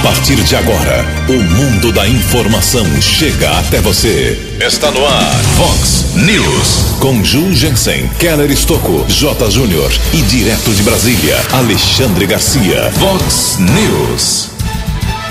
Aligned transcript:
A 0.00 0.02
partir 0.02 0.36
de 0.36 0.56
agora, 0.56 1.04
o 1.28 1.34
mundo 1.34 1.92
da 1.92 2.08
informação 2.08 2.86
chega 3.02 3.50
até 3.58 3.82
você. 3.82 4.56
Está 4.58 4.90
no 4.90 5.04
ar, 5.04 5.34
Fox 5.58 6.14
News. 6.14 6.96
Com 6.98 7.22
Ju 7.22 7.52
Jensen, 7.52 8.08
Keller 8.18 8.50
Estocco, 8.50 9.04
J. 9.06 9.50
Júnior 9.50 9.92
e 10.14 10.22
direto 10.22 10.72
de 10.72 10.82
Brasília, 10.84 11.36
Alexandre 11.52 12.24
Garcia. 12.24 12.90
Fox 12.92 13.58
News. 13.58 14.48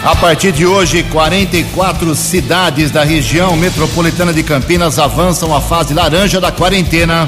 A 0.04 0.16
partir 0.16 0.52
de 0.52 0.68
hoje, 0.68 1.02
44 1.02 2.14
cidades 2.14 2.92
da 2.92 3.04
região 3.04 3.58
metropolitana 3.58 4.32
de 4.32 4.44
Campinas 4.44 5.00
avançam 5.00 5.54
à 5.56 5.60
fase 5.60 5.96
laranja 5.96 6.40
da 6.40 6.52
quarentena. 6.52 7.28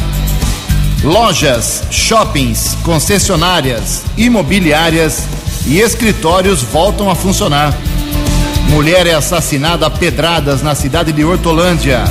Lojas, 1.03 1.81
shoppings, 1.89 2.77
concessionárias, 2.83 4.03
imobiliárias 4.15 5.23
e 5.65 5.79
escritórios 5.79 6.61
voltam 6.61 7.09
a 7.09 7.15
funcionar. 7.15 7.77
Mulher 8.69 9.05
é 9.05 9.13
assassinada 9.13 9.85
a 9.85 9.89
pedradas 9.89 10.61
na 10.61 10.75
cidade 10.75 11.11
de 11.11 11.23
Hortolândia. 11.23 12.03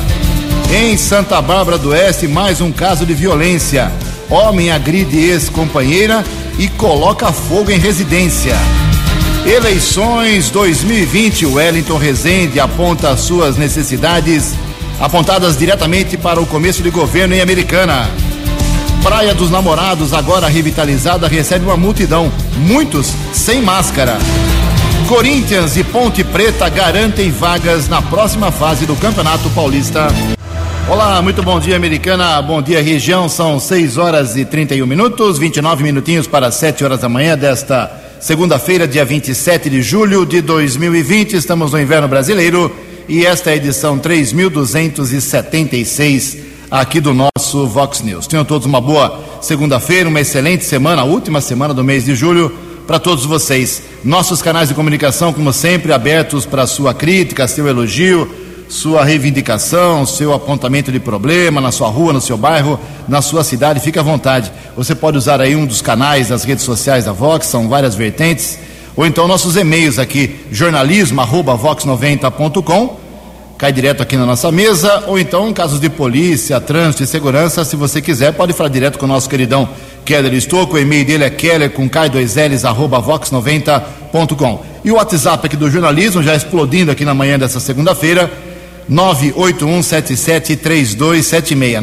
Em 0.72 0.96
Santa 0.96 1.40
Bárbara 1.40 1.78
do 1.78 1.90
Oeste, 1.90 2.28
mais 2.28 2.60
um 2.60 2.70
caso 2.70 3.04
de 3.04 3.14
violência. 3.14 3.90
Homem 4.28 4.70
agride 4.70 5.18
ex-companheira 5.18 6.24
e 6.58 6.68
coloca 6.68 7.32
fogo 7.32 7.70
em 7.70 7.78
residência. 7.78 8.54
Eleições 9.46 10.50
2020, 10.50 11.46
Wellington 11.46 11.96
Rezende 11.96 12.60
aponta 12.60 13.16
suas 13.16 13.56
necessidades 13.56 14.54
apontadas 15.00 15.56
diretamente 15.56 16.18
para 16.18 16.40
o 16.40 16.46
começo 16.46 16.82
de 16.82 16.90
governo 16.90 17.34
em 17.34 17.40
Americana. 17.40 18.08
Praia 19.02 19.34
dos 19.34 19.50
Namorados, 19.50 20.12
agora 20.12 20.46
revitalizada, 20.46 21.26
recebe 21.26 21.64
uma 21.64 21.76
multidão, 21.76 22.30
muitos 22.58 23.14
sem 23.32 23.62
máscara. 23.62 24.18
Corinthians 25.08 25.74
e 25.78 25.82
Ponte 25.82 26.22
Preta 26.22 26.68
garantem 26.68 27.30
vagas 27.30 27.88
na 27.88 28.02
próxima 28.02 28.52
fase 28.52 28.84
do 28.84 28.94
Campeonato 28.94 29.48
Paulista. 29.50 30.08
Olá, 30.86 31.22
muito 31.22 31.42
bom 31.42 31.58
dia, 31.58 31.76
Americana. 31.76 32.42
Bom 32.42 32.60
dia, 32.60 32.82
região. 32.82 33.26
São 33.26 33.58
6 33.58 33.96
horas 33.96 34.36
e 34.36 34.44
31 34.44 34.86
minutos, 34.86 35.38
29 35.38 35.82
minutinhos 35.82 36.26
para 36.26 36.50
7 36.50 36.84
horas 36.84 37.00
da 37.00 37.08
manhã 37.08 37.38
desta 37.38 37.90
segunda-feira, 38.20 38.86
dia 38.86 39.04
27 39.04 39.70
de 39.70 39.80
julho 39.80 40.26
de 40.26 40.42
2020. 40.42 41.36
Estamos 41.36 41.72
no 41.72 41.80
inverno 41.80 42.06
brasileiro 42.06 42.70
e 43.08 43.24
esta 43.24 43.48
é 43.48 43.54
a 43.54 43.56
edição 43.56 43.98
3276 43.98 46.49
aqui 46.70 47.00
do 47.00 47.12
nosso 47.12 47.66
Vox 47.66 48.00
News. 48.00 48.28
Tenham 48.28 48.44
todos 48.44 48.64
uma 48.66 48.80
boa 48.80 49.18
segunda-feira, 49.40 50.08
uma 50.08 50.20
excelente 50.20 50.64
semana, 50.64 51.02
a 51.02 51.04
última 51.04 51.40
semana 51.40 51.74
do 51.74 51.82
mês 51.82 52.04
de 52.04 52.14
julho 52.14 52.56
para 52.86 53.00
todos 53.00 53.24
vocês. 53.24 53.82
Nossos 54.04 54.40
canais 54.40 54.68
de 54.68 54.74
comunicação, 54.74 55.32
como 55.32 55.52
sempre, 55.52 55.92
abertos 55.92 56.46
para 56.46 56.68
sua 56.68 56.94
crítica, 56.94 57.48
seu 57.48 57.66
elogio, 57.66 58.32
sua 58.68 59.04
reivindicação, 59.04 60.06
seu 60.06 60.32
apontamento 60.32 60.92
de 60.92 61.00
problema 61.00 61.60
na 61.60 61.72
sua 61.72 61.88
rua, 61.88 62.12
no 62.12 62.20
seu 62.20 62.38
bairro, 62.38 62.78
na 63.08 63.20
sua 63.20 63.42
cidade, 63.42 63.80
fique 63.80 63.98
à 63.98 64.02
vontade. 64.02 64.52
Você 64.76 64.94
pode 64.94 65.18
usar 65.18 65.40
aí 65.40 65.56
um 65.56 65.66
dos 65.66 65.82
canais 65.82 66.28
das 66.28 66.44
redes 66.44 66.64
sociais 66.64 67.06
da 67.06 67.12
Vox, 67.12 67.48
são 67.48 67.68
várias 67.68 67.96
vertentes, 67.96 68.56
ou 68.94 69.04
então 69.04 69.26
nossos 69.26 69.56
e-mails 69.56 69.98
aqui, 69.98 70.36
jornalismo@vox90.com 70.52 73.09
cai 73.60 73.70
direto 73.70 74.02
aqui 74.02 74.16
na 74.16 74.24
nossa 74.24 74.50
mesa, 74.50 75.04
ou 75.06 75.18
então 75.18 75.46
em 75.46 75.52
casos 75.52 75.78
de 75.78 75.90
polícia, 75.90 76.58
trânsito 76.58 77.02
e 77.02 77.06
segurança, 77.06 77.62
se 77.62 77.76
você 77.76 78.00
quiser, 78.00 78.32
pode 78.32 78.54
falar 78.54 78.70
direto 78.70 78.98
com 78.98 79.04
o 79.04 79.08
nosso 79.08 79.28
queridão 79.28 79.68
Keller 80.02 80.32
Estouco, 80.32 80.76
o 80.76 80.78
e-mail 80.78 81.04
dele 81.04 81.24
é 81.24 81.30
keller 81.30 81.68
com 81.68 81.86
k2ls 81.86 82.66
arroba 82.66 83.02
vox90.com. 83.02 84.64
E 84.82 84.90
o 84.90 84.94
WhatsApp 84.94 85.44
aqui 85.44 85.58
do 85.58 85.70
jornalismo, 85.70 86.22
já 86.22 86.34
explodindo 86.34 86.90
aqui 86.90 87.04
na 87.04 87.12
manhã 87.12 87.38
dessa 87.38 87.60
segunda-feira, 87.60 88.32
981773276. 88.90 91.82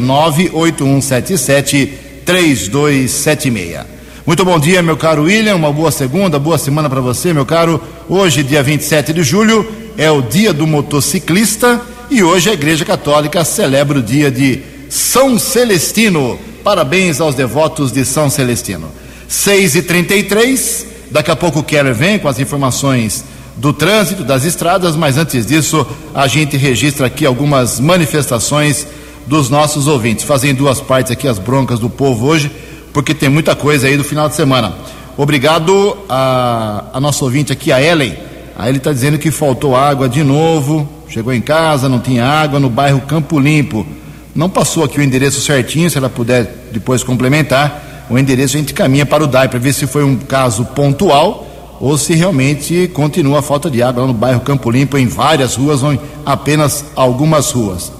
981773276. 1.86 3.86
Muito 4.26 4.44
bom 4.44 4.58
dia, 4.58 4.82
meu 4.82 4.96
caro 4.96 5.22
William. 5.22 5.54
Uma 5.54 5.72
boa 5.72 5.92
segunda, 5.92 6.40
boa 6.40 6.58
semana 6.58 6.90
para 6.90 7.00
você, 7.00 7.32
meu 7.32 7.46
caro. 7.46 7.80
Hoje, 8.08 8.42
dia 8.42 8.64
27 8.64 9.12
de 9.12 9.22
julho, 9.22 9.87
é 9.98 10.08
o 10.12 10.22
dia 10.22 10.52
do 10.52 10.64
motociclista 10.64 11.82
e 12.08 12.22
hoje 12.22 12.48
a 12.48 12.52
Igreja 12.52 12.84
Católica 12.84 13.44
celebra 13.44 13.98
o 13.98 14.02
dia 14.02 14.30
de 14.30 14.62
São 14.88 15.36
Celestino. 15.36 16.38
Parabéns 16.62 17.20
aos 17.20 17.34
devotos 17.34 17.90
de 17.90 18.04
São 18.04 18.30
Celestino. 18.30 18.88
6 19.26 19.74
e 19.74 19.82
33 19.82 20.86
daqui 21.10 21.32
a 21.32 21.36
pouco 21.36 21.58
o 21.58 21.62
Keller 21.64 21.94
vem 21.94 22.16
com 22.16 22.28
as 22.28 22.38
informações 22.38 23.24
do 23.56 23.72
trânsito, 23.72 24.22
das 24.22 24.44
estradas, 24.44 24.94
mas 24.94 25.18
antes 25.18 25.44
disso, 25.44 25.84
a 26.14 26.28
gente 26.28 26.56
registra 26.56 27.08
aqui 27.08 27.26
algumas 27.26 27.80
manifestações 27.80 28.86
dos 29.26 29.50
nossos 29.50 29.88
ouvintes. 29.88 30.24
Fazem 30.24 30.54
duas 30.54 30.80
partes 30.80 31.10
aqui 31.10 31.26
as 31.26 31.40
broncas 31.40 31.80
do 31.80 31.90
povo 31.90 32.24
hoje, 32.26 32.52
porque 32.92 33.12
tem 33.12 33.28
muita 33.28 33.56
coisa 33.56 33.88
aí 33.88 33.96
do 33.96 34.04
final 34.04 34.28
de 34.28 34.36
semana. 34.36 34.74
Obrigado 35.16 35.98
a, 36.08 36.84
a 36.92 37.00
nossa 37.00 37.24
ouvinte 37.24 37.52
aqui, 37.52 37.72
a 37.72 37.82
Ellen. 37.82 38.27
Aí 38.58 38.72
ele 38.72 38.78
está 38.78 38.92
dizendo 38.92 39.18
que 39.18 39.30
faltou 39.30 39.76
água 39.76 40.08
de 40.08 40.24
novo, 40.24 40.88
chegou 41.08 41.32
em 41.32 41.40
casa, 41.40 41.88
não 41.88 42.00
tinha 42.00 42.24
água 42.24 42.58
no 42.58 42.68
bairro 42.68 43.00
Campo 43.02 43.38
Limpo. 43.38 43.86
Não 44.34 44.50
passou 44.50 44.82
aqui 44.82 44.98
o 44.98 45.02
endereço 45.02 45.40
certinho, 45.40 45.88
se 45.88 45.96
ela 45.96 46.10
puder 46.10 46.66
depois 46.72 47.04
complementar, 47.04 48.06
o 48.10 48.18
endereço 48.18 48.56
a 48.56 48.60
gente 48.60 48.74
caminha 48.74 49.06
para 49.06 49.22
o 49.22 49.28
DAI 49.28 49.48
para 49.48 49.60
ver 49.60 49.72
se 49.72 49.86
foi 49.86 50.02
um 50.02 50.16
caso 50.16 50.64
pontual 50.64 51.46
ou 51.80 51.96
se 51.96 52.14
realmente 52.14 52.90
continua 52.92 53.38
a 53.38 53.42
falta 53.42 53.70
de 53.70 53.80
água 53.80 54.02
lá 54.02 54.08
no 54.08 54.14
bairro 54.14 54.40
Campo 54.40 54.68
Limpo, 54.72 54.98
em 54.98 55.06
várias 55.06 55.54
ruas 55.54 55.84
ou 55.84 55.92
em 55.92 56.00
apenas 56.26 56.84
algumas 56.96 57.52
ruas. 57.52 57.92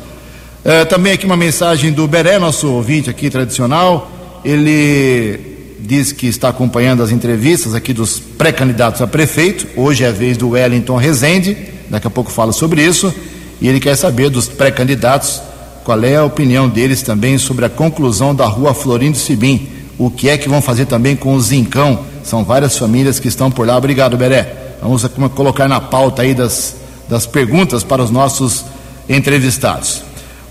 É, 0.64 0.84
também 0.84 1.12
aqui 1.12 1.24
uma 1.24 1.36
mensagem 1.36 1.92
do 1.92 2.08
Beré, 2.08 2.36
nosso 2.36 2.68
ouvinte 2.68 3.08
aqui 3.08 3.30
tradicional. 3.30 4.10
Ele 4.44 5.57
diz 5.78 6.12
que 6.12 6.26
está 6.26 6.48
acompanhando 6.48 7.02
as 7.02 7.10
entrevistas 7.10 7.74
aqui 7.74 7.92
dos 7.92 8.18
pré-candidatos 8.18 9.00
a 9.00 9.06
prefeito. 9.06 9.66
Hoje 9.76 10.04
é 10.04 10.08
a 10.08 10.12
vez 10.12 10.36
do 10.36 10.50
Wellington 10.50 10.96
Rezende, 10.96 11.56
daqui 11.88 12.06
a 12.06 12.10
pouco 12.10 12.30
fala 12.30 12.52
sobre 12.52 12.84
isso. 12.84 13.12
E 13.60 13.68
ele 13.68 13.80
quer 13.80 13.96
saber 13.96 14.30
dos 14.30 14.48
pré-candidatos 14.48 15.40
qual 15.84 16.02
é 16.04 16.16
a 16.16 16.24
opinião 16.24 16.68
deles 16.68 17.02
também 17.02 17.38
sobre 17.38 17.64
a 17.64 17.68
conclusão 17.70 18.34
da 18.34 18.46
rua 18.46 18.74
Florindo 18.74 19.16
Sibim. 19.16 19.68
O 19.96 20.10
que 20.10 20.28
é 20.28 20.36
que 20.36 20.48
vão 20.48 20.60
fazer 20.60 20.86
também 20.86 21.16
com 21.16 21.34
o 21.34 21.40
Zincão? 21.40 22.04
São 22.22 22.44
várias 22.44 22.76
famílias 22.76 23.18
que 23.18 23.28
estão 23.28 23.50
por 23.50 23.66
lá. 23.66 23.76
Obrigado, 23.76 24.16
Beré. 24.16 24.76
Vamos 24.82 25.04
colocar 25.34 25.66
na 25.66 25.80
pauta 25.80 26.22
aí 26.22 26.34
das, 26.34 26.76
das 27.08 27.26
perguntas 27.26 27.82
para 27.82 28.02
os 28.02 28.10
nossos 28.10 28.64
entrevistados. 29.08 30.07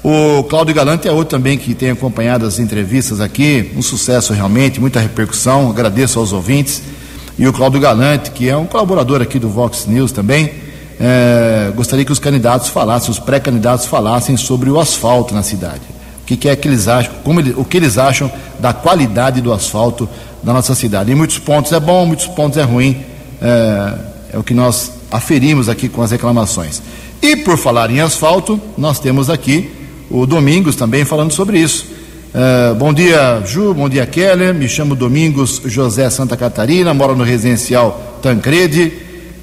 O 0.09 0.41
Cláudio 0.45 0.73
Galante 0.73 1.05
é 1.05 1.11
outro 1.11 1.37
também 1.37 1.57
que 1.57 1.75
tem 1.75 1.89
acompanhado 1.89 2.45
as 2.45 2.59
entrevistas 2.59 3.19
aqui, 3.19 3.73
um 3.75 3.81
sucesso 3.81 4.31
realmente, 4.31 4.79
muita 4.79 5.01
repercussão, 5.01 5.69
agradeço 5.69 6.17
aos 6.17 6.31
ouvintes. 6.31 6.81
E 7.37 7.45
o 7.45 7.51
Cláudio 7.51 7.81
Galante, 7.81 8.31
que 8.31 8.47
é 8.47 8.55
um 8.55 8.65
colaborador 8.65 9.21
aqui 9.21 9.37
do 9.37 9.49
Vox 9.49 9.85
News 9.85 10.13
também, 10.13 10.49
é, 10.97 11.73
gostaria 11.75 12.05
que 12.05 12.11
os 12.13 12.19
candidatos 12.19 12.69
falassem, 12.69 13.11
os 13.11 13.19
pré-candidatos 13.19 13.85
falassem 13.85 14.37
sobre 14.37 14.69
o 14.69 14.79
asfalto 14.79 15.35
na 15.35 15.43
cidade. 15.43 15.81
O 16.21 16.25
que, 16.25 16.37
que 16.37 16.47
é 16.47 16.55
que 16.55 16.69
eles 16.69 16.87
acham, 16.87 17.11
como 17.21 17.41
o 17.41 17.65
que 17.65 17.75
eles 17.75 17.97
acham 17.97 18.31
da 18.61 18.71
qualidade 18.71 19.41
do 19.41 19.51
asfalto 19.51 20.07
da 20.41 20.53
nossa 20.53 20.73
cidade. 20.73 21.11
Em 21.11 21.15
muitos 21.15 21.37
pontos 21.37 21.73
é 21.73 21.81
bom, 21.81 22.05
muitos 22.05 22.27
pontos 22.27 22.57
é 22.57 22.63
ruim, 22.63 23.03
é, 23.41 23.93
é 24.35 24.37
o 24.37 24.43
que 24.43 24.53
nós 24.53 24.89
aferimos 25.11 25.67
aqui 25.67 25.89
com 25.89 26.01
as 26.01 26.11
reclamações. 26.11 26.81
E 27.21 27.35
por 27.35 27.57
falar 27.57 27.91
em 27.91 27.99
asfalto, 27.99 28.57
nós 28.77 29.01
temos 29.01 29.29
aqui 29.29 29.75
o 30.09 30.25
Domingos 30.25 30.75
também 30.75 31.05
falando 31.05 31.31
sobre 31.31 31.59
isso. 31.59 31.85
Uh, 32.33 32.75
bom 32.75 32.93
dia, 32.93 33.41
Ju, 33.45 33.73
bom 33.73 33.89
dia, 33.89 34.05
Keller. 34.05 34.53
Me 34.53 34.67
chamo 34.67 34.95
Domingos 34.95 35.61
José 35.65 36.09
Santa 36.09 36.37
Catarina, 36.37 36.93
moro 36.93 37.15
no 37.15 37.23
residencial 37.23 38.19
Tancredi 38.21 38.93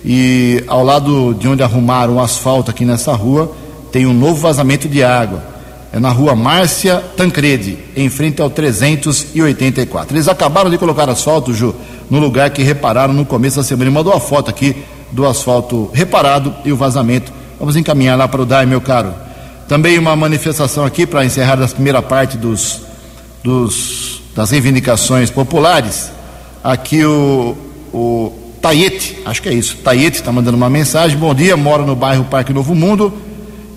e 0.04 0.62
ao 0.66 0.84
lado 0.84 1.34
de 1.34 1.48
onde 1.48 1.62
arrumaram 1.62 2.16
o 2.16 2.20
asfalto 2.20 2.70
aqui 2.70 2.84
nessa 2.84 3.12
rua 3.12 3.54
tem 3.90 4.06
um 4.06 4.12
novo 4.12 4.40
vazamento 4.40 4.88
de 4.88 5.04
água. 5.04 5.54
É 5.92 6.00
na 6.00 6.10
rua 6.10 6.34
Márcia 6.34 7.00
Tancredi, 7.16 7.78
em 7.96 8.08
frente 8.08 8.42
ao 8.42 8.50
384. 8.50 10.16
Eles 10.16 10.26
acabaram 10.26 10.68
de 10.68 10.76
colocar 10.76 11.08
asfalto, 11.08 11.54
Ju, 11.54 11.72
no 12.10 12.18
lugar 12.18 12.50
que 12.50 12.64
repararam 12.64 13.14
no 13.14 13.24
começo 13.24 13.56
da 13.56 13.62
semana. 13.62 13.84
Ele 13.84 13.94
mandou 13.94 14.12
a 14.12 14.18
foto 14.18 14.50
aqui 14.50 14.74
do 15.12 15.24
asfalto 15.24 15.88
reparado 15.94 16.52
e 16.64 16.72
o 16.72 16.76
vazamento. 16.76 17.32
Vamos 17.58 17.76
encaminhar 17.76 18.18
lá 18.18 18.26
para 18.26 18.42
o 18.42 18.44
DAI, 18.44 18.66
meu 18.66 18.80
caro. 18.80 19.14
Também 19.68 19.98
uma 19.98 20.14
manifestação 20.14 20.84
aqui 20.84 21.06
para 21.06 21.24
encerrar 21.24 21.62
a 21.62 21.66
primeira 21.68 22.02
parte 22.02 22.36
dos, 22.36 22.82
dos, 23.42 24.20
das 24.36 24.50
reivindicações 24.50 25.30
populares. 25.30 26.10
Aqui 26.62 27.02
o, 27.04 27.56
o 27.92 28.32
Taiete, 28.60 29.18
acho 29.24 29.40
que 29.40 29.48
é 29.48 29.54
isso, 29.54 29.76
Taiete 29.78 30.18
está 30.18 30.30
mandando 30.30 30.56
uma 30.56 30.68
mensagem. 30.68 31.16
Bom 31.16 31.34
dia, 31.34 31.56
moro 31.56 31.86
no 31.86 31.96
bairro 31.96 32.24
Parque 32.24 32.52
Novo 32.52 32.74
Mundo 32.74 33.12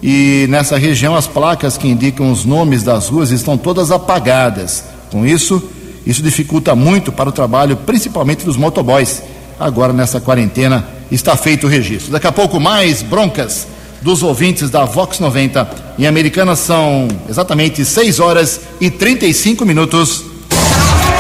e 0.04 0.46
nessa 0.50 0.78
região 0.78 1.16
as 1.16 1.26
placas 1.26 1.78
que 1.78 1.88
indicam 1.88 2.32
os 2.32 2.44
nomes 2.44 2.84
das 2.84 3.08
ruas 3.08 3.32
estão 3.32 3.58
todas 3.58 3.90
apagadas. 3.90 4.84
Com 5.10 5.26
isso, 5.26 5.64
isso 6.06 6.22
dificulta 6.22 6.76
muito 6.76 7.14
para 7.14 7.30
o 7.30 7.32
trabalho, 7.32 7.78
principalmente 7.78 8.44
dos 8.44 8.58
motoboys, 8.58 9.24
agora 9.58 9.94
nessa 9.94 10.20
quarentena 10.20 10.86
está 11.10 11.38
feito 11.38 11.66
o 11.66 11.70
registro. 11.70 12.12
Daqui 12.12 12.28
a 12.28 12.32
pouco 12.32 12.60
mais 12.60 13.02
broncas 13.02 13.68
dos 14.02 14.24
ouvintes 14.24 14.70
da 14.70 14.86
Vox 14.86 15.20
90. 15.20 15.70
Em 15.98 16.06
Americana 16.06 16.56
são 16.56 17.08
exatamente 17.30 17.84
6 17.84 18.20
horas 18.20 18.62
e 18.80 18.90
35 18.90 19.66
minutos. 19.66 20.24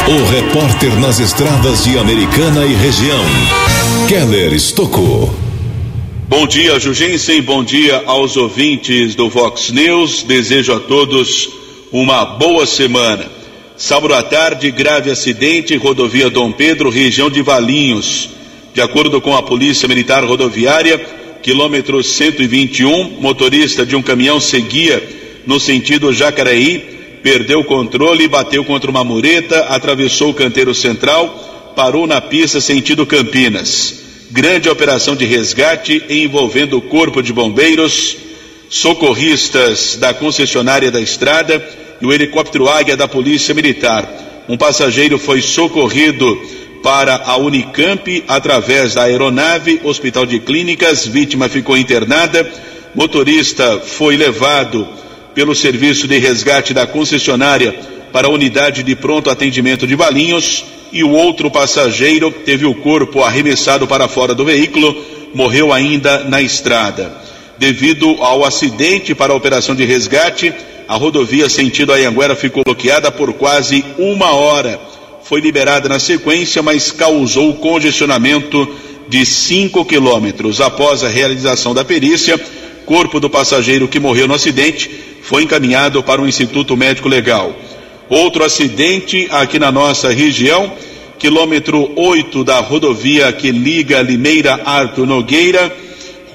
O 0.07 0.29
repórter 0.31 0.95
nas 0.99 1.19
estradas 1.19 1.83
de 1.83 1.97
Americana 1.97 2.65
e 2.65 2.73
região, 2.73 3.23
Keller 4.07 4.53
Estocou. 4.53 5.33
Bom 6.29 6.45
dia, 6.45 6.79
Jugensen. 6.79 7.41
Bom 7.41 7.63
dia 7.63 8.03
aos 8.05 8.37
ouvintes 8.37 9.15
do 9.15 9.29
Vox 9.29 9.71
News. 9.71 10.23
Desejo 10.23 10.73
a 10.73 10.79
todos 10.79 11.49
uma 11.91 12.25
boa 12.25 12.65
semana. 12.65 13.25
Sábado 13.77 14.13
à 14.13 14.23
tarde, 14.23 14.71
grave 14.71 15.11
acidente, 15.11 15.77
rodovia 15.77 16.29
Dom 16.29 16.51
Pedro, 16.51 16.89
região 16.89 17.29
de 17.29 17.41
Valinhos. 17.41 18.29
De 18.73 18.81
acordo 18.81 19.21
com 19.21 19.35
a 19.35 19.43
Polícia 19.43 19.87
Militar 19.87 20.23
Rodoviária, 20.23 20.99
quilômetro 21.41 22.03
121, 22.03 23.19
motorista 23.19 23.85
de 23.85 23.95
um 23.95 24.01
caminhão 24.01 24.39
seguia 24.39 25.01
no 25.45 25.59
sentido 25.59 26.11
Jacareí, 26.11 27.19
perdeu 27.23 27.61
o 27.61 27.63
controle, 27.63 28.27
bateu 28.27 28.63
contra 28.65 28.91
uma 28.91 29.03
mureta, 29.03 29.59
atravessou 29.69 30.31
o 30.31 30.33
canteiro 30.33 30.75
central, 30.75 31.73
parou 31.75 32.05
na 32.05 32.19
pista 32.19 32.59
sentido 32.59 33.05
Campinas. 33.05 34.03
Grande 34.29 34.69
operação 34.69 35.15
de 35.15 35.25
resgate 35.25 36.03
envolvendo 36.09 36.77
o 36.77 36.81
corpo 36.81 37.21
de 37.23 37.31
bombeiros, 37.31 38.17
socorristas 38.69 39.95
da 39.95 40.13
concessionária 40.13 40.91
da 40.91 40.99
estrada 40.99 41.65
e 42.01 42.05
o 42.05 42.11
helicóptero 42.11 42.67
Águia 42.67 42.97
da 42.97 43.07
Polícia 43.07 43.55
Militar. 43.55 44.45
Um 44.49 44.57
passageiro 44.57 45.17
foi 45.17 45.41
socorrido 45.41 46.41
para 46.81 47.23
a 47.25 47.37
Unicamp 47.37 48.23
através 48.27 48.93
da 48.93 49.03
aeronave, 49.03 49.81
Hospital 49.83 50.25
de 50.25 50.39
Clínicas, 50.39 51.05
vítima 51.05 51.49
ficou 51.49 51.77
internada, 51.77 52.49
motorista 52.95 53.79
foi 53.79 54.15
levado 54.17 54.87
pelo 55.33 55.53
serviço 55.53 56.07
de 56.07 56.17
resgate 56.17 56.73
da 56.73 56.87
concessionária 56.87 57.73
para 58.11 58.27
a 58.27 58.31
unidade 58.31 58.83
de 58.83 58.95
pronto 58.95 59.29
atendimento 59.29 59.85
de 59.85 59.95
Valinhos 59.95 60.65
e 60.91 61.03
o 61.03 61.11
outro 61.11 61.51
passageiro 61.51 62.31
teve 62.31 62.65
o 62.65 62.73
corpo 62.73 63.21
arremessado 63.21 63.85
para 63.85 64.07
fora 64.07 64.33
do 64.33 64.45
veículo, 64.45 64.95
morreu 65.33 65.71
ainda 65.71 66.23
na 66.23 66.41
estrada. 66.41 67.11
Devido 67.57 68.09
ao 68.23 68.45
acidente 68.45 69.13
para 69.13 69.33
a 69.33 69.35
operação 69.35 69.75
de 69.75 69.83
resgate, 69.83 70.53
a 70.87 70.95
rodovia 70.95 71.49
sentido 71.49 71.91
Anhanguera 71.91 72.35
ficou 72.35 72.63
bloqueada 72.63 73.11
por 73.11 73.33
quase 73.33 73.83
uma 73.97 74.31
hora 74.31 74.79
foi 75.27 75.41
liberada 75.41 75.89
na 75.89 75.99
sequência, 75.99 76.63
mas 76.63 76.89
causou 76.89 77.53
congestionamento 77.55 78.65
de 79.09 79.25
5 79.25 79.83
quilômetros. 79.83 80.61
Após 80.61 81.03
a 81.03 81.09
realização 81.09 81.73
da 81.73 81.83
perícia, 81.83 82.39
corpo 82.85 83.19
do 83.19 83.29
passageiro 83.29 83.89
que 83.89 83.99
morreu 83.99 84.25
no 84.25 84.33
acidente 84.33 84.89
foi 85.21 85.43
encaminhado 85.43 86.01
para 86.01 86.21
o 86.21 86.27
Instituto 86.27 86.77
Médico 86.77 87.09
Legal. 87.09 87.53
Outro 88.07 88.41
acidente 88.45 89.27
aqui 89.29 89.59
na 89.59 89.69
nossa 89.69 90.13
região, 90.13 90.71
quilômetro 91.19 91.91
8 91.97 92.45
da 92.45 92.61
rodovia 92.61 93.29
que 93.33 93.51
liga 93.51 94.01
Limeira 94.01 94.61
Arthur 94.63 95.05
Nogueira, 95.05 95.75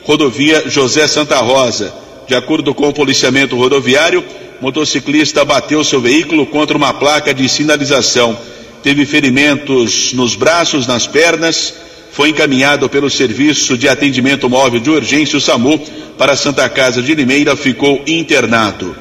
rodovia 0.03 0.69
José 0.69 1.07
Santa 1.07 1.39
Rosa. 1.39 1.95
De 2.29 2.35
acordo 2.35 2.75
com 2.75 2.91
o 2.91 2.93
policiamento 2.93 3.57
rodoviário, 3.57 4.23
motociclista 4.61 5.47
bateu 5.47 5.83
seu 5.83 5.99
veículo 5.99 6.45
contra 6.45 6.77
uma 6.77 6.93
placa 6.93 7.33
de 7.33 7.49
sinalização 7.49 8.39
teve 8.83 9.07
ferimentos 9.07 10.13
nos 10.13 10.35
braços, 10.35 10.87
nas 10.87 11.07
pernas, 11.07 11.75
foi 12.11 12.29
encaminhado 12.29 12.89
pelo 12.89 13.09
Serviço 13.09 13.79
de 13.79 13.89
Atendimento 13.89 14.49
Móvel 14.51 14.81
de 14.81 14.91
Urgência, 14.91 15.39
o 15.39 15.41
SAMU, 15.41 15.79
para 16.19 16.33
a 16.33 16.37
Santa 16.37 16.69
Casa 16.69 17.01
de 17.01 17.15
Limeira, 17.15 17.57
ficou 17.57 18.03
internado. 18.07 18.95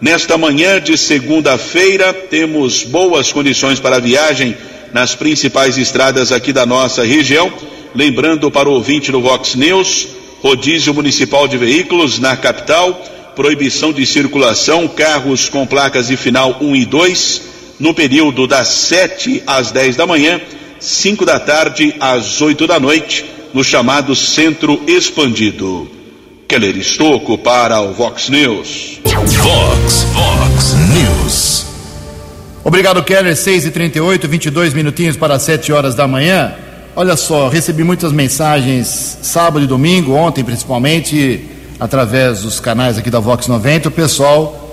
Nesta 0.00 0.36
manhã 0.36 0.80
de 0.80 0.98
segunda-feira, 0.98 2.12
temos 2.12 2.82
boas 2.82 3.32
condições 3.32 3.78
para 3.78 3.96
a 3.96 4.00
viagem 4.00 4.56
nas 4.92 5.14
principais 5.14 5.78
estradas 5.78 6.32
aqui 6.32 6.52
da 6.52 6.66
nossa 6.66 7.04
região. 7.04 7.52
Lembrando 7.94 8.50
para 8.50 8.68
o 8.68 8.72
ouvinte 8.72 9.12
do 9.12 9.20
Vox 9.20 9.54
News, 9.54 10.08
rodízio 10.42 10.92
municipal 10.92 11.46
de 11.46 11.56
veículos 11.56 12.18
na 12.18 12.36
capital, 12.36 12.92
proibição 13.36 13.92
de 13.92 14.04
circulação, 14.04 14.88
carros 14.88 15.48
com 15.48 15.66
placas 15.66 16.08
de 16.08 16.16
final 16.16 16.58
1 16.60 16.76
e 16.76 16.84
2 16.84 17.55
no 17.78 17.94
período 17.94 18.46
das 18.46 18.68
7 18.68 19.42
às 19.46 19.70
10 19.70 19.96
da 19.96 20.06
manhã, 20.06 20.40
5 20.80 21.24
da 21.24 21.38
tarde 21.38 21.94
às 22.00 22.40
8 22.40 22.66
da 22.66 22.80
noite, 22.80 23.24
no 23.52 23.62
chamado 23.62 24.14
Centro 24.14 24.80
Expandido. 24.86 25.88
Keller 26.48 26.76
Estocco 26.76 27.36
para 27.36 27.80
o 27.80 27.92
Vox 27.92 28.28
News. 28.28 29.00
Vox, 29.04 30.06
Vox 30.12 30.74
News. 30.92 31.66
Obrigado, 32.62 33.02
Keller. 33.02 33.36
6 33.36 33.66
e 33.66 33.70
38 33.70 34.28
22 34.28 34.74
minutinhos 34.74 35.16
para 35.16 35.38
7 35.38 35.72
horas 35.72 35.94
da 35.94 36.06
manhã. 36.06 36.54
Olha 36.94 37.16
só, 37.16 37.48
recebi 37.48 37.84
muitas 37.84 38.12
mensagens 38.12 39.18
sábado 39.22 39.64
e 39.64 39.66
domingo, 39.66 40.14
ontem 40.14 40.42
principalmente, 40.42 41.44
através 41.78 42.42
dos 42.42 42.58
canais 42.58 42.96
aqui 42.96 43.10
da 43.10 43.20
Vox 43.20 43.48
90. 43.48 43.88
O 43.88 43.92
pessoal 43.92 44.65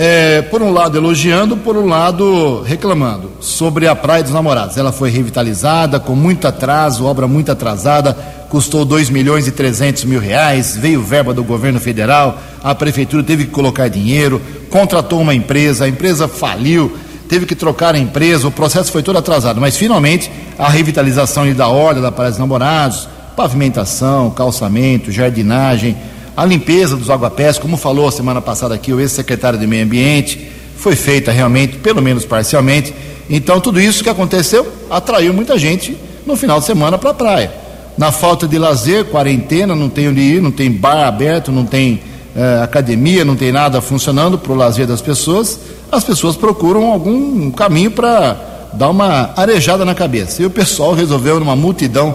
é, 0.00 0.42
por 0.42 0.62
um 0.62 0.70
lado 0.70 0.96
elogiando, 0.96 1.56
por 1.56 1.76
um 1.76 1.84
lado 1.84 2.62
reclamando 2.62 3.32
sobre 3.40 3.88
a 3.88 3.96
Praia 3.96 4.22
dos 4.22 4.32
Namorados. 4.32 4.76
Ela 4.76 4.92
foi 4.92 5.10
revitalizada 5.10 5.98
com 5.98 6.14
muito 6.14 6.46
atraso, 6.46 7.04
obra 7.04 7.26
muito 7.26 7.50
atrasada, 7.50 8.16
custou 8.48 8.84
2 8.84 9.10
milhões 9.10 9.48
e 9.48 9.50
300 9.50 10.04
mil 10.04 10.20
reais, 10.20 10.76
veio 10.76 11.02
verba 11.02 11.34
do 11.34 11.42
governo 11.42 11.80
federal, 11.80 12.38
a 12.62 12.76
prefeitura 12.76 13.24
teve 13.24 13.46
que 13.46 13.50
colocar 13.50 13.88
dinheiro, 13.88 14.40
contratou 14.70 15.20
uma 15.20 15.34
empresa, 15.34 15.84
a 15.84 15.88
empresa 15.88 16.28
faliu, 16.28 16.96
teve 17.28 17.44
que 17.44 17.56
trocar 17.56 17.96
a 17.96 17.98
empresa, 17.98 18.46
o 18.46 18.52
processo 18.52 18.92
foi 18.92 19.02
todo 19.02 19.18
atrasado, 19.18 19.60
mas 19.60 19.76
finalmente 19.76 20.30
a 20.56 20.68
revitalização 20.68 21.52
da 21.54 21.66
ordem 21.66 22.00
da 22.00 22.12
Praia 22.12 22.30
dos 22.30 22.38
Namorados, 22.38 23.08
pavimentação, 23.36 24.30
calçamento, 24.30 25.10
jardinagem, 25.10 25.96
a 26.38 26.44
limpeza 26.44 26.94
dos 26.94 27.10
aguapés, 27.10 27.58
como 27.58 27.76
falou 27.76 28.08
semana 28.12 28.40
passada 28.40 28.72
aqui 28.72 28.92
o 28.92 29.00
ex-secretário 29.00 29.58
de 29.58 29.66
Meio 29.66 29.82
Ambiente, 29.82 30.48
foi 30.76 30.94
feita 30.94 31.32
realmente, 31.32 31.78
pelo 31.78 32.00
menos 32.00 32.24
parcialmente. 32.24 32.94
Então, 33.28 33.60
tudo 33.60 33.80
isso 33.80 34.04
que 34.04 34.08
aconteceu 34.08 34.64
atraiu 34.88 35.34
muita 35.34 35.58
gente 35.58 35.98
no 36.24 36.36
final 36.36 36.60
de 36.60 36.66
semana 36.66 36.96
para 36.96 37.10
a 37.10 37.14
praia. 37.14 37.52
Na 37.98 38.12
falta 38.12 38.46
de 38.46 38.56
lazer, 38.56 39.06
quarentena, 39.06 39.74
não 39.74 39.88
tem 39.88 40.10
onde 40.10 40.20
ir, 40.20 40.40
não 40.40 40.52
tem 40.52 40.70
bar 40.70 41.08
aberto, 41.08 41.50
não 41.50 41.66
tem 41.66 42.00
eh, 42.36 42.60
academia, 42.62 43.24
não 43.24 43.34
tem 43.34 43.50
nada 43.50 43.80
funcionando 43.80 44.38
para 44.38 44.52
o 44.52 44.54
lazer 44.54 44.86
das 44.86 45.02
pessoas, 45.02 45.58
as 45.90 46.04
pessoas 46.04 46.36
procuram 46.36 46.92
algum 46.92 47.50
caminho 47.50 47.90
para 47.90 48.36
dar 48.74 48.90
uma 48.90 49.32
arejada 49.36 49.84
na 49.84 49.92
cabeça. 49.92 50.40
E 50.40 50.46
o 50.46 50.50
pessoal 50.50 50.94
resolveu, 50.94 51.40
numa 51.40 51.56
multidão, 51.56 52.14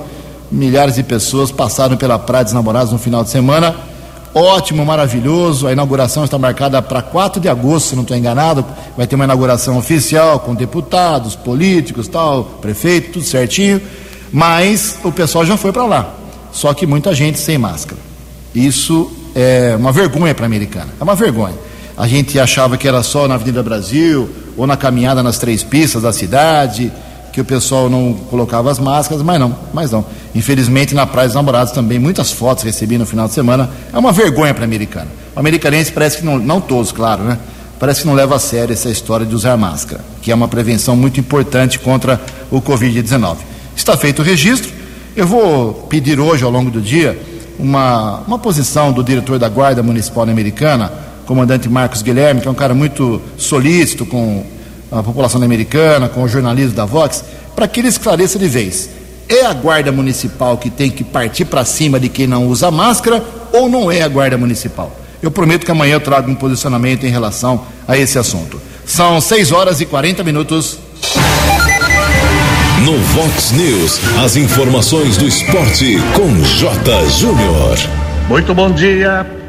milhares 0.50 0.96
de 0.96 1.04
pessoas 1.04 1.52
passaram 1.52 1.98
pela 1.98 2.18
Praia 2.18 2.46
dos 2.46 2.54
Namorados 2.54 2.94
no 2.94 2.98
final 2.98 3.22
de 3.22 3.30
semana 3.30 3.92
ótimo, 4.34 4.86
maravilhoso. 4.86 5.68
A 5.68 5.72
inauguração 5.72 6.24
está 6.24 6.38
marcada 6.38 6.82
para 6.82 7.02
4 7.02 7.42
de 7.42 7.48
agosto, 7.48 7.90
se 7.90 7.96
não 7.96 8.04
estou 8.04 8.18
enganado. 8.18 8.66
Vai 8.98 9.08
ter 9.08 9.16
uma 9.16 9.26
inauguração 9.26 9.78
oficial 9.78 10.40
com 10.40 10.56
deputados, 10.56 11.36
políticos, 11.36 12.08
tal, 12.08 12.44
prefeito, 12.62 13.14
tudo 13.14 13.26
certinho. 13.26 13.82
Mas 14.32 14.98
o 15.04 15.12
pessoal 15.12 15.46
já 15.46 15.58
foi 15.58 15.72
para 15.72 15.86
lá. 15.86 16.14
Só 16.52 16.74
que 16.74 16.86
muita 16.86 17.14
gente 17.14 17.40
sem 17.40 17.58
máscara. 17.58 18.00
Isso 18.54 19.12
é 19.36 19.76
uma 19.78 19.92
vergonha 19.92 20.34
para 20.34 20.46
a 20.46 20.48
americana. 20.48 20.90
É 21.00 21.04
uma 21.04 21.16
vergonha. 21.16 21.56
A 21.96 22.08
gente 22.08 22.40
achava 22.40 22.78
que 22.78 22.88
era 22.88 23.04
só 23.04 23.28
na 23.28 23.36
Avenida 23.36 23.62
Brasil 23.62 24.30
ou 24.58 24.66
na 24.66 24.76
caminhada 24.76 25.22
nas 25.22 25.38
três 25.38 25.64
pistas 25.64 26.02
da 26.02 26.12
cidade 26.12 26.92
que 27.34 27.42
o 27.42 27.46
pessoal 27.46 27.90
não 27.90 28.14
colocava 28.14 28.70
as 28.70 28.78
máscaras, 28.78 29.24
mas 29.24 29.40
não, 29.40 29.56
mas 29.74 29.90
não. 29.90 30.06
Infelizmente, 30.36 30.94
na 30.94 31.08
Praia 31.08 31.28
dos 31.28 31.36
Namorados 31.36 31.74
também, 31.74 31.98
muitas 31.98 32.32
fotos 32.32 32.64
recebi 32.64 32.96
no 32.96 33.08
final 33.08 33.28
de 33.28 33.34
semana. 33.34 33.72
É 33.92 33.98
uma 33.98 34.12
vergonha 34.12 34.54
para 34.54 34.62
o 34.62 34.66
americano. 34.66 35.10
O 35.36 35.40
americanense 35.40 35.92
parece 35.92 36.20
que 36.20 36.26
não, 36.26 36.38
não 36.38 36.62
todos, 36.62 36.92
claro, 36.92 37.24
né? 37.24 37.40
Parece 37.80 38.02
que 38.02 38.08
não 38.08 38.14
leva 38.14 38.36
a 38.36 38.40
sério 38.40 38.72
essa 38.72 38.88
história 38.88 39.26
de 39.26 39.34
usar 39.34 39.58
máscara, 39.58 40.06
que 40.22 40.32
é 40.32 40.36
uma 40.36 40.48
prevenção 40.48 40.96
muito 40.96 41.20
importante 41.20 41.80
contra 41.80 42.22
o 42.52 42.62
Covid-19. 42.62 43.38
Está 43.76 43.98
feito 43.98 44.22
o 44.22 44.24
registro. 44.24 44.72
Eu 45.16 45.26
vou 45.26 45.74
pedir 45.90 46.20
hoje, 46.20 46.44
ao 46.44 46.52
longo 46.52 46.70
do 46.70 46.80
dia, 46.80 47.20
uma, 47.58 48.20
uma 48.28 48.38
posição 48.38 48.92
do 48.94 49.04
diretor 49.04 49.40
da 49.40 49.50
Guarda 49.50 49.82
Municipal 49.82 50.24
Americana, 50.24 50.92
comandante 51.26 51.68
Marcos 51.68 52.04
Guilherme, 52.04 52.42
que 52.42 52.48
é 52.48 52.52
um 52.52 52.56
cara 52.56 52.76
muito 52.76 53.20
solícito 53.38 54.06
com 54.06 54.46
a 55.00 55.04
população 55.04 55.42
americana, 55.42 56.08
com 56.08 56.24
o 56.24 56.28
jornalismo 56.28 56.76
da 56.76 56.86
Vox, 56.86 57.24
para 57.56 57.68
que 57.68 57.80
ele 57.80 57.88
esclareça 57.88 58.38
de 58.38 58.48
vez. 58.48 58.90
É 59.28 59.46
a 59.46 59.54
guarda 59.54 59.92
municipal 59.92 60.58
que 60.58 60.70
tem 60.70 60.92
que 60.92 61.04
partir 61.04 61.46
para 61.46 61.66
cima 61.66 62.00
de 62.00 62.10
quem 62.10 62.28
não 62.28 62.48
usa 62.48 62.70
máscara 62.70 63.24
ou 63.52 63.70
não 63.70 63.92
é 63.92 64.02
a 64.02 64.08
guarda 64.08 64.38
municipal? 64.38 64.96
Eu 65.22 65.32
prometo 65.32 65.66
que 65.66 65.72
amanhã 65.72 65.94
eu 65.94 66.02
trago 66.02 66.30
um 66.30 66.36
posicionamento 66.36 67.06
em 67.06 67.10
relação 67.10 67.66
a 67.88 67.98
esse 67.98 68.20
assunto. 68.20 68.62
São 68.86 69.22
6 69.22 69.52
horas 69.52 69.80
e 69.80 69.86
40 69.86 70.24
minutos. 70.24 70.78
No 72.84 72.98
Vox 72.98 73.52
News, 73.52 74.00
as 74.24 74.36
informações 74.36 75.16
do 75.16 75.26
esporte 75.26 75.98
com 76.14 76.44
J. 76.44 77.10
Júnior. 77.10 77.78
Muito 78.28 78.54
bom 78.54 78.70
dia. 78.70 79.43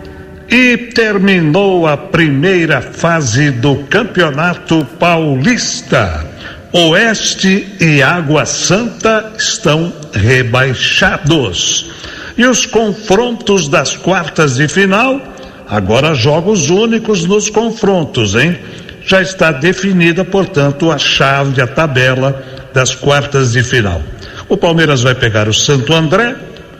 E 0.48 0.76
terminou 0.76 1.86
a 1.86 1.96
primeira 1.96 2.80
fase 2.80 3.50
do 3.50 3.76
Campeonato 3.84 4.86
Paulista. 4.98 6.26
Oeste 6.72 7.68
e 7.80 8.02
Água 8.02 8.44
Santa 8.44 9.32
estão 9.38 9.92
rebaixados. 10.12 11.90
E 12.36 12.44
os 12.44 12.66
confrontos 12.66 13.68
das 13.68 13.96
quartas 13.96 14.56
de 14.56 14.66
final, 14.66 15.20
agora 15.68 16.14
jogos 16.14 16.70
únicos 16.70 17.24
nos 17.24 17.48
confrontos, 17.48 18.34
hein? 18.34 18.58
Já 19.06 19.22
está 19.22 19.52
definida, 19.52 20.24
portanto, 20.24 20.90
a 20.90 20.98
chave, 20.98 21.60
a 21.60 21.66
tabela 21.66 22.42
das 22.72 22.94
quartas 22.94 23.52
de 23.52 23.62
final. 23.62 24.02
O 24.48 24.56
Palmeiras 24.56 25.02
vai 25.02 25.14
pegar 25.14 25.48
o 25.48 25.54
Santo 25.54 25.92
André, 25.94 26.34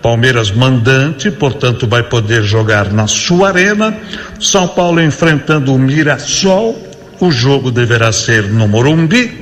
Palmeiras 0.04 0.50
mandante, 0.50 1.30
portanto 1.30 1.86
vai 1.86 2.02
poder 2.02 2.42
jogar 2.42 2.92
na 2.92 3.06
sua 3.06 3.48
arena. 3.48 3.96
São 4.38 4.68
Paulo 4.68 5.00
enfrentando 5.00 5.74
o 5.74 5.78
Mirassol, 5.78 6.78
o 7.18 7.30
jogo 7.30 7.70
deverá 7.70 8.12
ser 8.12 8.42
no 8.42 8.68
Morumbi. 8.68 9.40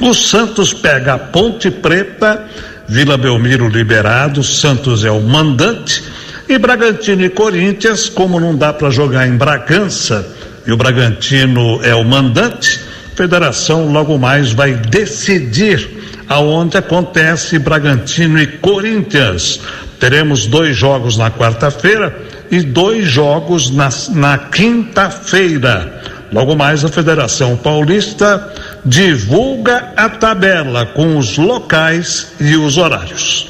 O 0.00 0.14
Santos 0.14 0.72
pega 0.72 1.12
a 1.12 1.18
Ponte 1.18 1.70
Preta, 1.70 2.42
Vila 2.88 3.18
Belmiro 3.18 3.68
liberado, 3.68 4.42
Santos 4.42 5.04
é 5.04 5.10
o 5.10 5.20
mandante. 5.20 6.02
E 6.48 6.56
Bragantino 6.56 7.22
e 7.22 7.28
Corinthians, 7.28 8.08
como 8.08 8.40
não 8.40 8.56
dá 8.56 8.72
para 8.72 8.88
jogar 8.88 9.28
em 9.28 9.36
Bragança, 9.36 10.26
e 10.66 10.72
o 10.72 10.76
Bragantino 10.78 11.84
é 11.84 11.94
o 11.94 12.02
mandante, 12.02 12.80
a 13.12 13.14
federação 13.14 13.92
logo 13.92 14.16
mais 14.16 14.52
vai 14.52 14.72
decidir 14.72 16.01
aonde 16.28 16.76
acontece 16.76 17.58
Bragantino 17.58 18.40
e 18.40 18.46
Corinthians. 18.46 19.60
Teremos 19.98 20.46
dois 20.46 20.76
jogos 20.76 21.16
na 21.16 21.30
quarta-feira 21.30 22.16
e 22.50 22.60
dois 22.60 23.06
jogos 23.06 23.70
na, 23.70 23.88
na 24.10 24.38
quinta-feira. 24.38 26.02
Logo 26.32 26.56
mais 26.56 26.84
a 26.84 26.88
Federação 26.88 27.56
Paulista 27.56 28.52
divulga 28.84 29.92
a 29.96 30.08
tabela 30.08 30.86
com 30.86 31.18
os 31.18 31.36
locais 31.36 32.32
e 32.40 32.56
os 32.56 32.78
horários. 32.78 33.48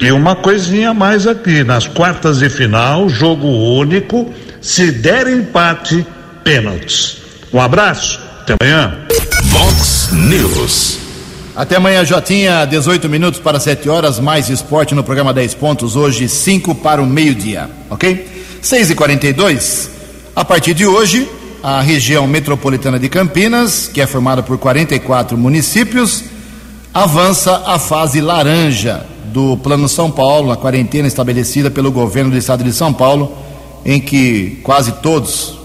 E 0.00 0.12
uma 0.12 0.36
coisinha 0.36 0.94
mais 0.94 1.26
aqui, 1.26 1.64
nas 1.64 1.86
quartas 1.86 2.38
de 2.38 2.48
final, 2.48 3.08
jogo 3.08 3.46
único, 3.46 4.32
se 4.60 4.92
der 4.92 5.26
empate, 5.26 6.06
pênaltis. 6.44 7.18
Um 7.52 7.60
abraço, 7.60 8.20
até 8.42 8.54
amanhã. 8.60 8.96
Vox 9.44 10.10
News. 10.12 11.07
Até 11.58 11.74
amanhã, 11.74 12.04
Jotinha, 12.04 12.64
18 12.64 13.08
minutos 13.08 13.40
para 13.40 13.58
7 13.58 13.88
horas, 13.88 14.20
mais 14.20 14.48
esporte 14.48 14.94
no 14.94 15.02
programa 15.02 15.34
10 15.34 15.54
pontos, 15.54 15.96
hoje 15.96 16.28
5 16.28 16.72
para 16.76 17.02
o 17.02 17.04
meio-dia, 17.04 17.68
ok? 17.90 18.28
6 18.62 18.90
e 18.90 18.94
42 18.94 19.90
A 20.36 20.44
partir 20.44 20.72
de 20.72 20.86
hoje, 20.86 21.28
a 21.60 21.80
região 21.80 22.28
metropolitana 22.28 22.96
de 22.96 23.08
Campinas, 23.08 23.90
que 23.92 24.00
é 24.00 24.06
formada 24.06 24.40
por 24.40 24.56
44 24.56 25.36
municípios, 25.36 26.22
avança 26.94 27.64
a 27.66 27.76
fase 27.76 28.20
laranja 28.20 29.04
do 29.24 29.56
Plano 29.56 29.88
São 29.88 30.12
Paulo, 30.12 30.52
a 30.52 30.56
quarentena 30.56 31.08
estabelecida 31.08 31.68
pelo 31.68 31.90
governo 31.90 32.30
do 32.30 32.36
estado 32.36 32.62
de 32.62 32.72
São 32.72 32.92
Paulo, 32.92 33.36
em 33.84 33.98
que 33.98 34.60
quase 34.62 34.92
todos, 35.02 35.58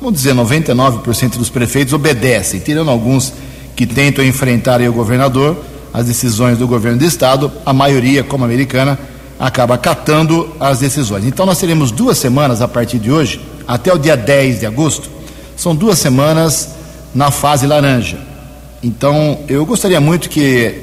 vamos 0.00 0.14
dizer 0.14 0.34
99% 0.34 1.36
dos 1.36 1.50
prefeitos 1.50 1.92
obedecem, 1.92 2.60
tirando 2.60 2.90
alguns 2.90 3.34
que 3.76 3.86
tentam 3.86 4.24
enfrentar 4.24 4.80
o 4.80 4.92
governador, 4.92 5.56
as 5.92 6.06
decisões 6.06 6.58
do 6.58 6.66
governo 6.66 6.98
do 6.98 7.04
estado, 7.04 7.52
a 7.64 7.72
maioria, 7.72 8.24
como 8.24 8.44
americana, 8.44 8.98
acaba 9.38 9.74
acatando 9.74 10.48
as 10.58 10.78
decisões. 10.78 11.24
Então 11.24 11.44
nós 11.46 11.58
teremos 11.58 11.90
duas 11.90 12.18
semanas 12.18 12.62
a 12.62 12.68
partir 12.68 12.98
de 12.98 13.10
hoje, 13.10 13.40
até 13.66 13.92
o 13.92 13.98
dia 13.98 14.16
10 14.16 14.60
de 14.60 14.66
agosto, 14.66 15.08
são 15.56 15.74
duas 15.74 15.98
semanas 15.98 16.70
na 17.14 17.30
fase 17.30 17.66
laranja. 17.66 18.18
Então 18.82 19.38
eu 19.48 19.64
gostaria 19.64 20.00
muito 20.00 20.28
que 20.28 20.74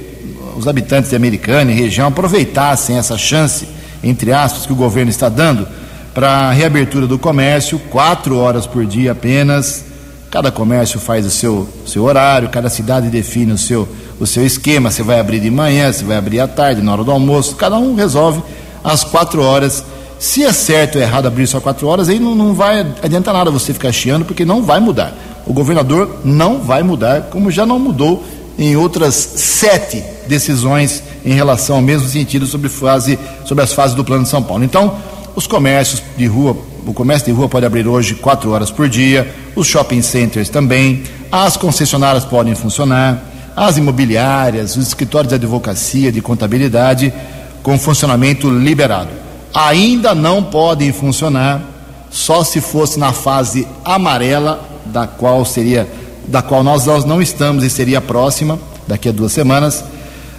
os 0.56 0.68
habitantes 0.68 1.10
de 1.10 1.16
Americana 1.16 1.72
e 1.72 1.76
região 1.76 2.08
aproveitassem 2.08 2.98
essa 2.98 3.18
chance, 3.18 3.68
entre 4.04 4.32
aspas, 4.32 4.66
que 4.66 4.74
o 4.74 4.76
governo 4.76 5.10
está 5.10 5.30
dando 5.30 5.68
para 6.14 6.30
a 6.30 6.52
reabertura 6.52 7.08
do 7.08 7.18
comércio, 7.18 7.80
quatro 7.90 8.38
horas 8.38 8.68
por 8.68 8.86
dia 8.86 9.14
apenas 9.14 9.91
Cada 10.32 10.50
comércio 10.50 10.98
faz 10.98 11.26
o 11.26 11.30
seu, 11.30 11.68
seu 11.86 12.06
horário, 12.06 12.48
cada 12.48 12.70
cidade 12.70 13.10
define 13.10 13.52
o 13.52 13.58
seu, 13.58 13.86
o 14.18 14.26
seu 14.26 14.46
esquema. 14.46 14.90
Você 14.90 15.04
vai 15.04 15.20
abrir 15.20 15.42
de 15.42 15.52
manhã, 15.52 15.92
você 15.92 16.06
vai 16.06 16.16
abrir 16.16 16.40
à 16.40 16.48
tarde, 16.48 16.82
na 16.82 16.94
hora 16.94 17.04
do 17.04 17.12
almoço. 17.12 17.58
Cada 17.58 17.78
um 17.78 17.96
resolve 17.96 18.42
às 18.82 19.04
quatro 19.04 19.44
horas. 19.44 19.84
Se 20.18 20.46
é 20.46 20.54
certo 20.54 20.96
ou 20.96 21.02
errado 21.02 21.26
abrir 21.26 21.46
só 21.48 21.60
quatro 21.60 21.86
horas, 21.86 22.08
aí 22.08 22.18
não, 22.18 22.34
não 22.34 22.54
vai 22.54 22.80
adiantar 23.04 23.34
nada 23.34 23.52
você 23.52 23.74
ficar 23.74 23.92
chiando, 23.92 24.24
porque 24.24 24.46
não 24.46 24.64
vai 24.64 24.80
mudar. 24.80 25.14
O 25.46 25.52
governador 25.52 26.22
não 26.24 26.62
vai 26.62 26.82
mudar, 26.82 27.24
como 27.24 27.52
já 27.52 27.66
não 27.66 27.78
mudou 27.78 28.24
em 28.58 28.78
outras 28.78 29.16
sete 29.16 30.02
decisões 30.30 31.04
em 31.26 31.34
relação 31.34 31.76
ao 31.76 31.82
mesmo 31.82 32.08
sentido 32.08 32.48
sobre, 32.48 32.70
fase, 32.70 33.20
sobre 33.44 33.66
as 33.66 33.74
fases 33.74 33.98
do 33.98 34.06
Plano 34.06 34.24
de 34.24 34.30
São 34.30 34.42
Paulo. 34.42 34.64
Então, 34.64 34.96
os 35.36 35.48
comércios 35.48 36.02
de 36.18 36.26
rua 36.26 36.56
o 36.86 36.94
comércio 36.94 37.28
de 37.28 37.32
rua 37.32 37.48
pode 37.48 37.66
abrir 37.66 37.88
hoje 37.88 38.16
quatro 38.16 38.52
horas 38.52 38.72
por 38.72 38.90
dia, 38.90 39.34
os 39.56 39.68
shopping 39.68 40.02
centers 40.02 40.50
também, 40.50 41.04
as 41.32 41.56
concessionárias 41.56 42.26
podem 42.26 42.56
funcionar, 42.56 43.22
as 43.56 43.78
imobiliárias, 43.78 44.76
os 44.76 44.88
escritórios 44.88 45.30
de 45.30 45.36
advocacia, 45.36 46.12
de 46.12 46.22
contabilidade, 46.22 47.14
com 47.62 47.78
funcionamento 47.78 48.50
liberado. 48.50 49.10
Ainda 49.54 50.16
não 50.16 50.44
podem 50.44 50.92
funcionar 50.92 51.62
só 52.10 52.44
se 52.44 52.60
fosse 52.60 53.00
na 53.00 53.14
fase 53.14 53.68
amarela, 53.86 54.68
da 54.86 55.06
qual 55.06 55.46
seria, 55.46 55.88
da 56.28 56.42
qual 56.42 56.64
nós, 56.64 56.86
nós 56.86 57.06
não 57.06 57.22
estamos 57.22 57.64
e 57.64 57.70
seria 57.70 58.02
próxima, 58.02 58.58
daqui 58.88 59.08
a 59.08 59.12
duas 59.12 59.32
semanas, 59.32 59.84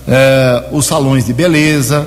eh, 0.08 0.64
os 0.72 0.86
salões 0.86 1.24
de 1.24 1.32
beleza, 1.32 2.06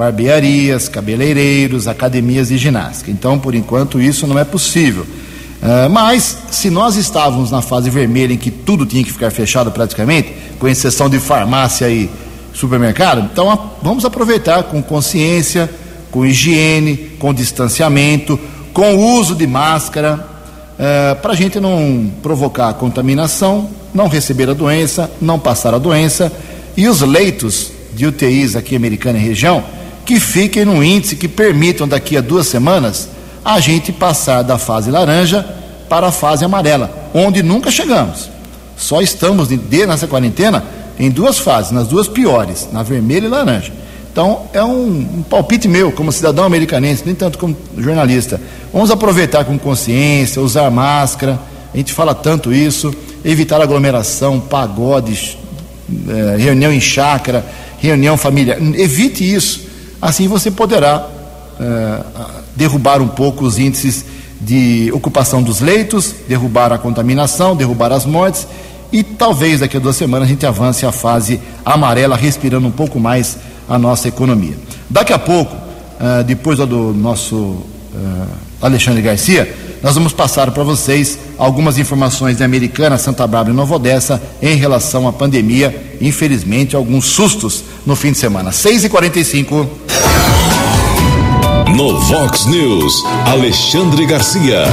barbearias, 0.00 0.88
cabeleireiros, 0.88 1.86
academias 1.86 2.48
de 2.48 2.56
ginástica. 2.56 3.10
Então, 3.10 3.38
por 3.38 3.54
enquanto, 3.54 4.00
isso 4.00 4.26
não 4.26 4.38
é 4.38 4.44
possível. 4.44 5.02
Uh, 5.02 5.90
mas, 5.90 6.38
se 6.50 6.70
nós 6.70 6.96
estávamos 6.96 7.50
na 7.50 7.60
fase 7.60 7.90
vermelha 7.90 8.32
em 8.32 8.38
que 8.38 8.50
tudo 8.50 8.86
tinha 8.86 9.04
que 9.04 9.12
ficar 9.12 9.30
fechado 9.30 9.70
praticamente, 9.70 10.32
com 10.58 10.66
exceção 10.66 11.10
de 11.10 11.18
farmácia 11.18 11.90
e 11.90 12.08
supermercado, 12.54 13.28
então 13.30 13.50
a, 13.50 13.58
vamos 13.82 14.06
aproveitar 14.06 14.62
com 14.62 14.82
consciência, 14.82 15.68
com 16.10 16.24
higiene, 16.24 16.96
com 17.18 17.34
distanciamento, 17.34 18.40
com 18.72 18.96
uso 18.96 19.34
de 19.34 19.46
máscara, 19.46 20.26
uh, 20.78 21.20
para 21.20 21.32
a 21.32 21.36
gente 21.36 21.60
não 21.60 22.10
provocar 22.22 22.72
contaminação, 22.72 23.68
não 23.92 24.08
receber 24.08 24.48
a 24.48 24.54
doença, 24.54 25.10
não 25.20 25.38
passar 25.38 25.74
a 25.74 25.78
doença. 25.78 26.32
E 26.74 26.88
os 26.88 27.02
leitos 27.02 27.70
de 27.92 28.06
UTIs 28.06 28.56
aqui 28.56 28.74
americana 28.74 29.18
e 29.18 29.22
região 29.22 29.62
que 30.10 30.18
fiquem 30.18 30.64
no 30.64 30.82
índice 30.82 31.14
que 31.14 31.28
permitam 31.28 31.86
daqui 31.86 32.16
a 32.16 32.20
duas 32.20 32.48
semanas 32.48 33.08
a 33.44 33.60
gente 33.60 33.92
passar 33.92 34.42
da 34.42 34.58
fase 34.58 34.90
laranja 34.90 35.46
para 35.88 36.08
a 36.08 36.10
fase 36.10 36.44
amarela, 36.44 37.08
onde 37.14 37.44
nunca 37.44 37.70
chegamos. 37.70 38.28
Só 38.76 39.00
estamos 39.00 39.46
de, 39.46 39.86
nessa 39.86 40.08
quarentena 40.08 40.64
em 40.98 41.10
duas 41.10 41.38
fases, 41.38 41.70
nas 41.70 41.86
duas 41.86 42.08
piores, 42.08 42.68
na 42.72 42.82
vermelha 42.82 43.26
e 43.26 43.28
laranja. 43.28 43.72
Então 44.10 44.46
é 44.52 44.60
um, 44.64 45.18
um 45.18 45.22
palpite 45.22 45.68
meu, 45.68 45.92
como 45.92 46.10
cidadão 46.10 46.44
americanense, 46.44 47.04
nem 47.06 47.14
tanto 47.14 47.38
como 47.38 47.56
jornalista. 47.78 48.40
Vamos 48.72 48.90
aproveitar 48.90 49.44
com 49.44 49.56
consciência, 49.60 50.42
usar 50.42 50.68
máscara, 50.72 51.38
a 51.72 51.76
gente 51.76 51.92
fala 51.92 52.16
tanto 52.16 52.52
isso, 52.52 52.92
evitar 53.24 53.62
aglomeração, 53.62 54.40
pagodes, 54.40 55.38
eh, 55.88 56.36
reunião 56.36 56.72
em 56.72 56.80
chácara, 56.80 57.46
reunião 57.78 58.16
familiar. 58.16 58.58
Evite 58.74 59.22
isso 59.22 59.69
Assim 60.00 60.28
você 60.28 60.50
poderá 60.50 61.06
é, 61.60 62.00
derrubar 62.56 63.02
um 63.02 63.08
pouco 63.08 63.44
os 63.44 63.58
índices 63.58 64.04
de 64.40 64.90
ocupação 64.92 65.42
dos 65.42 65.60
leitos, 65.60 66.14
derrubar 66.26 66.72
a 66.72 66.78
contaminação, 66.78 67.54
derrubar 67.54 67.92
as 67.92 68.06
mortes 68.06 68.46
e 68.92 69.02
talvez 69.02 69.60
daqui 69.60 69.76
a 69.76 69.80
duas 69.80 69.96
semanas 69.96 70.26
a 70.26 70.30
gente 70.30 70.44
avance 70.46 70.84
a 70.84 70.90
fase 70.90 71.40
amarela, 71.64 72.16
respirando 72.16 72.66
um 72.66 72.72
pouco 72.72 72.98
mais 72.98 73.38
a 73.68 73.78
nossa 73.78 74.08
economia. 74.08 74.56
Daqui 74.88 75.12
a 75.12 75.18
pouco, 75.18 75.54
uh, 75.54 76.24
depois 76.24 76.58
do 76.58 76.92
nosso 76.92 77.36
uh, 77.36 77.66
Alexandre 78.60 79.00
Garcia, 79.00 79.54
nós 79.82 79.94
vamos 79.94 80.12
passar 80.12 80.50
para 80.50 80.62
vocês 80.62 81.18
algumas 81.38 81.78
informações 81.78 82.36
de 82.36 82.44
Americana, 82.44 82.98
Santa 82.98 83.26
Bárbara 83.26 83.54
e 83.54 83.56
Nova 83.56 83.76
Odessa 83.76 84.20
em 84.42 84.56
relação 84.56 85.08
à 85.08 85.12
pandemia. 85.12 85.96
Infelizmente, 86.00 86.76
alguns 86.76 87.06
sustos 87.06 87.64
no 87.86 87.96
fim 87.96 88.12
de 88.12 88.18
semana. 88.18 88.52
6 88.52 88.84
e 88.84 88.88
45 88.88 89.66
No 91.76 91.98
Vox 92.00 92.46
News, 92.46 93.04
Alexandre 93.26 94.04
Garcia. 94.04 94.64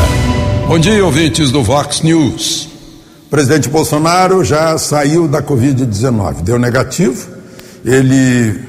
Bom 0.67 0.79
dia, 0.79 1.03
ouvintes 1.05 1.51
do 1.51 1.63
Vox 1.63 2.01
News. 2.01 2.67
O 3.25 3.29
presidente 3.29 3.69
Bolsonaro 3.69 4.43
já 4.43 4.77
saiu 4.77 5.27
da 5.27 5.41
Covid-19, 5.41 6.41
deu 6.41 6.57
negativo, 6.57 7.27
ele 7.85 8.59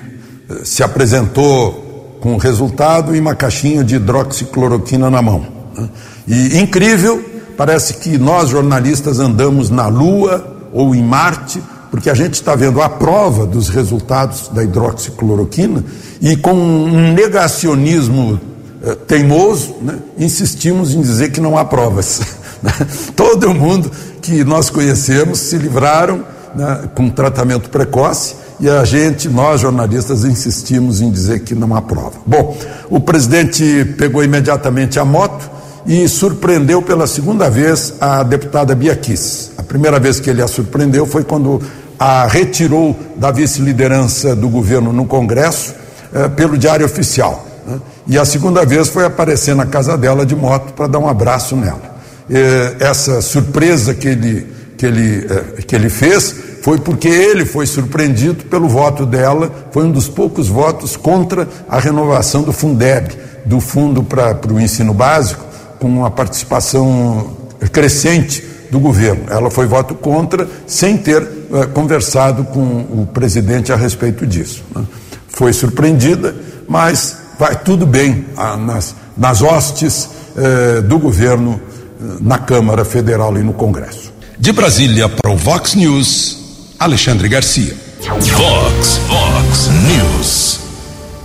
eh, 0.50 0.64
se 0.64 0.82
apresentou 0.82 2.18
com 2.20 2.34
o 2.34 2.38
resultado 2.38 3.14
em 3.16 3.20
uma 3.20 3.34
caixinha 3.34 3.82
de 3.82 3.96
hidroxicloroquina 3.96 5.08
na 5.10 5.22
mão. 5.22 5.46
Né? 5.76 5.88
E 6.26 6.58
incrível, 6.58 7.24
parece 7.56 7.94
que 7.94 8.18
nós 8.18 8.50
jornalistas 8.50 9.18
andamos 9.18 9.70
na 9.70 9.86
Lua 9.86 10.68
ou 10.72 10.94
em 10.94 11.02
Marte, 11.02 11.62
porque 11.90 12.10
a 12.10 12.14
gente 12.14 12.34
está 12.34 12.54
vendo 12.54 12.80
a 12.82 12.88
prova 12.88 13.46
dos 13.46 13.68
resultados 13.68 14.48
da 14.48 14.62
hidroxicloroquina 14.62 15.84
e 16.20 16.36
com 16.36 16.52
um 16.52 17.12
negacionismo 17.12 18.40
eh, 18.82 18.94
teimoso, 19.06 19.76
né, 19.80 19.98
insistimos 20.18 20.94
em 20.94 21.00
dizer 21.00 21.30
que 21.30 21.40
não 21.40 21.56
há 21.56 21.64
provas. 21.64 22.20
Né? 22.60 22.72
Todo 23.14 23.54
mundo 23.54 23.88
que 24.20 24.42
nós 24.42 24.68
conhecemos 24.68 25.38
se 25.38 25.56
livraram 25.56 26.24
né, 26.56 26.88
com 26.92 27.08
tratamento 27.08 27.70
precoce 27.70 28.34
e 28.58 28.68
a 28.68 28.84
gente, 28.84 29.28
nós 29.28 29.60
jornalistas, 29.60 30.24
insistimos 30.24 31.00
em 31.00 31.08
dizer 31.08 31.44
que 31.44 31.54
não 31.54 31.72
há 31.76 31.80
prova. 31.80 32.14
Bom, 32.26 32.56
o 32.90 32.98
presidente 32.98 33.94
pegou 33.96 34.24
imediatamente 34.24 34.98
a 34.98 35.04
moto 35.04 35.48
e 35.86 36.06
surpreendeu 36.08 36.82
pela 36.82 37.06
segunda 37.06 37.48
vez 37.48 37.94
a 38.00 38.22
deputada 38.22 38.74
Bia 38.74 38.94
Kiss. 38.96 39.50
A 39.56 39.62
primeira 39.62 39.98
vez 39.98 40.20
que 40.20 40.28
ele 40.28 40.42
a 40.42 40.48
surpreendeu 40.48 41.06
foi 41.06 41.24
quando 41.24 41.60
a 41.98 42.26
retirou 42.26 42.96
da 43.16 43.30
vice-liderança 43.30 44.36
do 44.36 44.48
governo 44.48 44.92
no 44.92 45.04
Congresso 45.04 45.74
eh, 46.14 46.28
pelo 46.28 46.56
Diário 46.56 46.86
Oficial. 46.86 47.44
Né? 47.66 47.80
E 48.06 48.18
a 48.18 48.24
segunda 48.24 48.64
vez 48.64 48.88
foi 48.88 49.04
aparecer 49.04 49.54
na 49.54 49.66
casa 49.66 49.96
dela 49.98 50.24
de 50.24 50.36
moto 50.36 50.72
para 50.74 50.86
dar 50.86 50.98
um 50.98 51.08
abraço 51.08 51.56
nela. 51.56 51.98
Eh, 52.30 52.76
essa 52.80 53.20
surpresa 53.20 53.94
que 53.94 54.06
ele, 54.06 54.46
que, 54.76 54.86
ele, 54.86 55.26
eh, 55.28 55.62
que 55.62 55.74
ele 55.74 55.90
fez 55.90 56.34
foi 56.62 56.78
porque 56.78 57.08
ele 57.08 57.44
foi 57.44 57.66
surpreendido 57.66 58.44
pelo 58.44 58.68
voto 58.68 59.06
dela, 59.06 59.50
foi 59.72 59.84
um 59.84 59.90
dos 59.90 60.08
poucos 60.08 60.48
votos 60.48 60.96
contra 60.96 61.48
a 61.68 61.80
renovação 61.80 62.42
do 62.42 62.52
Fundeb, 62.52 63.16
do 63.44 63.60
Fundo 63.60 64.02
para 64.02 64.38
o 64.52 64.60
Ensino 64.60 64.92
Básico, 64.92 65.47
com 65.78 65.86
uma 65.86 66.10
participação 66.10 67.36
crescente 67.72 68.44
do 68.70 68.78
governo. 68.78 69.24
Ela 69.30 69.50
foi 69.50 69.66
voto 69.66 69.94
contra, 69.94 70.46
sem 70.66 70.96
ter 70.96 71.22
uh, 71.22 71.68
conversado 71.72 72.44
com 72.44 72.60
o 72.60 73.08
presidente 73.12 73.72
a 73.72 73.76
respeito 73.76 74.26
disso. 74.26 74.62
Né? 74.74 74.84
Foi 75.28 75.52
surpreendida, 75.52 76.34
mas 76.68 77.16
vai 77.38 77.56
tudo 77.56 77.86
bem 77.86 78.26
ah, 78.36 78.56
nas, 78.56 78.94
nas 79.16 79.42
hostes 79.42 80.08
uh, 80.36 80.82
do 80.82 80.98
governo 80.98 81.52
uh, 82.00 82.18
na 82.20 82.38
Câmara 82.38 82.84
Federal 82.84 83.36
e 83.38 83.42
no 83.42 83.52
Congresso. 83.52 84.12
De 84.38 84.52
Brasília 84.52 85.08
para 85.08 85.30
o 85.30 85.36
Vox 85.36 85.74
News, 85.74 86.74
Alexandre 86.78 87.28
Garcia. 87.28 87.74
Vox, 88.00 89.00
Vox 89.08 89.68
News. 89.86 90.67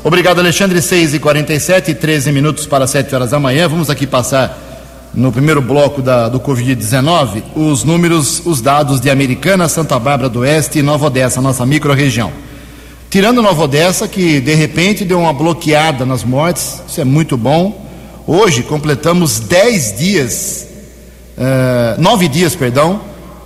Obrigado, 0.06 0.40
Alexandre. 0.40 0.82
6 0.82 1.14
e 1.14 1.20
47 1.20 1.94
13 1.94 2.30
minutos 2.34 2.66
para 2.68 2.86
7 2.86 3.16
horas 3.16 3.30
da 3.30 3.40
manhã. 3.40 3.70
Vamos 3.70 3.90
aqui 3.90 4.06
passar 4.06 4.60
no 5.14 5.32
primeiro 5.32 5.62
bloco 5.62 6.02
da, 6.02 6.28
do 6.28 6.42
Covid-19 6.42 7.42
os 7.56 7.86
números, 7.86 8.42
os 8.46 8.60
dados 8.60 9.00
de 9.00 9.10
Americana, 9.10 9.70
Santa 9.70 9.98
Bárbara 9.98 10.28
do 10.28 10.40
Oeste 10.40 10.80
e 10.80 10.82
Nova 10.82 11.06
Odessa, 11.06 11.40
nossa 11.40 11.66
microrregião. 11.66 12.34
Tirando 13.10 13.42
Nova 13.42 13.64
Odessa, 13.64 14.06
que 14.06 14.42
de 14.42 14.54
repente 14.54 15.06
deu 15.06 15.20
uma 15.20 15.32
bloqueada 15.32 16.06
nas 16.06 16.26
mortes, 16.26 16.82
isso 16.86 17.00
é 17.00 17.06
muito 17.06 17.38
bom. 17.38 17.88
Hoje 18.28 18.62
completamos 18.62 19.40
10 19.40 19.98
dias, 19.98 20.68
uh, 21.38 22.02
9 22.02 22.28
dias, 22.28 22.56
perdão, 22.58 23.00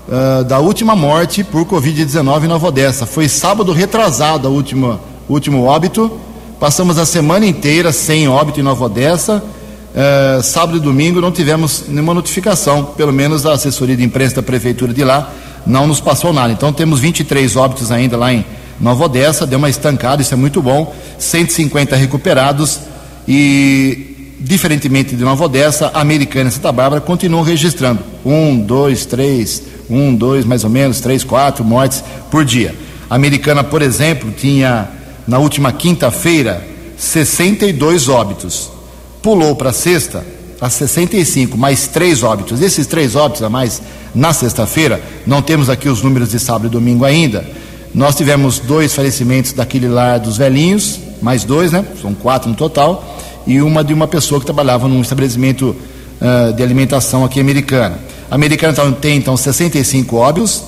uh, 0.08 0.44
da 0.44 0.58
última 0.58 0.96
morte 0.96 1.44
por 1.44 1.66
Covid-19 1.66 2.46
em 2.46 2.48
Nova 2.48 2.68
Odessa. 2.68 3.06
Foi 3.06 3.30
sábado 3.30 3.72
retrasado 3.74 4.48
a 4.48 4.52
última, 4.52 5.00
último 5.30 5.64
óbito. 5.64 6.20
Passamos 6.60 6.98
a 6.98 7.06
semana 7.06 7.46
inteira 7.46 7.92
sem 7.92 8.28
óbito 8.28 8.60
em 8.60 8.64
Nova 8.64 8.86
Odessa 8.86 9.44
Uh, 9.98 10.44
sábado 10.44 10.77
e 10.77 10.79
domingo 10.79 11.20
não 11.20 11.31
tivemos 11.31 11.86
nenhuma 11.88 12.14
notificação, 12.14 12.86
pelo 12.86 13.12
menos 13.12 13.48
a 13.48 13.53
assessoria 13.53 13.98
de 13.98 14.03
imprensa 14.03 14.36
da 14.36 14.44
prefeitura 14.44 14.94
de 14.94 15.03
lá 15.03 15.34
não 15.66 15.88
nos 15.88 16.00
passou 16.00 16.31
nada. 16.31 16.53
Então 16.53 16.72
temos 16.72 17.00
23 17.00 17.55
óbitos 17.55 17.92
ainda 17.92 18.16
lá 18.16 18.31
em 18.31 18.46
Nova 18.79 19.05
Odessa, 19.05 19.48
deu 19.48 19.58
uma 19.58 19.72
estancada, 19.72 20.22
isso 20.22 20.36
é 20.36 20.38
muito 20.38 20.62
bom. 20.62 20.94
150 21.18 21.96
recuperados 21.96 22.79
e, 23.27 24.36
diferentemente 24.40 25.16
de 25.16 25.24
Nova 25.24 25.46
Odessa, 25.46 25.90
a 25.92 26.00
Americana 26.00 26.50
e 26.50 26.51
Santa 26.51 26.72
Bárbara 26.72 27.01
continuam 27.01 27.42
registrando 27.42 28.03
um, 28.24 28.55
dois, 28.55 29.03
três, 29.03 29.64
um, 29.90 30.14
dois, 30.14 30.46
mais 30.46 30.64
ou 30.64 30.70
menos, 30.70 31.01
três, 31.01 31.24
quatro 31.24 31.66
mortes 31.66 32.03
por 32.29 32.46
dia. 32.46 32.75
A 33.10 33.16
Americana, 33.16 33.64
por 33.64 33.81
exemplo, 33.81 34.31
tinha 34.31 34.90
na 35.27 35.37
última 35.40 35.72
quinta-feira 35.72 36.66
62 36.98 38.09
óbitos 38.09 38.72
pulou 39.22 39.55
para 39.55 39.72
sexta, 39.72 40.25
a 40.59 40.70
65, 40.70 41.57
mais 41.57 41.87
três 41.87 42.24
óbitos. 42.24 42.61
Esses 42.61 42.87
três 42.87 43.16
óbitos 43.16 43.44
a 43.44 43.50
mais 43.50 43.81
na 44.16 44.33
sexta-feira, 44.33 45.01
não 45.25 45.42
temos 45.42 45.70
aqui 45.70 45.87
os 45.87 46.01
números 46.01 46.31
de 46.31 46.40
sábado 46.40 46.68
e 46.68 46.70
domingo 46.70 47.05
ainda. 47.05 47.46
Nós 47.94 48.16
tivemos 48.16 48.57
dois 48.59 48.94
falecimentos 48.96 49.53
daquele 49.53 49.87
lar 49.87 50.20
dos 50.20 50.37
velhinhos, 50.37 51.00
mais 51.22 51.44
dois, 51.44 51.72
né? 51.72 51.85
São 52.01 52.13
quatro 52.13 52.50
no 52.50 52.55
total, 52.55 53.18
e 53.46 53.61
uma 53.61 53.83
de 53.83 53.94
uma 53.94 54.07
pessoa 54.07 54.40
que 54.40 54.46
trabalhava 54.46 54.87
num 54.87 55.01
estabelecimento 55.01 55.75
uh, 56.22 56.53
de 56.53 56.63
alimentação 56.63 57.24
aqui 57.24 57.40
americana. 57.40 58.00
A 58.29 58.35
americana 58.35 58.74
então, 58.74 58.92
tem 58.94 59.18
então 59.18 59.37
65 59.37 60.16
óbitos, 60.16 60.63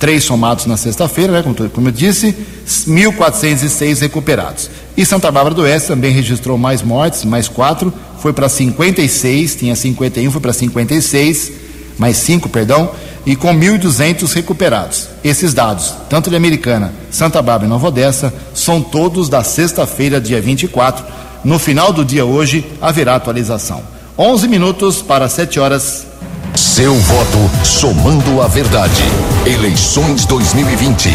três 0.00 0.24
somados 0.24 0.64
na 0.64 0.78
sexta-feira, 0.78 1.30
né, 1.34 1.42
como, 1.42 1.54
como 1.68 1.88
eu 1.88 1.92
disse, 1.92 2.34
1.406 2.66 4.00
recuperados. 4.00 4.70
E 4.96 5.04
Santa 5.04 5.30
Bárbara 5.30 5.54
do 5.54 5.62
Oeste 5.62 5.88
também 5.88 6.10
registrou 6.10 6.56
mais 6.56 6.82
mortes, 6.82 7.22
mais 7.24 7.46
quatro, 7.46 7.92
foi 8.18 8.32
para 8.32 8.48
56, 8.48 9.56
tinha 9.56 9.76
51, 9.76 10.30
foi 10.30 10.40
para 10.40 10.54
56, 10.54 11.52
mais 11.98 12.16
cinco, 12.16 12.48
perdão, 12.48 12.90
e 13.26 13.36
com 13.36 13.54
1.200 13.54 14.32
recuperados. 14.32 15.08
Esses 15.22 15.52
dados, 15.52 15.94
tanto 16.08 16.30
de 16.30 16.36
Americana, 16.36 16.92
Santa 17.10 17.42
Bárbara 17.42 17.66
e 17.66 17.68
Nova 17.68 17.88
Odessa, 17.88 18.32
são 18.54 18.80
todos 18.80 19.28
da 19.28 19.44
sexta-feira, 19.44 20.18
dia 20.18 20.40
24. 20.40 21.04
No 21.44 21.58
final 21.58 21.92
do 21.92 22.04
dia 22.06 22.24
hoje 22.24 22.64
haverá 22.80 23.16
atualização. 23.16 23.82
11 24.18 24.48
minutos 24.48 25.02
para 25.02 25.28
7 25.28 25.60
horas 25.60 26.06
seu 26.54 26.94
voto 26.94 27.50
somando 27.64 28.42
a 28.42 28.48
verdade. 28.48 29.02
Eleições 29.46 30.24
2020. 30.26 31.10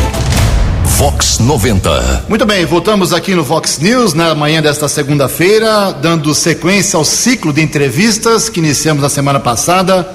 Vox 0.97 1.39
90. 1.39 2.25
Muito 2.29 2.45
bem, 2.45 2.65
voltamos 2.65 3.11
aqui 3.13 3.35
no 3.35 3.43
Vox 3.43 3.79
News 3.79 4.13
na 4.13 4.33
manhã 4.33 4.61
desta 4.61 4.87
segunda-feira, 4.87 5.91
dando 5.91 6.33
sequência 6.33 6.97
ao 6.97 7.03
ciclo 7.03 7.51
de 7.51 7.61
entrevistas 7.61 8.49
que 8.49 8.59
iniciamos 8.59 9.03
na 9.03 9.09
semana 9.09 9.39
passada 9.39 10.07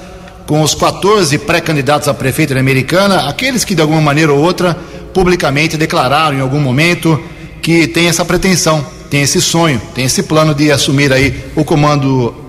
com 0.47 0.61
os 0.61 0.73
14 0.73 1.37
pré-candidatos 1.39 2.07
a 2.07 2.13
prefeito 2.13 2.57
americana, 2.57 3.29
aqueles 3.29 3.63
que 3.63 3.75
de 3.75 3.81
alguma 3.81 4.01
maneira 4.01 4.33
ou 4.33 4.39
outra 4.39 4.75
publicamente 5.13 5.77
declararam 5.77 6.37
em 6.37 6.41
algum 6.41 6.59
momento 6.59 7.21
que 7.61 7.87
tem 7.87 8.07
essa 8.07 8.25
pretensão, 8.25 8.85
tem 9.09 9.21
esse 9.21 9.41
sonho, 9.41 9.79
tem 9.93 10.05
esse 10.05 10.23
plano 10.23 10.55
de 10.55 10.71
assumir 10.71 11.13
aí 11.13 11.43
o 11.55 11.63
comando 11.63 12.40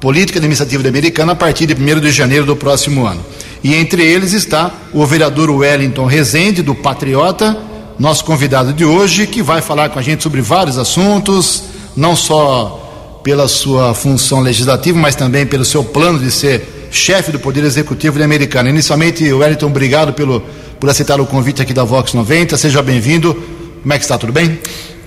política 0.00 0.38
administrativa 0.38 0.82
da 0.82 0.88
Americana 0.88 1.32
a 1.32 1.36
partir 1.36 1.66
de 1.66 1.74
1 1.74 2.00
de 2.00 2.10
janeiro 2.10 2.44
do 2.44 2.56
próximo 2.56 3.06
ano. 3.06 3.24
E 3.62 3.74
entre 3.74 4.04
eles 4.04 4.32
está 4.32 4.72
o 4.92 5.04
vereador 5.06 5.50
Wellington 5.50 6.04
Rezende, 6.06 6.62
do 6.62 6.74
Patriota, 6.74 7.56
nosso 7.98 8.24
convidado 8.24 8.72
de 8.72 8.84
hoje, 8.84 9.26
que 9.26 9.42
vai 9.42 9.62
falar 9.62 9.88
com 9.88 9.98
a 9.98 10.02
gente 10.02 10.22
sobre 10.22 10.40
vários 10.40 10.78
assuntos, 10.78 11.64
não 11.96 12.14
só 12.14 13.20
pela 13.24 13.48
sua 13.48 13.94
função 13.94 14.40
legislativa, 14.40 14.98
mas 14.98 15.16
também 15.16 15.46
pelo 15.46 15.64
seu 15.64 15.82
plano 15.82 16.18
de 16.18 16.30
ser 16.30 16.88
chefe 16.90 17.32
do 17.32 17.40
Poder 17.40 17.64
Executivo 17.64 18.18
da 18.18 18.24
Americana. 18.24 18.68
Inicialmente, 18.70 19.32
Wellington, 19.32 19.66
obrigado 19.66 20.12
pelo, 20.12 20.40
por 20.78 20.88
aceitar 20.88 21.20
o 21.20 21.26
convite 21.26 21.60
aqui 21.60 21.72
da 21.72 21.82
Vox 21.82 22.12
90. 22.12 22.56
Seja 22.56 22.82
bem-vindo. 22.82 23.34
Como 23.82 23.92
é 23.92 23.98
que 23.98 24.04
está? 24.04 24.16
Tudo 24.16 24.32
bem? 24.32 24.58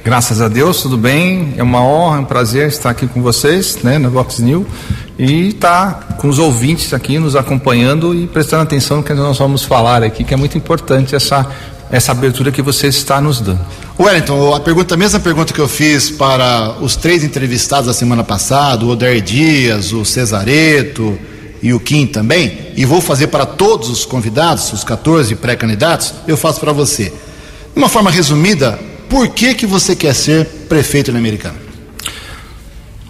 Graças 0.09 0.41
a 0.41 0.47
Deus, 0.47 0.81
tudo 0.81 0.97
bem. 0.97 1.53
É 1.55 1.61
uma 1.61 1.83
honra, 1.83 2.17
é 2.17 2.19
um 2.21 2.25
prazer 2.25 2.67
estar 2.67 2.89
aqui 2.89 3.05
com 3.05 3.21
vocês, 3.21 3.77
né, 3.83 3.99
na 3.99 4.09
Vox 4.09 4.39
News, 4.39 4.65
e 5.19 5.49
estar 5.49 5.99
tá 5.99 6.13
com 6.15 6.27
os 6.27 6.39
ouvintes 6.39 6.95
aqui 6.95 7.19
nos 7.19 7.35
acompanhando 7.35 8.15
e 8.15 8.25
prestando 8.25 8.63
atenção 8.63 8.97
no 8.97 9.03
que 9.03 9.13
nós 9.13 9.37
vamos 9.37 9.63
falar 9.63 10.01
aqui, 10.01 10.23
que 10.23 10.33
é 10.33 10.37
muito 10.37 10.57
importante 10.57 11.15
essa 11.15 11.47
essa 11.91 12.11
abertura 12.11 12.51
que 12.51 12.59
você 12.59 12.87
está 12.87 13.21
nos 13.21 13.39
dando. 13.39 13.59
Wellington, 13.99 14.55
a 14.55 14.59
pergunta, 14.59 14.95
a 14.95 14.97
mesma 14.97 15.19
pergunta 15.19 15.53
que 15.53 15.59
eu 15.59 15.67
fiz 15.67 16.09
para 16.09 16.77
os 16.81 16.95
três 16.95 17.23
entrevistados 17.23 17.85
da 17.85 17.93
semana 17.93 18.23
passada, 18.23 18.83
o 18.85 18.89
Odair 18.89 19.21
Dias, 19.21 19.93
o 19.93 20.03
Cesareto 20.03 21.19
e 21.61 21.71
o 21.71 21.79
Kim 21.79 22.07
também, 22.07 22.57
e 22.75 22.83
vou 22.83 22.99
fazer 22.99 23.27
para 23.27 23.45
todos 23.45 23.89
os 23.89 24.05
convidados, 24.05 24.73
os 24.73 24.83
14 24.83 25.35
pré-candidatos, 25.35 26.15
eu 26.27 26.35
faço 26.35 26.59
para 26.59 26.73
você. 26.73 27.13
De 27.73 27.77
uma 27.77 27.89
forma 27.89 28.09
resumida, 28.09 28.88
por 29.09 29.27
que, 29.29 29.55
que 29.55 29.65
você 29.65 29.95
quer 29.95 30.13
ser 30.13 30.45
prefeito 30.69 31.11
na 31.11 31.19
Americana? 31.19 31.55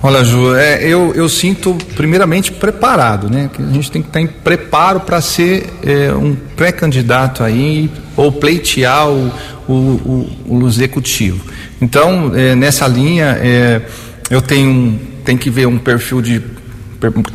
Olha, 0.02 0.24
Ju, 0.24 0.56
é, 0.56 0.82
eu, 0.82 1.14
eu 1.14 1.28
sinto 1.28 1.76
primeiramente 1.94 2.54
preparado, 2.54 3.30
né? 3.30 3.50
Que 3.52 3.62
a 3.62 3.66
gente 3.66 3.92
tem 3.92 4.02
que 4.02 4.08
estar 4.08 4.22
em 4.22 4.28
preparo 4.28 5.02
para 5.02 5.20
ser 5.20 5.70
é, 5.84 6.14
um 6.14 6.36
pré-candidato 6.56 7.44
aí 7.44 7.92
ou 8.16 8.32
pleitear 8.32 9.10
o, 9.10 9.30
o, 9.68 9.74
o, 9.74 10.58
o 10.62 10.68
executivo. 10.68 11.44
Então, 11.82 12.32
é, 12.34 12.56
nessa 12.56 12.88
linha, 12.88 13.38
é, 13.42 13.82
eu 14.30 14.42
tenho, 14.42 14.98
tenho 15.26 15.38
que 15.38 15.50
ver 15.50 15.68
um 15.68 15.78
perfil 15.78 16.22
de 16.22 16.42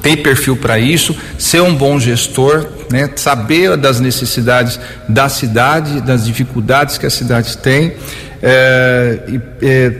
ter 0.02 0.16
perfil 0.18 0.56
para 0.56 0.78
isso, 0.78 1.16
ser 1.38 1.62
um 1.62 1.74
bom 1.74 1.98
gestor, 1.98 2.66
né, 2.90 3.10
saber 3.16 3.76
das 3.76 3.98
necessidades 3.98 4.78
da 5.08 5.28
cidade, 5.28 6.00
das 6.02 6.26
dificuldades 6.26 6.98
que 6.98 7.06
a 7.06 7.10
cidade 7.10 7.56
tem, 7.58 7.94
é, 8.46 9.18
é, 9.62 9.92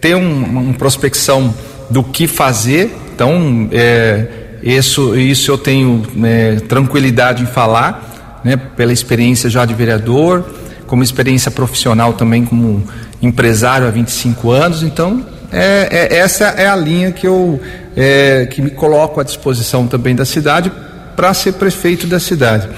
ter 0.00 0.16
um, 0.16 0.44
uma 0.44 0.74
prospecção 0.74 1.54
do 1.88 2.02
que 2.02 2.26
fazer. 2.26 2.90
Então, 3.14 3.68
é, 3.70 4.26
isso, 4.60 5.16
isso 5.16 5.52
eu 5.52 5.56
tenho 5.56 6.02
é, 6.24 6.56
tranquilidade 6.56 7.44
em 7.44 7.46
falar, 7.46 8.40
né, 8.44 8.56
pela 8.56 8.92
experiência 8.92 9.48
já 9.48 9.64
de 9.64 9.72
vereador, 9.72 10.44
como 10.86 11.04
experiência 11.04 11.50
profissional 11.50 12.14
também 12.14 12.44
como 12.44 12.82
empresário 13.22 13.86
há 13.86 13.90
25 13.90 14.50
anos. 14.50 14.82
Então, 14.82 15.24
é, 15.52 16.08
é, 16.10 16.16
essa 16.18 16.46
é 16.46 16.66
a 16.66 16.74
linha 16.74 17.12
que 17.12 17.26
eu 17.26 17.60
é, 17.96 18.46
que 18.46 18.60
me 18.60 18.70
coloco 18.70 19.20
à 19.20 19.22
disposição 19.22 19.86
também 19.86 20.14
da 20.14 20.24
cidade 20.24 20.72
para 21.14 21.32
ser 21.34 21.52
prefeito 21.52 22.06
da 22.06 22.18
cidade. 22.18 22.68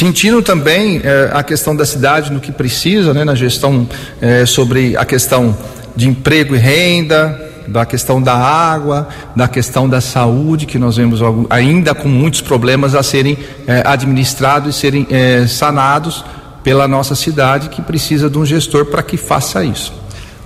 Sentindo 0.00 0.40
também 0.40 1.02
é, 1.04 1.28
a 1.30 1.42
questão 1.42 1.76
da 1.76 1.84
cidade 1.84 2.32
no 2.32 2.40
que 2.40 2.50
precisa, 2.50 3.12
né, 3.12 3.22
na 3.22 3.34
gestão 3.34 3.86
é, 4.18 4.46
sobre 4.46 4.96
a 4.96 5.04
questão 5.04 5.54
de 5.94 6.08
emprego 6.08 6.56
e 6.56 6.58
renda, 6.58 7.38
da 7.68 7.84
questão 7.84 8.22
da 8.22 8.34
água, 8.34 9.10
da 9.36 9.46
questão 9.46 9.86
da 9.86 10.00
saúde, 10.00 10.64
que 10.64 10.78
nós 10.78 10.96
vemos 10.96 11.20
ainda 11.50 11.94
com 11.94 12.08
muitos 12.08 12.40
problemas 12.40 12.94
a 12.94 13.02
serem 13.02 13.36
é, 13.66 13.82
administrados 13.84 14.74
e 14.74 14.78
serem 14.78 15.06
é, 15.10 15.46
sanados 15.46 16.24
pela 16.64 16.88
nossa 16.88 17.14
cidade, 17.14 17.68
que 17.68 17.82
precisa 17.82 18.30
de 18.30 18.38
um 18.38 18.46
gestor 18.46 18.86
para 18.86 19.02
que 19.02 19.18
faça 19.18 19.62
isso. 19.62 19.92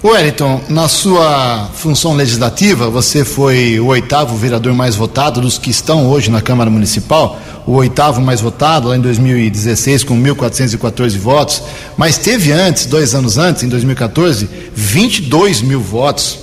Wellington, 0.06 0.60
na 0.68 0.86
sua 0.86 1.70
função 1.72 2.14
legislativa, 2.14 2.90
você 2.90 3.24
foi 3.24 3.80
o 3.80 3.86
oitavo 3.86 4.36
vereador 4.36 4.74
mais 4.74 4.94
votado 4.94 5.40
dos 5.40 5.56
que 5.56 5.70
estão 5.70 6.10
hoje 6.10 6.30
na 6.30 6.42
Câmara 6.42 6.68
Municipal, 6.68 7.40
o 7.66 7.72
oitavo 7.72 8.20
mais 8.20 8.38
votado 8.38 8.88
lá 8.88 8.98
em 8.98 9.00
2016 9.00 10.04
com 10.04 10.14
1.414 10.22 11.18
votos, 11.18 11.62
mas 11.96 12.18
teve 12.18 12.52
antes, 12.52 12.84
dois 12.84 13.14
anos 13.14 13.38
antes, 13.38 13.62
em 13.62 13.68
2014, 13.70 14.46
22 14.74 15.62
mil 15.62 15.80
votos, 15.80 16.38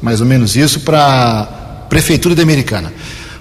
mais 0.00 0.22
ou 0.22 0.26
menos 0.26 0.56
isso, 0.56 0.80
para 0.80 1.40
a 1.42 1.44
Prefeitura 1.90 2.34
da 2.34 2.42
Americana. 2.42 2.90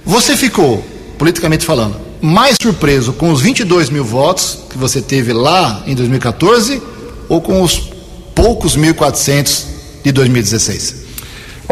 Você 0.05 0.35
ficou, 0.35 0.85
politicamente 1.17 1.65
falando, 1.65 1.95
mais 2.21 2.57
surpreso 2.61 3.13
com 3.13 3.31
os 3.31 3.39
22 3.39 3.89
mil 3.89 4.03
votos 4.03 4.57
que 4.69 4.77
você 4.77 5.01
teve 5.01 5.31
lá 5.31 5.81
em 5.87 5.95
2014 5.95 6.81
ou 7.29 7.39
com 7.39 7.61
os 7.61 8.00
poucos 8.35 8.77
1.400 8.77 9.65
de 10.03 10.11
2016? 10.11 11.01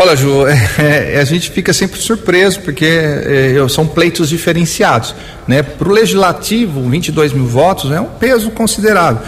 Olha, 0.02 0.16
Ju, 0.16 0.48
é, 0.48 1.16
é, 1.16 1.20
a 1.20 1.26
gente 1.26 1.52
fica 1.52 1.74
sempre 1.74 2.00
surpreso 2.00 2.62
porque 2.62 2.86
é, 2.86 3.56
são 3.68 3.86
pleitos 3.86 4.30
diferenciados. 4.30 5.14
Né? 5.46 5.62
Para 5.62 5.90
o 5.90 5.92
legislativo, 5.92 6.90
22 6.90 7.34
mil 7.34 7.46
votos 7.46 7.92
é 7.92 8.00
um 8.00 8.06
peso 8.06 8.50
considerável. 8.52 9.22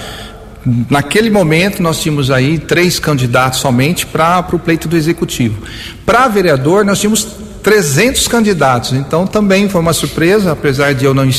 Naquele 0.89 1.29
momento, 1.29 1.83
nós 1.83 1.99
tínhamos 1.99 2.31
aí 2.31 2.57
três 2.57 2.99
candidatos 2.99 3.59
somente 3.59 4.05
para 4.05 4.47
o 4.53 4.59
pleito 4.59 4.87
do 4.87 4.95
executivo. 4.95 5.61
Para 6.05 6.29
vereador, 6.29 6.85
nós 6.85 7.01
tínhamos 7.01 7.27
300 7.61 8.27
candidatos. 8.29 8.93
Então, 8.93 9.27
também 9.27 9.67
foi 9.67 9.81
uma 9.81 9.91
surpresa, 9.91 10.53
apesar 10.53 10.93
de 10.93 11.03
eu 11.03 11.13
não, 11.13 11.29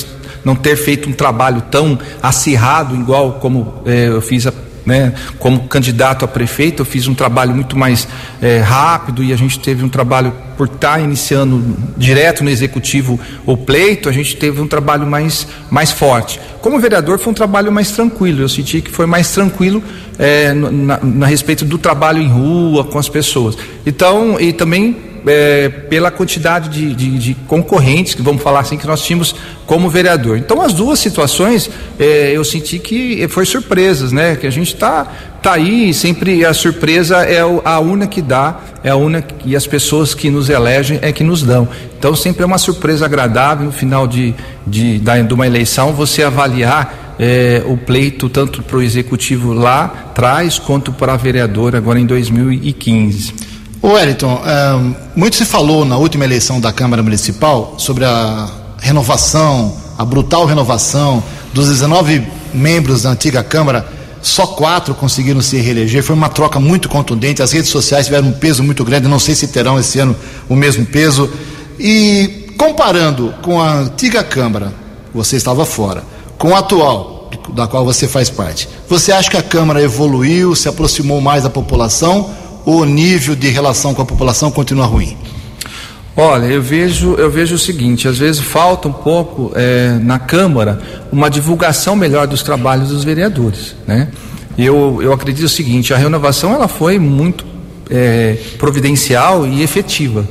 não 0.44 0.54
ter 0.54 0.76
feito 0.76 1.08
um 1.08 1.12
trabalho 1.12 1.62
tão 1.70 1.98
acirrado, 2.22 2.94
igual 2.96 3.34
como 3.34 3.80
é, 3.86 4.08
eu 4.08 4.20
fiz 4.20 4.46
a 4.46 4.52
né? 4.84 5.12
Como 5.38 5.68
candidato 5.68 6.24
a 6.24 6.28
prefeito, 6.28 6.82
eu 6.82 6.86
fiz 6.86 7.06
um 7.06 7.14
trabalho 7.14 7.54
muito 7.54 7.76
mais 7.76 8.08
é, 8.40 8.58
rápido 8.58 9.22
e 9.22 9.32
a 9.32 9.36
gente 9.36 9.58
teve 9.58 9.84
um 9.84 9.88
trabalho 9.88 10.32
por 10.56 10.66
estar 10.66 11.00
iniciando 11.00 11.76
direto 11.96 12.44
no 12.44 12.50
executivo 12.50 13.18
o 13.46 13.56
pleito, 13.56 14.08
a 14.08 14.12
gente 14.12 14.36
teve 14.36 14.60
um 14.60 14.68
trabalho 14.68 15.06
mais, 15.06 15.46
mais 15.70 15.90
forte. 15.90 16.40
Como 16.60 16.78
vereador, 16.78 17.18
foi 17.18 17.32
um 17.32 17.34
trabalho 17.34 17.72
mais 17.72 17.90
tranquilo. 17.90 18.42
Eu 18.42 18.48
senti 18.48 18.80
que 18.80 18.90
foi 18.90 19.06
mais 19.06 19.30
tranquilo 19.30 19.82
é, 20.18 20.52
na, 20.52 20.98
na 21.02 21.26
respeito 21.26 21.64
do 21.64 21.78
trabalho 21.78 22.22
em 22.22 22.28
rua 22.28 22.84
com 22.84 22.98
as 22.98 23.08
pessoas. 23.08 23.56
Então, 23.84 24.40
e 24.40 24.52
também 24.52 25.11
é, 25.26 25.68
pela 25.68 26.10
quantidade 26.10 26.68
de, 26.68 26.94
de, 26.94 27.18
de, 27.18 27.34
concorrentes, 27.46 28.14
que 28.14 28.22
vamos 28.22 28.42
falar 28.42 28.60
assim, 28.60 28.76
que 28.76 28.86
nós 28.86 29.02
tínhamos 29.02 29.34
como 29.66 29.88
vereador. 29.88 30.36
Então, 30.38 30.60
as 30.60 30.72
duas 30.72 30.98
situações, 30.98 31.70
é, 31.98 32.32
eu 32.34 32.44
senti 32.44 32.78
que 32.78 33.26
foi 33.28 33.44
surpresas, 33.44 34.12
né? 34.12 34.36
Que 34.36 34.46
a 34.46 34.50
gente 34.50 34.74
está 34.74 35.06
tá 35.42 35.54
aí, 35.54 35.92
sempre 35.92 36.44
a 36.44 36.52
surpresa 36.52 37.24
é 37.24 37.40
a 37.40 37.80
una 37.80 38.06
que 38.06 38.22
dá, 38.22 38.60
é 38.82 38.90
a 38.90 38.96
una 38.96 39.22
que 39.22 39.56
as 39.56 39.66
pessoas 39.66 40.14
que 40.14 40.30
nos 40.30 40.48
elegem 40.48 40.98
é 41.02 41.12
que 41.12 41.24
nos 41.24 41.42
dão. 41.42 41.68
Então, 41.98 42.14
sempre 42.14 42.42
é 42.42 42.46
uma 42.46 42.58
surpresa 42.58 43.04
agradável 43.04 43.66
no 43.66 43.72
final 43.72 44.06
de, 44.06 44.34
de, 44.66 44.98
da, 44.98 45.20
de 45.20 45.34
uma 45.34 45.46
eleição 45.46 45.92
você 45.92 46.22
avaliar 46.22 47.14
é, 47.18 47.62
o 47.66 47.76
pleito 47.76 48.28
tanto 48.28 48.62
para 48.62 48.76
o 48.76 48.82
executivo 48.82 49.52
lá 49.52 49.84
atrás 50.10 50.58
quanto 50.58 50.92
para 50.92 51.14
a 51.14 51.16
vereadora 51.16 51.78
agora 51.78 51.98
em 51.98 52.06
2015. 52.06 53.61
Wellington, 53.88 54.40
é, 54.46 54.94
muito 55.16 55.34
se 55.34 55.44
falou 55.44 55.84
na 55.84 55.96
última 55.96 56.24
eleição 56.24 56.60
da 56.60 56.72
Câmara 56.72 57.02
Municipal 57.02 57.74
sobre 57.78 58.04
a 58.04 58.48
renovação, 58.78 59.76
a 59.98 60.04
brutal 60.04 60.44
renovação 60.46 61.22
dos 61.52 61.68
19 61.68 62.24
membros 62.54 63.02
da 63.02 63.10
antiga 63.10 63.42
Câmara, 63.42 63.86
só 64.22 64.46
quatro 64.46 64.94
conseguiram 64.94 65.42
se 65.42 65.56
reeleger. 65.56 66.02
Foi 66.02 66.14
uma 66.14 66.28
troca 66.28 66.60
muito 66.60 66.88
contundente. 66.88 67.42
As 67.42 67.50
redes 67.50 67.70
sociais 67.70 68.06
tiveram 68.06 68.28
um 68.28 68.32
peso 68.32 68.62
muito 68.62 68.84
grande. 68.84 69.08
Não 69.08 69.18
sei 69.18 69.34
se 69.34 69.48
terão 69.48 69.78
esse 69.78 69.98
ano 69.98 70.14
o 70.48 70.54
mesmo 70.54 70.86
peso. 70.86 71.28
E 71.78 72.54
comparando 72.56 73.34
com 73.42 73.60
a 73.60 73.74
antiga 73.74 74.22
Câmara, 74.22 74.72
você 75.12 75.36
estava 75.36 75.66
fora, 75.66 76.04
com 76.38 76.54
a 76.54 76.60
atual, 76.60 77.30
da 77.52 77.66
qual 77.66 77.84
você 77.84 78.06
faz 78.06 78.30
parte, 78.30 78.68
você 78.88 79.10
acha 79.10 79.28
que 79.28 79.36
a 79.36 79.42
Câmara 79.42 79.82
evoluiu, 79.82 80.54
se 80.54 80.68
aproximou 80.68 81.20
mais 81.20 81.42
da 81.42 81.50
população? 81.50 82.30
O 82.64 82.84
nível 82.84 83.34
de 83.34 83.48
relação 83.48 83.94
com 83.94 84.02
a 84.02 84.06
população 84.06 84.50
continua 84.50 84.86
ruim? 84.86 85.16
Olha, 86.16 86.44
eu 86.44 86.60
vejo, 86.60 87.14
eu 87.14 87.30
vejo 87.30 87.54
o 87.54 87.58
seguinte, 87.58 88.06
às 88.06 88.18
vezes 88.18 88.40
falta 88.40 88.86
um 88.86 88.92
pouco 88.92 89.50
é, 89.54 89.98
na 90.02 90.18
Câmara 90.18 90.80
uma 91.10 91.30
divulgação 91.30 91.96
melhor 91.96 92.26
dos 92.26 92.42
trabalhos 92.42 92.90
dos 92.90 93.02
vereadores, 93.02 93.74
né? 93.86 94.08
Eu, 94.58 95.00
eu 95.02 95.12
acredito 95.14 95.46
o 95.46 95.48
seguinte, 95.48 95.94
a 95.94 95.96
renovação 95.96 96.52
ela 96.52 96.68
foi 96.68 96.98
muito 96.98 97.46
é, 97.88 98.36
providencial 98.58 99.46
e 99.46 99.62
efetiva. 99.62 100.28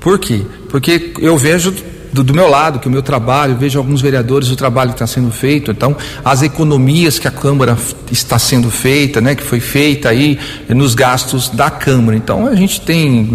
Por 0.00 0.18
quê? 0.18 0.42
Porque 0.68 1.12
eu 1.20 1.38
vejo 1.38 1.72
do, 2.12 2.22
do, 2.22 2.34
meu 2.34 2.48
lado, 2.48 2.78
que 2.78 2.88
o 2.88 2.90
meu 2.90 3.02
trabalho, 3.02 3.56
vejo 3.56 3.78
alguns 3.78 4.00
vereadores 4.00 4.50
o 4.50 4.56
trabalho 4.56 4.90
que 4.90 4.96
está 4.96 5.06
sendo 5.06 5.30
feito, 5.30 5.70
então 5.70 5.96
as 6.24 6.42
economias 6.42 7.18
que 7.18 7.28
a 7.28 7.30
Câmara 7.30 7.76
está 8.10 8.38
sendo 8.38 8.70
feita, 8.70 9.20
né, 9.20 9.34
que 9.34 9.42
foi 9.42 9.60
feita 9.60 10.08
aí 10.08 10.38
nos 10.68 10.94
gastos 10.94 11.48
da 11.48 11.70
Câmara. 11.70 12.16
Então 12.16 12.46
a 12.46 12.54
gente 12.54 12.80
tem, 12.80 13.28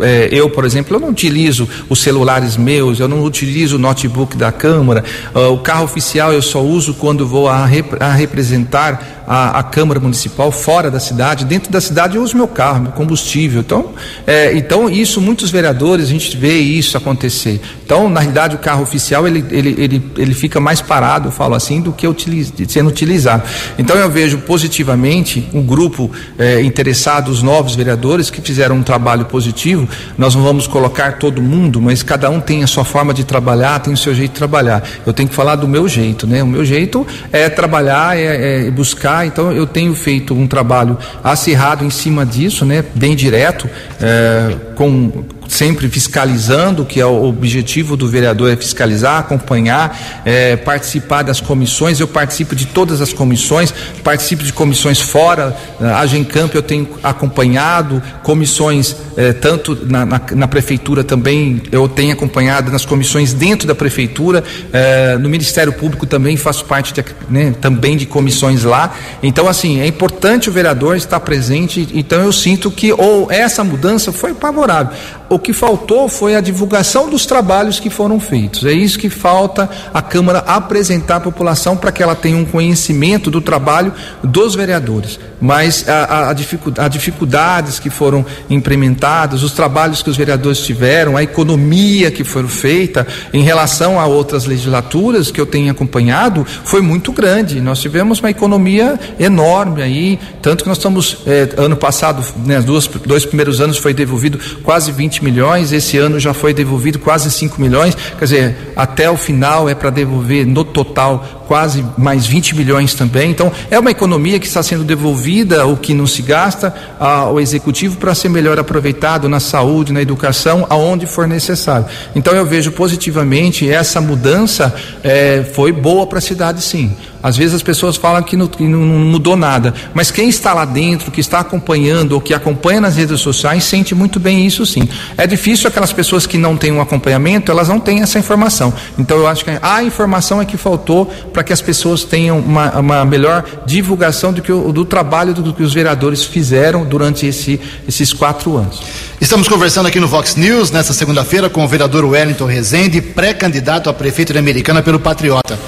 é, 0.00 0.28
eu 0.30 0.50
por 0.50 0.64
exemplo, 0.64 0.96
eu 0.96 1.00
não 1.00 1.08
utilizo 1.08 1.68
os 1.88 2.00
celulares 2.00 2.56
meus, 2.56 3.00
eu 3.00 3.08
não 3.08 3.24
utilizo 3.24 3.76
o 3.76 3.78
notebook 3.78 4.36
da 4.36 4.52
Câmara, 4.52 5.04
uh, 5.34 5.52
o 5.52 5.58
carro 5.58 5.84
oficial 5.84 6.32
eu 6.32 6.42
só 6.42 6.62
uso 6.62 6.94
quando 6.94 7.26
vou 7.26 7.48
a, 7.48 7.64
rep 7.64 7.96
a 8.00 8.12
representar 8.12 9.21
a, 9.26 9.58
a, 9.58 9.62
Câmara 9.62 10.00
Municipal 10.00 10.50
fora 10.50 10.90
da 10.90 11.00
cidade, 11.00 11.44
dentro 11.44 11.70
da 11.70 11.80
cidade 11.80 12.16
eu 12.16 12.22
uso 12.22 12.36
meu 12.36 12.48
carro, 12.48 12.82
meu 12.82 12.92
combustível. 12.92 13.60
Então, 13.60 13.90
é, 14.26 14.56
então 14.56 14.88
isso, 14.88 15.20
muitos 15.20 15.50
vereadores, 15.50 16.06
a 16.06 16.08
gente 16.08 16.36
vê 16.36 16.58
isso 16.58 16.96
acontecer. 16.96 17.60
Então, 17.84 18.08
na 18.08 18.20
realidade, 18.20 18.56
o 18.56 18.58
carro 18.58 18.82
oficial 18.82 19.26
ele, 19.26 19.44
ele, 19.50 19.74
ele, 19.78 20.12
ele 20.16 20.34
fica 20.34 20.58
mais 20.60 20.80
parado, 20.80 21.28
eu 21.28 21.32
falo 21.32 21.54
assim, 21.54 21.80
do 21.80 21.92
que 21.92 22.06
utiliz, 22.06 22.52
sendo 22.68 22.88
utilizado. 22.88 23.42
Então, 23.78 23.96
eu 23.96 24.10
vejo 24.10 24.38
positivamente 24.38 25.48
um 25.52 25.62
grupo 25.62 26.10
é, 26.38 26.60
interessado, 26.62 27.28
os 27.28 27.42
novos 27.42 27.74
vereadores 27.74 28.30
que 28.30 28.40
fizeram 28.40 28.76
um 28.76 28.82
trabalho 28.82 29.26
positivo. 29.26 29.88
Nós 30.16 30.34
não 30.34 30.42
vamos 30.42 30.66
colocar 30.66 31.18
todo 31.18 31.42
mundo, 31.42 31.80
mas 31.80 32.02
cada 32.02 32.30
um 32.30 32.40
tem 32.40 32.62
a 32.62 32.66
sua 32.66 32.84
forma 32.84 33.12
de 33.12 33.24
trabalhar, 33.24 33.78
tem 33.80 33.92
o 33.92 33.96
seu 33.96 34.14
jeito 34.14 34.32
de 34.32 34.38
trabalhar. 34.38 34.82
Eu 35.06 35.12
tenho 35.12 35.28
que 35.28 35.34
falar 35.34 35.56
do 35.56 35.68
meu 35.68 35.88
jeito, 35.88 36.26
né? 36.26 36.42
O 36.42 36.46
meu 36.46 36.64
jeito 36.64 37.06
é 37.30 37.48
trabalhar, 37.48 38.16
é, 38.16 38.66
é 38.66 38.70
buscar 38.70 39.11
então 39.26 39.52
eu 39.52 39.66
tenho 39.66 39.94
feito 39.94 40.34
um 40.34 40.46
trabalho 40.46 40.96
acirrado 41.22 41.84
em 41.84 41.90
cima 41.90 42.24
disso, 42.24 42.64
né, 42.64 42.84
bem 42.94 43.14
direto, 43.14 43.68
é, 44.00 44.56
com 44.74 45.24
sempre 45.52 45.88
fiscalizando, 45.88 46.84
que 46.84 47.00
é 47.00 47.06
o 47.06 47.24
objetivo 47.24 47.96
do 47.96 48.08
vereador 48.08 48.50
é 48.50 48.56
fiscalizar, 48.56 49.18
acompanhar, 49.18 50.22
é, 50.24 50.56
participar 50.56 51.22
das 51.22 51.40
comissões. 51.40 52.00
Eu 52.00 52.08
participo 52.08 52.56
de 52.56 52.66
todas 52.66 53.00
as 53.00 53.12
comissões, 53.12 53.72
participo 54.02 54.42
de 54.42 54.52
comissões 54.52 55.00
fora, 55.00 55.56
a 55.80 56.06
Gencamp 56.06 56.54
eu 56.54 56.62
tenho 56.62 56.88
acompanhado, 57.02 58.02
comissões 58.22 58.96
é, 59.16 59.32
tanto 59.32 59.78
na, 59.86 60.06
na, 60.06 60.20
na, 60.32 60.48
prefeitura 60.48 61.04
também 61.04 61.62
eu 61.70 61.88
tenho 61.88 62.12
acompanhado 62.12 62.70
nas 62.70 62.84
comissões 62.84 63.34
dentro 63.34 63.66
da 63.66 63.74
prefeitura, 63.74 64.42
é, 64.72 65.18
no 65.18 65.28
Ministério 65.28 65.72
Público 65.72 66.06
também 66.06 66.36
faço 66.36 66.64
parte 66.64 66.94
de, 66.94 67.04
né, 67.28 67.54
também 67.60 67.96
de 67.96 68.06
comissões 68.06 68.64
lá. 68.64 68.94
Então, 69.22 69.48
assim, 69.48 69.80
é 69.80 69.86
importante 69.86 70.48
o 70.48 70.52
vereador 70.52 70.96
estar 70.96 71.20
presente. 71.20 71.88
Então, 71.92 72.22
eu 72.22 72.32
sinto 72.32 72.70
que 72.70 72.92
ou 72.92 73.30
essa 73.30 73.62
mudança 73.62 74.12
foi 74.12 74.34
favorável. 74.34 74.92
O 75.28 75.38
que 75.42 75.52
faltou 75.52 76.08
foi 76.08 76.36
a 76.36 76.40
divulgação 76.40 77.10
dos 77.10 77.26
trabalhos 77.26 77.78
que 77.78 77.90
foram 77.90 78.18
feitos. 78.18 78.64
É 78.64 78.72
isso 78.72 78.98
que 78.98 79.10
falta 79.10 79.68
a 79.92 80.00
Câmara 80.00 80.38
apresentar 80.40 81.16
à 81.16 81.20
população 81.20 81.76
para 81.76 81.92
que 81.92 82.02
ela 82.02 82.14
tenha 82.14 82.36
um 82.36 82.44
conhecimento 82.44 83.30
do 83.30 83.40
trabalho 83.40 83.92
dos 84.22 84.54
vereadores. 84.54 85.18
Mas 85.40 85.88
a, 85.88 86.04
a, 86.04 86.30
a, 86.30 86.32
dificuldade, 86.32 86.86
a 86.86 86.88
dificuldades 86.88 87.78
que 87.78 87.90
foram 87.90 88.24
implementadas, 88.48 89.42
os 89.42 89.52
trabalhos 89.52 90.02
que 90.02 90.08
os 90.08 90.16
vereadores 90.16 90.60
tiveram, 90.60 91.16
a 91.16 91.22
economia 91.22 92.10
que 92.10 92.22
foi 92.22 92.46
feita 92.46 93.06
em 93.32 93.42
relação 93.42 93.98
a 93.98 94.06
outras 94.06 94.44
legislaturas 94.44 95.30
que 95.30 95.40
eu 95.40 95.46
tenho 95.46 95.70
acompanhado, 95.70 96.46
foi 96.64 96.80
muito 96.80 97.12
grande. 97.12 97.60
Nós 97.60 97.80
tivemos 97.80 98.20
uma 98.20 98.30
economia 98.30 98.98
enorme 99.18 99.82
aí, 99.82 100.18
tanto 100.40 100.62
que 100.62 100.68
nós 100.68 100.78
estamos, 100.78 101.18
eh, 101.26 101.48
ano 101.56 101.76
passado, 101.76 102.24
né, 102.46 102.60
duas, 102.60 102.86
dois 102.86 103.24
primeiros 103.24 103.60
anos 103.60 103.78
foi 103.78 103.92
devolvido 103.92 104.38
quase 104.62 104.92
20 104.92 105.24
milhões, 105.24 105.31
esse 105.72 105.98
ano 105.98 106.18
já 106.18 106.34
foi 106.34 106.52
devolvido 106.52 106.98
quase 106.98 107.30
5 107.30 107.60
milhões, 107.60 107.96
quer 108.18 108.24
dizer, 108.24 108.56
até 108.76 109.10
o 109.10 109.16
final 109.16 109.68
é 109.68 109.74
para 109.74 109.90
devolver 109.90 110.46
no 110.46 110.64
total 110.64 111.42
quase 111.46 111.84
mais 111.98 112.24
20 112.26 112.56
milhões 112.56 112.94
também. 112.94 113.30
Então, 113.30 113.52
é 113.70 113.78
uma 113.78 113.90
economia 113.90 114.38
que 114.38 114.46
está 114.46 114.62
sendo 114.62 114.84
devolvida, 114.84 115.66
o 115.66 115.76
que 115.76 115.92
não 115.92 116.06
se 116.06 116.22
gasta, 116.22 116.74
ao 116.98 117.38
executivo 117.38 117.98
para 117.98 118.14
ser 118.14 118.30
melhor 118.30 118.58
aproveitado 118.58 119.28
na 119.28 119.38
saúde, 119.38 119.92
na 119.92 120.00
educação, 120.00 120.66
aonde 120.70 121.06
for 121.06 121.28
necessário. 121.28 121.84
Então, 122.14 122.34
eu 122.34 122.46
vejo 122.46 122.72
positivamente 122.72 123.68
essa 123.68 124.00
mudança 124.00 124.74
é, 125.02 125.44
foi 125.52 125.72
boa 125.72 126.06
para 126.06 126.18
a 126.18 126.22
cidade, 126.22 126.62
sim. 126.62 126.96
Às 127.22 127.36
vezes 127.36 127.54
as 127.54 127.62
pessoas 127.62 127.96
falam 127.96 128.22
que 128.22 128.36
não, 128.36 128.46
que 128.46 128.64
não, 128.64 128.80
mudou 128.80 129.36
nada, 129.36 129.72
mas 129.94 130.10
quem 130.10 130.28
está 130.28 130.52
lá 130.52 130.64
dentro, 130.64 131.10
que 131.10 131.20
está 131.20 131.38
acompanhando 131.38 132.12
ou 132.12 132.20
que 132.20 132.34
acompanha 132.34 132.80
nas 132.80 132.96
redes 132.96 133.20
sociais, 133.20 133.64
sente 133.64 133.94
muito 133.94 134.18
bem 134.18 134.44
isso 134.44 134.66
sim. 134.66 134.88
É 135.16 135.26
difícil 135.26 135.68
aquelas 135.68 135.92
pessoas 135.92 136.26
que 136.26 136.36
não 136.36 136.56
têm 136.56 136.72
um 136.72 136.80
acompanhamento, 136.80 137.50
elas 137.50 137.68
não 137.68 137.78
têm 137.78 138.02
essa 138.02 138.18
informação. 138.18 138.72
Então 138.98 139.18
eu 139.18 139.26
acho 139.26 139.44
que 139.44 139.50
a 139.62 139.82
informação 139.82 140.40
é 140.40 140.44
que 140.44 140.56
faltou 140.56 141.06
para 141.32 141.44
que 141.44 141.52
as 141.52 141.60
pessoas 141.60 142.02
tenham 142.02 142.38
uma, 142.38 142.78
uma 142.78 143.04
melhor 143.04 143.44
divulgação 143.64 144.32
do, 144.32 144.42
que 144.42 144.50
o, 144.50 144.72
do 144.72 144.84
trabalho 144.84 145.32
do 145.32 145.52
que 145.52 145.62
os 145.62 145.72
vereadores 145.72 146.24
fizeram 146.24 146.84
durante 146.84 147.26
esse, 147.26 147.60
esses 147.86 148.12
quatro 148.12 148.56
anos. 148.56 148.80
Estamos 149.20 149.46
conversando 149.46 149.86
aqui 149.86 150.00
no 150.00 150.08
Vox 150.08 150.34
News 150.34 150.70
nesta 150.72 150.92
segunda-feira 150.92 151.48
com 151.48 151.64
o 151.64 151.68
vereador 151.68 152.04
Wellington 152.04 152.46
Rezende, 152.46 153.00
pré-candidato 153.00 153.88
a 153.88 153.92
prefeito 153.92 154.32
de 154.32 154.38
Americana 154.38 154.82
pelo 154.82 154.98
Patriota 154.98 155.58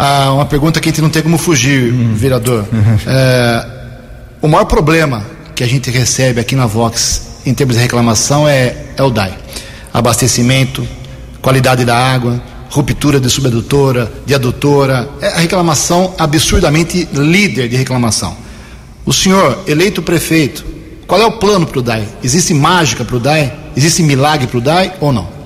ah, 0.00 0.32
uma 0.32 0.46
pergunta 0.46 0.78
que 0.80 0.88
a 0.88 0.92
gente 0.92 1.02
não 1.02 1.10
tem 1.10 1.22
como 1.22 1.36
fugir, 1.36 1.92
uhum. 1.92 2.14
vereador. 2.14 2.64
Uhum. 2.72 2.98
É, 3.04 3.66
o 4.40 4.46
maior 4.46 4.64
problema 4.64 5.26
que 5.56 5.64
a 5.64 5.66
gente 5.66 5.90
recebe 5.90 6.40
aqui 6.40 6.54
na 6.54 6.66
Vox 6.66 7.40
em 7.44 7.52
termos 7.52 7.74
de 7.74 7.82
reclamação 7.82 8.46
é, 8.48 8.76
é 8.96 9.02
o 9.02 9.10
DAI. 9.10 9.36
Abastecimento, 9.92 10.86
qualidade 11.42 11.84
da 11.84 11.96
água, 11.96 12.40
ruptura 12.70 13.18
de 13.18 13.28
subadutora, 13.28 14.08
de 14.24 14.36
adutora. 14.36 15.08
É 15.20 15.28
a 15.28 15.38
reclamação 15.38 16.14
absurdamente 16.16 17.08
líder 17.12 17.68
de 17.68 17.74
reclamação. 17.74 18.36
O 19.04 19.12
senhor, 19.12 19.64
eleito 19.66 20.00
prefeito, 20.00 20.64
qual 21.08 21.20
é 21.20 21.26
o 21.26 21.32
plano 21.32 21.66
para 21.66 21.80
o 21.80 21.82
DAI? 21.82 22.06
Existe 22.22 22.54
mágica 22.54 23.04
para 23.04 23.16
o 23.16 23.18
DAI? 23.18 23.52
Existe 23.76 24.04
milagre 24.04 24.46
para 24.46 24.58
o 24.58 24.60
DAI 24.60 24.92
ou 25.00 25.12
não? 25.12 25.37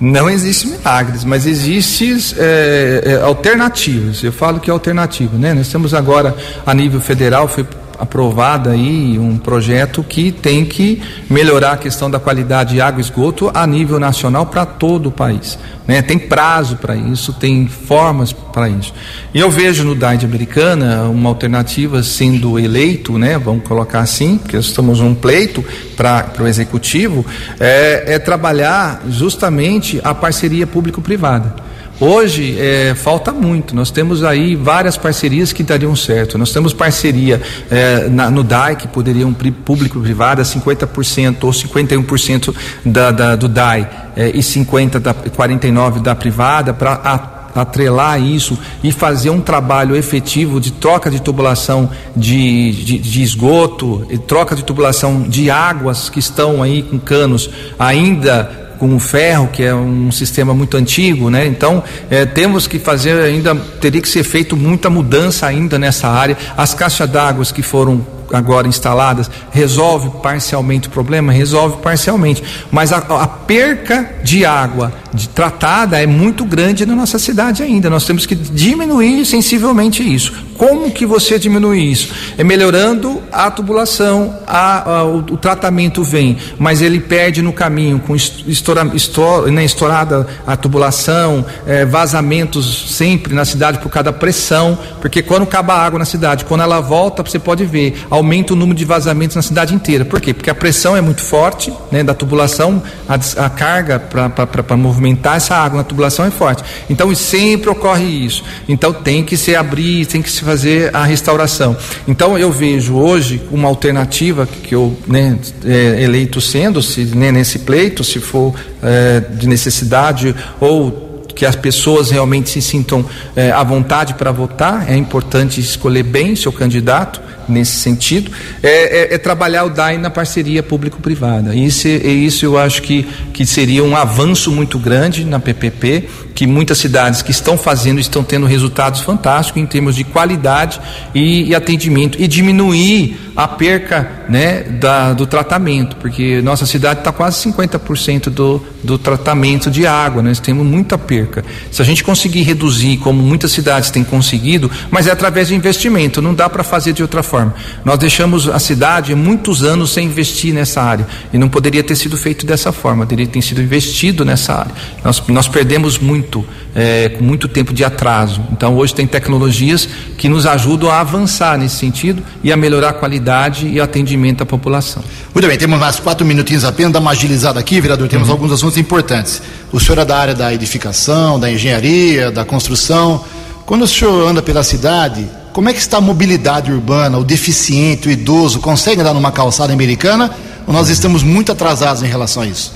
Não 0.00 0.30
existe 0.30 0.66
milagres, 0.66 1.24
mas 1.24 1.44
existem 1.44 2.16
é, 2.38 3.02
é, 3.04 3.22
alternativas. 3.22 4.22
Eu 4.22 4.32
falo 4.32 4.58
que 4.58 4.70
é 4.70 4.72
alternativa, 4.72 5.36
né? 5.36 5.52
Nós 5.52 5.68
temos 5.68 5.92
agora 5.92 6.34
a 6.64 6.72
nível 6.72 7.00
federal, 7.00 7.46
foi 7.46 7.66
aprovada 8.00 8.70
aí 8.70 9.18
um 9.18 9.36
projeto 9.36 10.02
que 10.02 10.32
tem 10.32 10.64
que 10.64 11.02
melhorar 11.28 11.72
a 11.72 11.76
questão 11.76 12.10
da 12.10 12.18
qualidade 12.18 12.74
de 12.74 12.80
água 12.80 12.98
e 12.98 13.04
esgoto 13.04 13.50
a 13.52 13.66
nível 13.66 14.00
nacional 14.00 14.46
para 14.46 14.64
todo 14.64 15.10
o 15.10 15.12
país. 15.12 15.58
Né? 15.86 16.00
Tem 16.00 16.18
prazo 16.18 16.76
para 16.76 16.96
isso, 16.96 17.34
tem 17.34 17.68
formas 17.68 18.32
para 18.32 18.68
isso. 18.70 18.94
E 19.34 19.38
eu 19.38 19.50
vejo 19.50 19.84
no 19.84 19.94
DAID 19.94 20.24
Americana 20.24 21.02
uma 21.04 21.28
alternativa 21.28 22.02
sendo 22.02 22.58
eleito, 22.58 23.18
né? 23.18 23.36
vamos 23.36 23.64
colocar 23.64 24.00
assim, 24.00 24.38
porque 24.38 24.56
estamos 24.56 25.00
num 25.00 25.14
pleito 25.14 25.62
para 25.94 26.32
o 26.40 26.46
executivo, 26.46 27.26
é, 27.58 28.14
é 28.14 28.18
trabalhar 28.18 29.02
justamente 29.10 30.00
a 30.02 30.14
parceria 30.14 30.66
público-privada. 30.66 31.69
Hoje 32.00 32.56
é, 32.58 32.94
falta 32.94 33.30
muito. 33.30 33.76
Nós 33.76 33.90
temos 33.90 34.24
aí 34.24 34.56
várias 34.56 34.96
parcerias 34.96 35.52
que 35.52 35.62
dariam 35.62 35.94
certo. 35.94 36.38
Nós 36.38 36.50
temos 36.50 36.72
parceria 36.72 37.42
é, 37.70 38.08
na, 38.08 38.30
no 38.30 38.42
DAI, 38.42 38.76
que 38.76 38.88
poderiam 38.88 39.34
público-privada, 39.34 40.42
50% 40.42 41.44
ou 41.44 41.50
51% 41.50 42.54
da, 42.86 43.10
da, 43.10 43.36
do 43.36 43.46
DAI 43.48 43.86
é, 44.16 44.30
e 44.30 44.38
50% 44.38 44.98
da 44.98 45.12
49% 45.12 46.00
da 46.00 46.14
privada, 46.14 46.72
para 46.72 47.38
atrelar 47.54 48.18
isso 48.22 48.58
e 48.82 48.92
fazer 48.92 49.28
um 49.28 49.40
trabalho 49.40 49.94
efetivo 49.94 50.58
de 50.58 50.70
troca 50.70 51.10
de 51.10 51.20
tubulação 51.20 51.90
de, 52.16 52.72
de, 52.72 52.98
de, 52.98 53.22
esgoto, 53.22 54.06
troca 54.26 54.54
de 54.54 54.64
tubulação 54.64 55.22
de 55.22 55.50
águas 55.50 56.08
que 56.08 56.18
estão 56.18 56.62
aí 56.62 56.82
com 56.82 56.98
canos 56.98 57.50
ainda 57.78 58.69
com 58.80 58.96
o 58.96 58.98
ferro, 58.98 59.48
que 59.52 59.62
é 59.62 59.74
um 59.74 60.10
sistema 60.10 60.54
muito 60.54 60.74
antigo, 60.74 61.28
né? 61.28 61.46
Então, 61.46 61.84
é, 62.08 62.24
temos 62.24 62.66
que 62.66 62.78
fazer 62.78 63.22
ainda, 63.22 63.54
teria 63.54 64.00
que 64.00 64.08
ser 64.08 64.24
feito 64.24 64.56
muita 64.56 64.88
mudança 64.88 65.46
ainda 65.46 65.78
nessa 65.78 66.08
área. 66.08 66.36
As 66.56 66.72
caixas 66.72 67.08
d'água 67.08 67.44
que 67.44 67.62
foram 67.62 68.04
agora 68.32 68.66
instaladas 68.66 69.30
resolve 69.50 70.10
parcialmente 70.22 70.88
o 70.88 70.90
problema? 70.90 71.30
Resolve 71.30 71.76
parcialmente. 71.82 72.42
Mas 72.70 72.90
a, 72.90 72.98
a 72.98 73.26
perca 73.26 74.14
de 74.22 74.46
água 74.46 74.92
de 75.12 75.28
tratada 75.28 76.00
é 76.00 76.06
muito 76.06 76.44
grande 76.44 76.86
na 76.86 76.94
nossa 76.94 77.18
cidade 77.18 77.62
ainda. 77.62 77.90
Nós 77.90 78.04
temos 78.04 78.26
que 78.26 78.34
diminuir 78.34 79.24
sensivelmente 79.24 80.02
isso. 80.02 80.32
Como 80.56 80.90
que 80.90 81.06
você 81.06 81.38
diminui 81.38 81.80
isso? 81.80 82.12
É 82.36 82.44
melhorando 82.44 83.22
a 83.32 83.50
tubulação, 83.50 84.38
a, 84.46 84.90
a, 84.90 85.04
o, 85.04 85.18
o, 85.18 85.36
tratamento 85.36 86.04
vem, 86.04 86.36
mas 86.58 86.82
ele 86.82 87.00
perde 87.00 87.40
no 87.40 87.52
caminho 87.52 87.98
com 87.98 88.14
estoura, 88.14 88.90
estoura, 88.94 89.50
né, 89.50 89.64
estourada 89.64 90.26
a 90.46 90.56
tubulação, 90.56 91.44
é, 91.66 91.84
vazamentos 91.86 92.94
sempre 92.94 93.34
na 93.34 93.44
cidade 93.44 93.78
por 93.78 93.88
causa 93.88 94.04
da 94.04 94.12
pressão, 94.12 94.78
porque 95.00 95.22
quando 95.22 95.44
acaba 95.44 95.74
a 95.74 95.84
água 95.84 95.98
na 95.98 96.04
cidade, 96.04 96.44
quando 96.44 96.60
ela 96.60 96.80
volta, 96.80 97.22
você 97.22 97.38
pode 97.38 97.64
ver, 97.64 98.04
aumenta 98.10 98.52
o 98.52 98.56
número 98.56 98.78
de 98.78 98.84
vazamentos 98.84 99.36
na 99.36 99.42
cidade 99.42 99.74
inteira. 99.74 100.04
Por 100.04 100.20
quê? 100.20 100.34
Porque 100.34 100.50
a 100.50 100.54
pressão 100.54 100.94
é 100.94 101.00
muito 101.00 101.22
forte 101.22 101.72
né, 101.90 102.04
da 102.04 102.12
tubulação, 102.12 102.82
a, 103.08 103.14
a 103.44 103.48
carga 103.48 103.98
para 103.98 104.76
movimentar 104.76 104.99
essa 105.36 105.54
água 105.54 105.78
na 105.78 105.84
tubulação 105.84 106.24
é 106.24 106.30
forte. 106.30 106.62
Então 106.88 107.14
sempre 107.14 107.70
ocorre 107.70 108.04
isso. 108.04 108.44
Então 108.68 108.92
tem 108.92 109.24
que 109.24 109.36
se 109.36 109.54
abrir, 109.54 110.06
tem 110.06 110.22
que 110.22 110.30
se 110.30 110.42
fazer 110.42 110.94
a 110.94 111.04
restauração. 111.04 111.76
Então 112.06 112.38
eu 112.38 112.50
vejo 112.50 112.94
hoje 112.94 113.40
uma 113.50 113.68
alternativa 113.68 114.46
que 114.46 114.74
eu 114.74 114.96
né, 115.06 115.38
é, 115.64 116.02
eleito 116.02 116.40
sendo, 116.40 116.82
se 116.82 117.04
né, 117.04 117.32
nesse 117.32 117.60
pleito, 117.60 118.04
se 118.04 118.20
for 118.20 118.54
é, 118.82 119.20
de 119.20 119.48
necessidade 119.48 120.34
ou 120.60 121.08
que 121.34 121.46
as 121.46 121.56
pessoas 121.56 122.10
realmente 122.10 122.50
se 122.50 122.60
sintam 122.60 123.04
é, 123.34 123.50
à 123.50 123.62
vontade 123.62 124.14
para 124.14 124.30
votar. 124.30 124.90
É 124.90 124.96
importante 124.96 125.60
escolher 125.60 126.02
bem 126.02 126.36
seu 126.36 126.52
candidato 126.52 127.20
nesse 127.50 127.72
sentido, 127.72 128.30
é, 128.62 129.12
é, 129.12 129.14
é 129.14 129.18
trabalhar 129.18 129.64
o 129.64 129.70
DAI 129.70 129.98
na 129.98 130.10
parceria 130.10 130.62
público-privada. 130.62 131.54
Isso, 131.54 131.88
isso 131.88 132.44
eu 132.44 132.58
acho 132.58 132.82
que, 132.82 133.06
que 133.32 133.44
seria 133.44 133.82
um 133.84 133.96
avanço 133.96 134.50
muito 134.50 134.78
grande 134.78 135.24
na 135.24 135.38
PPP, 135.38 136.08
que 136.34 136.46
muitas 136.46 136.78
cidades 136.78 137.22
que 137.22 137.30
estão 137.30 137.58
fazendo 137.58 138.00
estão 138.00 138.22
tendo 138.22 138.46
resultados 138.46 139.00
fantásticos 139.00 139.60
em 139.60 139.66
termos 139.66 139.94
de 139.94 140.04
qualidade 140.04 140.80
e, 141.14 141.48
e 141.48 141.54
atendimento 141.54 142.20
e 142.20 142.26
diminuir 142.26 143.18
a 143.36 143.48
perca 143.48 144.24
né, 144.28 144.62
da, 144.62 145.12
do 145.12 145.26
tratamento, 145.26 145.96
porque 145.96 146.40
nossa 146.42 146.66
cidade 146.66 147.00
está 147.00 147.12
quase 147.12 147.48
50% 147.48 148.28
do, 148.30 148.62
do 148.82 148.98
tratamento 148.98 149.70
de 149.70 149.86
água, 149.86 150.22
nós 150.22 150.38
temos 150.38 150.66
muita 150.66 150.98
perca. 150.98 151.44
Se 151.70 151.80
a 151.80 151.84
gente 151.84 152.04
conseguir 152.04 152.42
reduzir, 152.42 152.98
como 152.98 153.22
muitas 153.22 153.52
cidades 153.52 153.90
têm 153.90 154.04
conseguido, 154.04 154.70
mas 154.90 155.06
é 155.06 155.10
através 155.10 155.48
de 155.48 155.54
investimento, 155.54 156.20
não 156.20 156.34
dá 156.34 156.48
para 156.48 156.62
fazer 156.62 156.92
de 156.92 157.02
outra 157.02 157.22
forma 157.22 157.39
forma. 157.40 157.54
Nós 157.84 157.98
deixamos 157.98 158.48
a 158.48 158.58
cidade 158.58 159.14
muitos 159.14 159.62
anos 159.62 159.92
sem 159.92 160.06
investir 160.06 160.52
nessa 160.54 160.82
área 160.82 161.06
e 161.32 161.38
não 161.38 161.48
poderia 161.48 161.82
ter 161.82 161.96
sido 161.96 162.16
feito 162.16 162.46
dessa 162.46 162.72
forma, 162.72 163.06
teria 163.06 163.26
ter 163.26 163.42
sido 163.42 163.62
investido 163.62 164.24
nessa 164.24 164.54
área. 164.54 164.72
Nós, 165.04 165.22
nós 165.28 165.48
perdemos 165.48 165.98
muito, 165.98 166.44
é, 166.74 167.08
com 167.10 167.24
muito 167.24 167.48
tempo 167.48 167.72
de 167.72 167.84
atraso. 167.84 168.42
Então 168.52 168.76
hoje 168.76 168.94
tem 168.94 169.06
tecnologias 169.06 169.88
que 170.18 170.28
nos 170.28 170.46
ajudam 170.46 170.90
a 170.90 171.00
avançar 171.00 171.58
nesse 171.58 171.76
sentido 171.76 172.22
e 172.42 172.52
a 172.52 172.56
melhorar 172.56 172.90
a 172.90 172.92
qualidade 172.92 173.66
e 173.66 173.80
o 173.80 173.82
atendimento 173.82 174.42
à 174.42 174.46
população. 174.46 175.02
Muito 175.34 175.46
bem, 175.46 175.56
temos 175.56 175.78
mais 175.78 175.98
quatro 175.98 176.26
minutinhos 176.26 176.64
apenas, 176.64 176.92
dá 176.92 176.98
uma 176.98 177.12
agilizada 177.12 177.58
aqui, 177.58 177.80
vereador, 177.80 178.08
temos 178.08 178.28
uhum. 178.28 178.34
alguns 178.34 178.52
assuntos 178.52 178.76
importantes. 178.76 179.42
O 179.72 179.80
senhor 179.80 179.98
é 179.98 180.04
da 180.04 180.16
área 180.16 180.34
da 180.34 180.52
edificação, 180.52 181.38
da 181.38 181.50
engenharia, 181.50 182.30
da 182.30 182.44
construção. 182.44 183.24
Quando 183.70 183.82
o 183.82 183.86
senhor 183.86 184.28
anda 184.28 184.42
pela 184.42 184.64
cidade, 184.64 185.24
como 185.52 185.68
é 185.68 185.72
que 185.72 185.78
está 185.78 185.98
a 185.98 186.00
mobilidade 186.00 186.72
urbana? 186.72 187.16
O 187.18 187.22
deficiente, 187.22 188.08
o 188.08 188.10
idoso, 188.10 188.58
consegue 188.58 189.00
andar 189.00 189.14
numa 189.14 189.30
calçada 189.30 189.72
americana? 189.72 190.28
Ou 190.66 190.74
nós 190.74 190.88
estamos 190.88 191.22
muito 191.22 191.52
atrasados 191.52 192.02
em 192.02 192.06
relação 192.06 192.42
a 192.42 192.46
isso? 192.46 192.72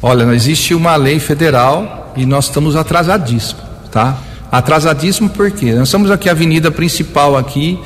Olha, 0.00 0.24
não 0.24 0.32
existe 0.32 0.72
uma 0.72 0.94
lei 0.94 1.18
federal 1.18 2.12
e 2.16 2.24
nós 2.24 2.44
estamos 2.44 2.76
atrasadíssimos, 2.76 3.64
tá? 3.90 4.18
Atrasadíssimo 4.52 5.28
porque 5.30 5.74
nós 5.74 5.88
estamos 5.88 6.12
aqui 6.12 6.28
a 6.28 6.32
avenida 6.32 6.70
principal 6.70 7.36
aqui, 7.36 7.76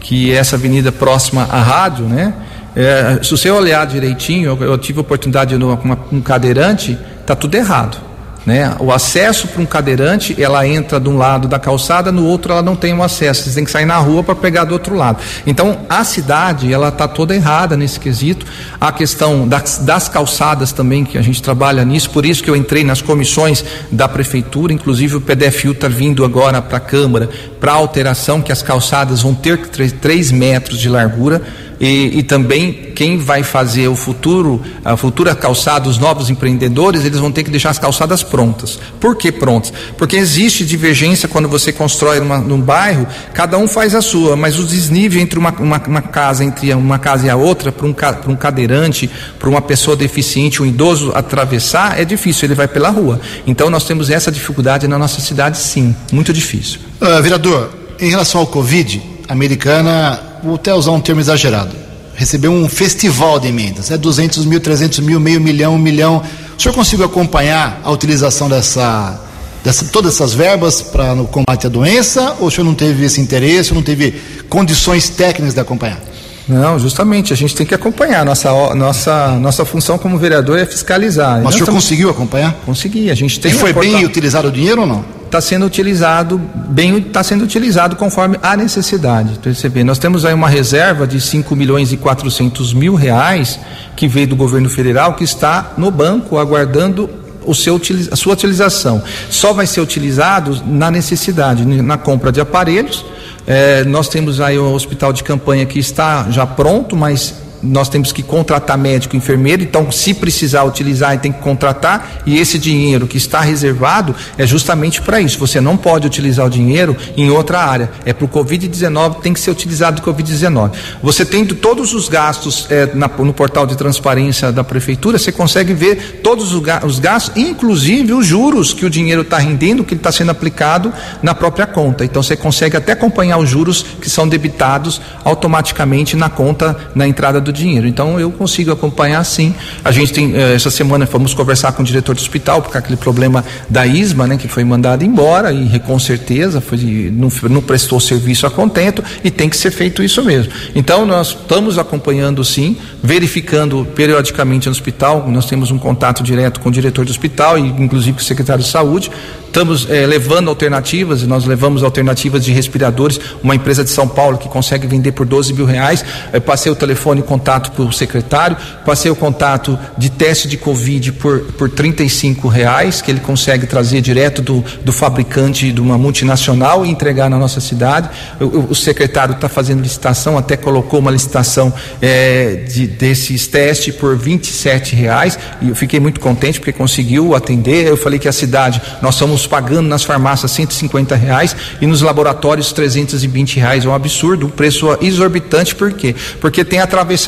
que 0.00 0.32
é 0.32 0.34
essa 0.34 0.56
avenida 0.56 0.90
próxima 0.90 1.44
à 1.44 1.62
rádio, 1.62 2.06
né? 2.06 2.34
É, 2.74 3.20
se 3.22 3.30
você 3.30 3.48
olhar 3.48 3.86
direitinho, 3.86 4.58
eu, 4.60 4.70
eu 4.72 4.76
tive 4.76 4.98
a 4.98 5.02
oportunidade 5.02 5.56
de 5.56 5.64
com 5.64 6.16
um 6.16 6.20
cadeirante, 6.20 6.98
tá 7.24 7.36
tudo 7.36 7.54
errado. 7.54 7.96
Né? 8.44 8.74
O 8.80 8.90
acesso 8.90 9.46
para 9.48 9.62
um 9.62 9.66
cadeirante, 9.66 10.40
ela 10.40 10.66
entra 10.66 10.98
de 10.98 11.08
um 11.08 11.16
lado 11.16 11.46
da 11.46 11.58
calçada, 11.58 12.10
no 12.10 12.26
outro 12.26 12.52
ela 12.52 12.62
não 12.62 12.74
tem 12.74 12.92
um 12.92 13.02
acesso. 13.02 13.44
Você 13.44 13.54
tem 13.54 13.64
que 13.64 13.70
sair 13.70 13.86
na 13.86 13.98
rua 13.98 14.24
para 14.24 14.34
pegar 14.34 14.64
do 14.64 14.72
outro 14.72 14.96
lado. 14.96 15.18
Então, 15.46 15.80
a 15.88 16.02
cidade, 16.02 16.72
ela 16.72 16.88
está 16.88 17.06
toda 17.06 17.34
errada 17.34 17.76
nesse 17.76 18.00
quesito. 18.00 18.44
A 18.80 18.90
questão 18.90 19.46
das, 19.46 19.78
das, 19.78 20.08
calçadas 20.08 20.72
também, 20.72 21.04
que 21.04 21.16
a 21.16 21.22
gente 21.22 21.40
trabalha 21.40 21.84
nisso, 21.84 22.10
por 22.10 22.26
isso 22.26 22.42
que 22.42 22.50
eu 22.50 22.56
entrei 22.56 22.82
nas 22.82 23.00
comissões 23.00 23.64
da 23.90 24.08
prefeitura, 24.08 24.72
inclusive 24.72 25.16
o 25.16 25.20
PDFU 25.20 25.70
está 25.70 25.86
vindo 25.86 26.24
agora 26.24 26.60
para 26.60 26.78
a 26.78 26.80
Câmara 26.80 27.28
para 27.60 27.72
alteração, 27.72 28.42
que 28.42 28.50
as 28.50 28.60
calçadas 28.60 29.22
vão 29.22 29.34
ter 29.34 29.68
3 29.68 30.32
metros 30.32 30.80
de 30.80 30.88
largura 30.88 31.42
e, 31.82 32.18
e, 32.18 32.22
também 32.22 32.92
quem 32.94 33.18
vai 33.18 33.42
fazer 33.42 33.88
o 33.88 33.96
futuro, 33.96 34.62
a 34.84 34.96
futura 34.96 35.34
calçada, 35.34 35.88
os 35.88 35.98
novos 35.98 36.30
empreendedores, 36.30 37.04
eles 37.04 37.18
vão 37.18 37.32
ter 37.32 37.42
que 37.42 37.50
deixar 37.50 37.70
as 37.70 37.78
calçadas 37.78 38.22
prontas. 38.22 38.78
Por 39.00 39.16
que 39.16 39.32
prontas? 39.32 39.72
Porque 39.98 40.14
existe 40.14 40.64
divergência 40.64 41.28
quando 41.28 41.48
você 41.48 41.72
constrói 41.72 42.20
uma, 42.20 42.38
num 42.38 42.60
bairro, 42.60 43.04
cada 43.34 43.58
um 43.58 43.66
faz 43.66 43.96
a 43.96 44.00
sua, 44.00 44.36
mas 44.36 44.60
o 44.60 44.62
desnível 44.62 45.20
entre 45.20 45.40
uma, 45.40 45.50
uma, 45.58 45.82
uma 45.84 46.02
casa, 46.02 46.44
entre 46.44 46.72
uma 46.72 47.00
casa 47.00 47.26
e 47.26 47.30
a 47.30 47.34
outra, 47.34 47.72
para 47.72 47.84
um, 47.84 47.94
um 48.28 48.36
cadeirante, 48.36 49.10
para 49.36 49.48
uma 49.48 49.60
pessoa 49.60 49.96
deficiente, 49.96 50.62
um 50.62 50.66
idoso 50.66 51.10
atravessar, 51.12 51.98
é 52.00 52.04
difícil, 52.04 52.46
ele 52.46 52.54
vai 52.54 52.68
pela 52.68 52.90
rua. 52.90 53.20
Então 53.44 53.68
nós 53.68 53.82
temos 53.82 54.08
essa 54.08 54.30
dificuldade 54.30 54.86
na 54.86 54.96
nossa 54.96 55.20
cidade, 55.20 55.58
sim, 55.58 55.96
muito 56.12 56.32
difícil. 56.32 56.78
Uh, 57.00 57.20
vereador, 57.20 57.70
em 57.98 58.08
relação 58.08 58.40
ao 58.40 58.46
Covid, 58.46 59.02
a 59.28 59.32
americana 59.32 60.31
vou 60.42 60.56
até 60.56 60.74
usar 60.74 60.90
um 60.90 61.00
termo 61.00 61.20
exagerado, 61.20 61.74
recebeu 62.14 62.50
um 62.50 62.68
festival 62.68 63.38
de 63.38 63.48
emendas, 63.48 63.90
é 63.90 63.96
200 63.96 64.44
mil, 64.44 64.60
300 64.60 64.98
mil, 65.00 65.20
meio 65.20 65.40
milhão, 65.40 65.74
um 65.74 65.78
milhão. 65.78 66.22
O 66.58 66.60
senhor 66.60 66.74
conseguiu 66.74 67.06
acompanhar 67.06 67.80
a 67.84 67.90
utilização 67.90 68.48
dessa, 68.48 69.20
dessa 69.64 69.86
todas 69.86 70.14
essas 70.14 70.34
verbas 70.34 70.82
para 70.82 71.14
no 71.14 71.26
combate 71.26 71.66
à 71.66 71.70
doença, 71.70 72.36
ou 72.40 72.48
o 72.48 72.50
senhor 72.50 72.64
não 72.64 72.74
teve 72.74 73.04
esse 73.04 73.20
interesse, 73.20 73.72
não 73.72 73.82
teve 73.82 74.20
condições 74.48 75.08
técnicas 75.08 75.54
de 75.54 75.60
acompanhar? 75.60 76.00
Não, 76.48 76.78
justamente, 76.78 77.32
a 77.32 77.36
gente 77.36 77.54
tem 77.54 77.64
que 77.64 77.74
acompanhar. 77.74 78.24
Nossa, 78.24 78.50
nossa, 78.74 79.28
nossa 79.38 79.64
função 79.64 79.96
como 79.96 80.18
vereador 80.18 80.58
é 80.58 80.66
fiscalizar. 80.66 81.36
Mas 81.36 81.40
o 81.40 81.52
senhor 81.52 81.62
estamos... 81.62 81.84
conseguiu 81.84 82.10
acompanhar? 82.10 82.52
Consegui, 82.66 83.10
a 83.10 83.14
gente 83.14 83.38
tem. 83.38 83.52
E 83.52 83.54
foi 83.54 83.72
bem 83.72 84.04
utilizado 84.04 84.48
o 84.48 84.50
dinheiro 84.50 84.82
ou 84.82 84.86
não? 84.86 85.21
Está 85.32 85.40
sendo 85.40 85.64
utilizado 85.64 86.38
bem 86.68 86.98
está 86.98 87.22
sendo 87.22 87.42
utilizado 87.42 87.96
conforme 87.96 88.38
a 88.42 88.54
necessidade. 88.54 89.38
Perceber 89.38 89.82
nós 89.82 89.98
temos 89.98 90.26
aí 90.26 90.34
uma 90.34 90.48
reserva 90.48 91.06
de 91.06 91.18
5 91.18 91.56
milhões 91.56 91.90
e 91.90 91.96
400 91.96 92.74
mil 92.74 92.94
reais 92.94 93.58
que 93.96 94.06
veio 94.06 94.28
do 94.28 94.36
governo 94.36 94.68
federal 94.68 95.14
que 95.14 95.24
está 95.24 95.72
no 95.78 95.90
banco 95.90 96.36
aguardando 96.36 97.08
o 97.46 97.54
seu, 97.54 97.80
a 98.10 98.16
sua 98.16 98.34
utilização. 98.34 99.02
Só 99.30 99.54
vai 99.54 99.66
ser 99.66 99.80
utilizado 99.80 100.60
na 100.66 100.90
necessidade 100.90 101.64
na 101.64 101.96
compra 101.96 102.30
de 102.30 102.40
aparelhos. 102.40 103.02
É, 103.46 103.84
nós 103.84 104.08
temos 104.08 104.38
aí 104.38 104.58
o 104.58 104.74
hospital 104.74 105.14
de 105.14 105.24
campanha 105.24 105.64
que 105.64 105.78
está 105.78 106.30
já 106.30 106.46
pronto 106.46 106.94
mas 106.94 107.34
nós 107.62 107.88
temos 107.88 108.12
que 108.12 108.22
contratar 108.22 108.76
médico, 108.76 109.16
enfermeiro, 109.16 109.62
então 109.62 109.90
se 109.92 110.14
precisar 110.14 110.64
utilizar, 110.64 111.18
tem 111.20 111.32
que 111.32 111.40
contratar 111.40 112.22
e 112.26 112.38
esse 112.38 112.58
dinheiro 112.58 113.06
que 113.06 113.16
está 113.16 113.40
reservado 113.40 114.14
é 114.36 114.46
justamente 114.46 115.00
para 115.00 115.20
isso. 115.20 115.38
Você 115.38 115.60
não 115.60 115.76
pode 115.76 116.06
utilizar 116.06 116.46
o 116.46 116.50
dinheiro 116.50 116.96
em 117.16 117.30
outra 117.30 117.60
área. 117.60 117.90
É 118.04 118.12
para 118.12 118.24
o 118.24 118.28
Covid-19, 118.28 119.20
tem 119.20 119.32
que 119.32 119.40
ser 119.40 119.50
utilizado 119.50 120.00
do 120.00 120.12
Covid-19. 120.12 120.72
Você 121.02 121.24
tendo 121.24 121.54
todos 121.54 121.94
os 121.94 122.08
gastos 122.08 122.66
é, 122.70 122.88
na, 122.94 123.08
no 123.08 123.32
portal 123.32 123.66
de 123.66 123.76
transparência 123.76 124.50
da 124.50 124.64
prefeitura, 124.64 125.18
você 125.18 125.30
consegue 125.30 125.72
ver 125.72 126.20
todos 126.22 126.52
os 126.52 126.98
gastos, 126.98 127.36
inclusive 127.36 128.12
os 128.12 128.26
juros 128.26 128.72
que 128.72 128.84
o 128.84 128.90
dinheiro 128.90 129.22
está 129.22 129.38
rendendo, 129.38 129.84
que 129.84 129.94
está 129.94 130.10
sendo 130.10 130.30
aplicado 130.30 130.92
na 131.22 131.34
própria 131.34 131.66
conta. 131.66 132.04
Então 132.04 132.22
você 132.22 132.36
consegue 132.36 132.76
até 132.76 132.92
acompanhar 132.92 133.38
os 133.38 133.48
juros 133.48 133.84
que 134.00 134.10
são 134.10 134.26
debitados 134.26 135.00
automaticamente 135.24 136.16
na 136.16 136.28
conta, 136.28 136.76
na 136.94 137.06
entrada 137.06 137.40
do 137.40 137.51
dinheiro. 137.52 137.86
Então 137.86 138.18
eu 138.18 138.30
consigo 138.30 138.72
acompanhar 138.72 139.22
sim. 139.24 139.54
A 139.84 139.90
gente 139.90 140.12
tem, 140.12 140.34
eh, 140.34 140.54
essa 140.54 140.70
semana 140.70 141.06
fomos 141.06 141.34
conversar 141.34 141.72
com 141.72 141.82
o 141.82 141.84
diretor 141.84 142.14
do 142.14 142.20
hospital, 142.20 142.62
porque 142.62 142.78
aquele 142.78 142.96
problema 142.96 143.44
da 143.68 143.86
ISMA, 143.86 144.26
né, 144.26 144.36
que 144.36 144.48
foi 144.48 144.64
mandado 144.64 145.04
embora, 145.04 145.52
e 145.52 145.78
com 145.80 145.98
certeza 145.98 146.60
foi, 146.60 146.78
não, 147.12 147.30
não 147.50 147.62
prestou 147.62 148.00
serviço 148.00 148.46
a 148.46 148.50
contento, 148.50 149.02
e 149.22 149.30
tem 149.30 149.48
que 149.48 149.56
ser 149.56 149.70
feito 149.70 150.02
isso 150.02 150.24
mesmo. 150.24 150.52
Então 150.74 151.06
nós 151.06 151.28
estamos 151.28 151.78
acompanhando 151.78 152.44
sim, 152.44 152.76
verificando 153.02 153.86
periodicamente 153.94 154.66
no 154.66 154.72
hospital, 154.72 155.28
nós 155.28 155.46
temos 155.46 155.70
um 155.70 155.78
contato 155.78 156.22
direto 156.22 156.60
com 156.60 156.68
o 156.68 156.72
diretor 156.72 157.04
do 157.04 157.10
hospital 157.10 157.58
e 157.58 157.62
inclusive 157.62 158.12
com 158.12 158.22
o 158.22 158.24
secretário 158.24 158.62
de 158.62 158.70
saúde, 158.70 159.10
Estamos 159.52 159.86
é, 159.90 160.06
levando 160.06 160.48
alternativas, 160.48 161.22
nós 161.24 161.44
levamos 161.44 161.82
alternativas 161.82 162.42
de 162.42 162.50
respiradores, 162.52 163.20
uma 163.42 163.54
empresa 163.54 163.84
de 163.84 163.90
São 163.90 164.08
Paulo 164.08 164.38
que 164.38 164.48
consegue 164.48 164.86
vender 164.86 165.12
por 165.12 165.26
12 165.26 165.52
mil 165.52 165.66
reais. 165.66 166.02
Eu 166.32 166.40
passei 166.40 166.72
o 166.72 166.74
telefone 166.74 167.20
e 167.20 167.22
contato 167.42 167.82
o 167.82 167.92
secretário, 167.92 168.56
passei 168.86 169.10
o 169.10 169.16
contato 169.16 169.76
de 169.98 170.08
teste 170.08 170.46
de 170.46 170.56
Covid 170.56 171.12
por, 171.12 171.40
por 171.40 171.68
35 171.68 172.46
reais, 172.46 173.02
que 173.02 173.10
ele 173.10 173.18
consegue 173.18 173.66
trazer 173.66 174.00
direto 174.00 174.40
do, 174.40 174.64
do 174.84 174.92
fabricante 174.92 175.72
de 175.72 175.80
uma 175.80 175.98
multinacional 175.98 176.86
e 176.86 176.90
entregar 176.90 177.28
na 177.28 177.38
nossa 177.38 177.60
cidade. 177.60 178.08
O, 178.40 178.70
o 178.70 178.74
secretário 178.74 179.34
está 179.34 179.48
fazendo 179.48 179.82
licitação, 179.82 180.38
até 180.38 180.56
colocou 180.56 181.00
uma 181.00 181.10
licitação 181.10 181.74
é, 182.00 182.64
de, 182.68 182.86
desses 182.86 183.48
testes 183.48 183.94
por 183.96 184.16
27 184.16 184.94
reais 184.94 185.36
e 185.60 185.70
eu 185.70 185.74
fiquei 185.74 185.98
muito 185.98 186.20
contente 186.20 186.60
porque 186.60 186.72
conseguiu 186.72 187.34
atender. 187.34 187.88
Eu 187.88 187.96
falei 187.96 188.20
que 188.20 188.28
a 188.28 188.32
cidade, 188.32 188.80
nós 189.02 189.14
estamos 189.14 189.48
pagando 189.48 189.88
nas 189.88 190.04
farmácias 190.04 190.52
150 190.52 191.16
reais 191.16 191.56
e 191.80 191.86
nos 191.86 192.02
laboratórios 192.02 192.72
320 192.72 193.56
reais. 193.58 193.84
É 193.84 193.88
um 193.88 193.94
absurdo, 193.94 194.46
um 194.46 194.50
preço 194.50 194.96
exorbitante, 195.00 195.74
por 195.74 195.92
quê? 195.92 196.14
Porque 196.40 196.64
tem 196.64 196.78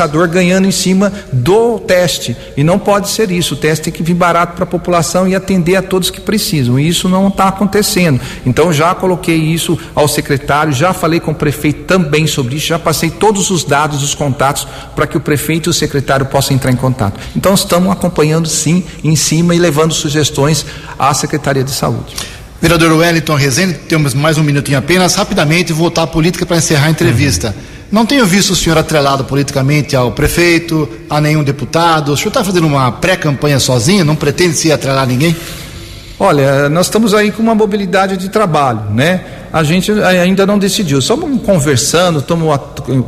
ganhando 0.07 0.67
em 0.67 0.71
cima 0.71 1.13
do 1.33 1.79
teste. 1.79 2.37
E 2.57 2.65
não 2.65 2.79
pode 2.79 3.09
ser 3.11 3.31
isso. 3.31 3.55
O 3.55 3.57
teste 3.57 3.85
tem 3.85 3.93
que 3.93 4.03
vir 4.03 4.15
barato 4.15 4.55
para 4.55 4.65
a 4.65 4.67
população 4.67 5.27
e 5.27 5.35
atender 5.35 5.77
a 5.77 5.83
todos 5.83 6.11
que 6.11 6.21
precisam. 6.21 6.79
E 6.79 6.89
isso 6.89 7.09
não 7.09 7.29
está 7.29 7.49
acontecendo. 7.49 8.21
Então 8.45 8.73
já 8.73 8.95
coloquei 8.95 9.37
isso 9.37 9.79
ao 9.95 10.09
secretário, 10.09 10.73
já 10.73 10.93
falei 10.93 11.21
com 11.21 11.31
o 11.31 11.35
prefeito 11.35 11.85
também 11.85 12.27
sobre 12.27 12.57
isso, 12.57 12.67
já 12.67 12.79
passei 12.79 13.11
todos 13.11 13.51
os 13.51 13.65
dados, 13.65 14.03
os 14.03 14.15
contatos, 14.15 14.67
para 14.95 15.07
que 15.07 15.17
o 15.17 15.21
prefeito 15.21 15.69
e 15.69 15.71
o 15.71 15.75
secretário 15.75 16.27
possam 16.27 16.55
entrar 16.55 16.71
em 16.71 16.77
contato. 16.77 17.21
Então 17.37 17.55
estamos 17.55 17.91
acompanhando 17.91 18.49
sim 18.49 18.85
em 19.03 19.17
cima 19.17 19.55
e 19.55 19.59
levando 19.59 19.93
sugestões 19.93 20.65
à 20.99 21.13
Secretaria 21.15 21.65
de 21.65 21.71
Saúde. 21.71 22.15
Vereador 22.61 22.93
Wellington 22.93 23.35
Rezende, 23.35 23.75
temos 23.75 24.15
mais 24.15 24.39
um 24.39 24.43
minutinho 24.43 24.79
apenas, 24.79 25.15
rapidamente 25.17 25.71
voltar 25.73 26.05
à 26.05 26.07
política 26.07 26.47
para 26.47 26.57
encerrar 26.57 26.87
a 26.87 26.91
entrevista. 26.91 27.49
Uhum. 27.49 27.75
Não 27.91 28.05
tenho 28.05 28.27
visto 28.27 28.51
o 28.51 28.57
senhor 28.57 28.77
atrelado 28.77 29.25
politicamente 29.25 29.95
ao 29.95 30.11
prefeito, 30.13 30.89
a 31.09 31.21
nenhum 31.21 31.45
deputado. 31.45 32.13
O 32.13 32.17
senhor 32.17 32.29
está 32.29 32.43
fazendo 32.43 32.67
uma 32.67 32.91
pré-campanha 32.91 33.61
sozinho? 33.61 34.05
Não 34.05 34.17
pretende 34.17 34.57
se 34.57 34.73
atrelar 34.73 35.05
a 35.05 35.07
ninguém? 35.07 35.37
Olha, 36.19 36.69
nós 36.69 36.87
estamos 36.87 37.13
aí 37.13 37.31
com 37.33 37.43
uma 37.43 37.55
mobilidade 37.55 38.17
de 38.17 38.29
trabalho, 38.29 38.91
né? 38.91 39.25
A 39.53 39.63
gente 39.63 39.93
ainda 39.93 40.47
não 40.47 40.59
decidiu. 40.59 40.99
Estamos 40.99 41.43
conversando, 41.43 42.19
estamos 42.21 42.59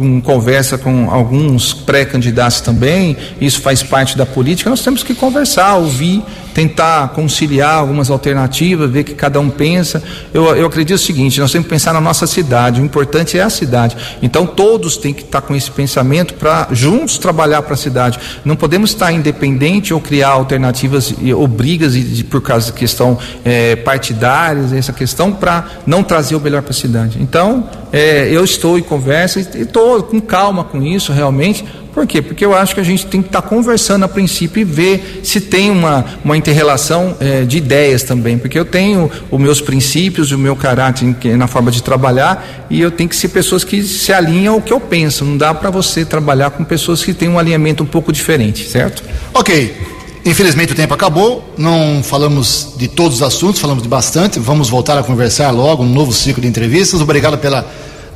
em 0.00 0.20
conversa 0.20 0.78
com 0.78 1.10
alguns 1.10 1.72
pré-candidatos 1.72 2.60
também. 2.60 3.16
Isso 3.40 3.60
faz 3.60 3.82
parte 3.82 4.16
da 4.16 4.24
política. 4.24 4.70
Nós 4.70 4.82
temos 4.82 5.02
que 5.02 5.14
conversar, 5.14 5.74
ouvir 5.76 6.22
tentar 6.56 7.08
conciliar 7.08 7.74
algumas 7.74 8.08
alternativas, 8.08 8.90
ver 8.90 9.04
que 9.04 9.14
cada 9.14 9.38
um 9.38 9.50
pensa. 9.50 10.02
Eu, 10.32 10.56
eu 10.56 10.66
acredito 10.66 10.96
o 10.96 10.98
seguinte: 10.98 11.38
nós 11.38 11.52
temos 11.52 11.66
que 11.66 11.70
pensar 11.70 11.92
na 11.92 12.00
nossa 12.00 12.26
cidade, 12.26 12.80
o 12.80 12.84
importante 12.84 13.38
é 13.38 13.42
a 13.42 13.50
cidade. 13.50 13.94
Então 14.22 14.46
todos 14.46 14.96
têm 14.96 15.12
que 15.12 15.20
estar 15.20 15.42
com 15.42 15.54
esse 15.54 15.70
pensamento 15.70 16.32
para 16.32 16.68
juntos 16.72 17.18
trabalhar 17.18 17.60
para 17.60 17.74
a 17.74 17.76
cidade. 17.76 18.18
Não 18.42 18.56
podemos 18.56 18.88
estar 18.88 19.12
independente 19.12 19.92
ou 19.92 20.00
criar 20.00 20.30
alternativas 20.30 21.12
ou 21.36 21.46
brigas 21.46 21.92
de, 21.92 22.24
por 22.24 22.40
causa 22.40 22.72
de 22.72 22.78
questão 22.78 23.18
é, 23.44 23.76
partidárias, 23.76 24.72
essa 24.72 24.94
questão, 24.94 25.32
para 25.32 25.66
não 25.86 26.02
trazer 26.02 26.36
o 26.36 26.40
melhor 26.40 26.62
para 26.62 26.70
a 26.70 26.74
cidade. 26.74 27.18
Então, 27.20 27.68
é, 27.92 28.30
eu 28.30 28.42
estou 28.42 28.78
em 28.78 28.82
conversa 28.82 29.40
e 29.40 29.62
estou 29.62 30.02
com 30.02 30.22
calma 30.22 30.64
com 30.64 30.82
isso 30.82 31.12
realmente, 31.12 31.66
por 31.96 32.06
quê? 32.06 32.20
Porque 32.20 32.44
eu 32.44 32.54
acho 32.54 32.74
que 32.74 32.80
a 32.82 32.84
gente 32.84 33.06
tem 33.06 33.22
que 33.22 33.28
estar 33.28 33.40
tá 33.40 33.48
conversando 33.48 34.04
a 34.04 34.08
princípio 34.08 34.60
e 34.60 34.64
ver 34.64 35.22
se 35.22 35.40
tem 35.40 35.70
uma, 35.70 36.04
uma 36.22 36.36
interrelação 36.36 37.16
é, 37.18 37.42
de 37.42 37.56
ideias 37.56 38.02
também. 38.02 38.36
Porque 38.36 38.58
eu 38.58 38.66
tenho 38.66 39.10
os 39.30 39.40
meus 39.40 39.62
princípios, 39.62 40.30
o 40.30 40.36
meu 40.36 40.54
caráter 40.54 41.16
na 41.38 41.46
forma 41.46 41.70
de 41.70 41.82
trabalhar 41.82 42.66
e 42.68 42.82
eu 42.82 42.90
tenho 42.90 43.08
que 43.08 43.16
ser 43.16 43.28
pessoas 43.28 43.64
que 43.64 43.82
se 43.82 44.12
alinham 44.12 44.56
ao 44.56 44.60
que 44.60 44.74
eu 44.74 44.78
penso. 44.78 45.24
Não 45.24 45.38
dá 45.38 45.54
para 45.54 45.70
você 45.70 46.04
trabalhar 46.04 46.50
com 46.50 46.62
pessoas 46.64 47.02
que 47.02 47.14
têm 47.14 47.30
um 47.30 47.38
alinhamento 47.38 47.82
um 47.82 47.86
pouco 47.86 48.12
diferente, 48.12 48.68
certo? 48.68 49.02
Ok. 49.32 49.74
Infelizmente 50.22 50.74
o 50.74 50.76
tempo 50.76 50.92
acabou, 50.92 51.54
não 51.56 52.02
falamos 52.02 52.74
de 52.76 52.88
todos 52.88 53.18
os 53.18 53.22
assuntos, 53.22 53.58
falamos 53.58 53.82
de 53.82 53.88
bastante. 53.88 54.38
Vamos 54.38 54.68
voltar 54.68 54.98
a 54.98 55.02
conversar 55.02 55.50
logo, 55.50 55.82
um 55.82 55.88
novo 55.88 56.12
ciclo 56.12 56.42
de 56.42 56.48
entrevistas. 56.48 57.00
Obrigado 57.00 57.38
pela 57.38 57.64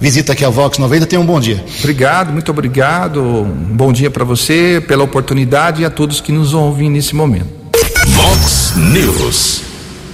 visita 0.00 0.32
aqui 0.32 0.44
à 0.44 0.48
Vox 0.48 0.78
90. 0.78 1.06
Tenha 1.06 1.20
um 1.20 1.26
bom 1.26 1.38
dia. 1.38 1.62
Obrigado, 1.78 2.32
muito 2.32 2.50
obrigado. 2.50 3.22
Um 3.22 3.76
bom 3.76 3.92
dia 3.92 4.10
para 4.10 4.24
você, 4.24 4.82
pela 4.88 5.04
oportunidade 5.04 5.82
e 5.82 5.84
a 5.84 5.90
todos 5.90 6.20
que 6.20 6.32
nos 6.32 6.54
ouvem 6.54 6.90
nesse 6.90 7.14
momento. 7.14 7.48
Vox 8.08 8.72
News. 8.76 9.62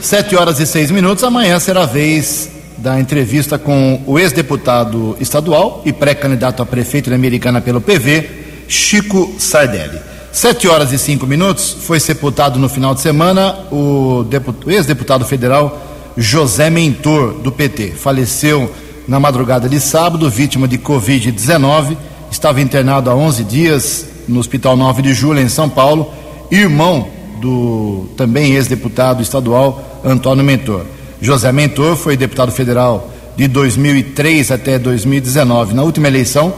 Sete 0.01 0.34
horas 0.34 0.59
e 0.59 0.66
seis 0.66 0.91
minutos. 0.91 1.22
Amanhã 1.22 1.59
será 1.61 1.84
a 1.84 1.87
vez 1.87 2.51
da 2.76 3.01
entrevista 3.01 3.59
com 3.59 4.03
o 4.07 4.18
ex-deputado 4.18 5.16
estadual 5.20 5.82
e 5.84 5.93
pré-candidato 5.93 6.62
a 6.62 6.66
prefeito 6.66 7.09
da 7.09 7.16
Americana 7.16 7.61
pelo 7.61 7.80
PV, 7.80 8.28
Chico 8.68 9.34
Sardelli. 9.39 9.99
Sete 10.32 10.68
horas 10.68 10.93
e 10.93 10.99
cinco 10.99 11.26
minutos. 11.26 11.76
Foi 11.80 11.99
sepultado 11.99 12.59
no 12.59 12.68
final 12.68 12.95
de 12.95 13.01
semana 13.01 13.57
o, 13.70 14.26
o 14.64 14.70
ex-deputado 14.70 15.24
federal 15.24 15.82
José 16.16 16.68
Mentor, 16.70 17.34
do 17.34 17.51
PT. 17.51 17.93
Faleceu 17.93 18.70
na 19.07 19.21
madrugada 19.21 19.69
de 19.69 19.79
sábado, 19.79 20.29
vítima 20.29 20.67
de 20.67 20.79
Covid-19, 20.79 21.97
estava 22.31 22.61
internado 22.61 23.11
há 23.11 23.15
11 23.15 23.45
dias 23.45 24.07
no 24.27 24.41
Hospital 24.41 24.77
9 24.77 25.03
de 25.03 25.15
Julho, 25.15 25.41
em 25.41 25.49
São 25.49 25.69
Paulo, 25.69 26.11
irmão 26.51 27.09
do 27.41 28.09
também 28.17 28.55
ex-deputado 28.55 29.23
estadual 29.23 30.01
Antônio 30.05 30.45
Mentor. 30.45 30.83
José 31.21 31.53
Mentor 31.53 31.97
foi 31.97 32.17
deputado 32.17 32.51
federal 32.51 33.11
de 33.37 33.47
2003 33.47 34.51
até 34.51 34.79
2019. 34.79 35.75
Na 35.75 35.83
última 35.83 36.09
eleição, 36.09 36.53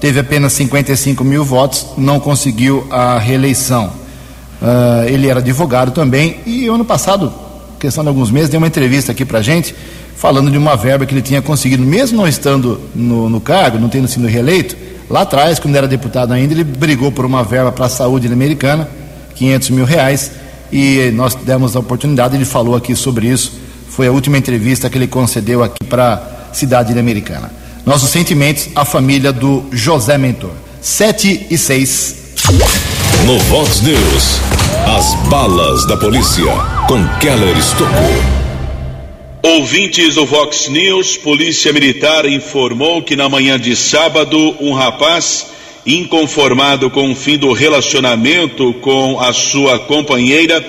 teve 0.00 0.18
apenas 0.18 0.52
55 0.54 1.22
mil 1.22 1.44
votos, 1.44 1.86
não 1.96 2.18
conseguiu 2.18 2.86
a 2.90 3.18
reeleição. 3.18 3.92
Uh, 4.60 5.08
ele 5.08 5.28
era 5.28 5.40
advogado 5.40 5.92
também 5.92 6.36
e 6.46 6.66
ano 6.66 6.84
passado, 6.84 7.32
questão 7.82 8.04
de 8.04 8.08
alguns 8.08 8.30
meses, 8.30 8.48
deu 8.48 8.58
uma 8.58 8.68
entrevista 8.68 9.10
aqui 9.10 9.24
para 9.24 9.42
gente 9.42 9.74
falando 10.16 10.52
de 10.52 10.56
uma 10.56 10.76
verba 10.76 11.04
que 11.04 11.12
ele 11.12 11.20
tinha 11.20 11.42
conseguido, 11.42 11.82
mesmo 11.82 12.16
não 12.16 12.28
estando 12.28 12.80
no, 12.94 13.28
no 13.28 13.40
cargo, 13.40 13.76
não 13.76 13.88
tendo 13.88 14.06
sido 14.06 14.28
reeleito, 14.28 14.76
lá 15.10 15.22
atrás, 15.22 15.58
quando 15.58 15.74
era 15.74 15.88
deputado 15.88 16.32
ainda, 16.32 16.54
ele 16.54 16.62
brigou 16.62 17.10
por 17.10 17.24
uma 17.24 17.42
verba 17.42 17.72
para 17.72 17.86
a 17.86 17.88
saúde 17.88 18.28
americana, 18.28 18.88
500 19.34 19.70
mil 19.70 19.84
reais, 19.84 20.30
e 20.70 21.10
nós 21.12 21.34
demos 21.34 21.74
a 21.74 21.80
oportunidade, 21.80 22.36
ele 22.36 22.44
falou 22.44 22.76
aqui 22.76 22.94
sobre 22.94 23.26
isso, 23.26 23.60
foi 23.88 24.06
a 24.06 24.12
última 24.12 24.38
entrevista 24.38 24.88
que 24.88 24.96
ele 24.96 25.08
concedeu 25.08 25.62
aqui 25.62 25.84
para 25.84 26.14
a 26.14 26.54
cidade 26.54 26.96
americana. 26.96 27.50
Nossos 27.84 28.10
sentimentos 28.10 28.68
à 28.76 28.84
família 28.84 29.32
do 29.32 29.64
José 29.72 30.16
Mentor. 30.16 30.52
7 30.80 31.48
e 31.50 31.58
6. 31.58 32.16
No 33.26 33.38
Vox 33.40 33.80
News, 33.82 34.51
as 34.94 35.14
balas 35.30 35.86
da 35.86 35.96
polícia 35.96 36.44
com 36.86 37.02
Keller 37.18 37.56
Estocou. 37.56 38.12
Ouvintes 39.42 40.16
do 40.16 40.26
Vox 40.26 40.68
News, 40.68 41.16
Polícia 41.16 41.72
Militar 41.72 42.26
informou 42.26 43.00
que 43.02 43.16
na 43.16 43.26
manhã 43.26 43.58
de 43.58 43.74
sábado, 43.74 44.54
um 44.60 44.74
rapaz, 44.74 45.46
inconformado 45.86 46.90
com 46.90 47.10
o 47.10 47.16
fim 47.16 47.38
do 47.38 47.54
relacionamento 47.54 48.74
com 48.82 49.18
a 49.18 49.32
sua 49.32 49.78
companheira, 49.78 50.62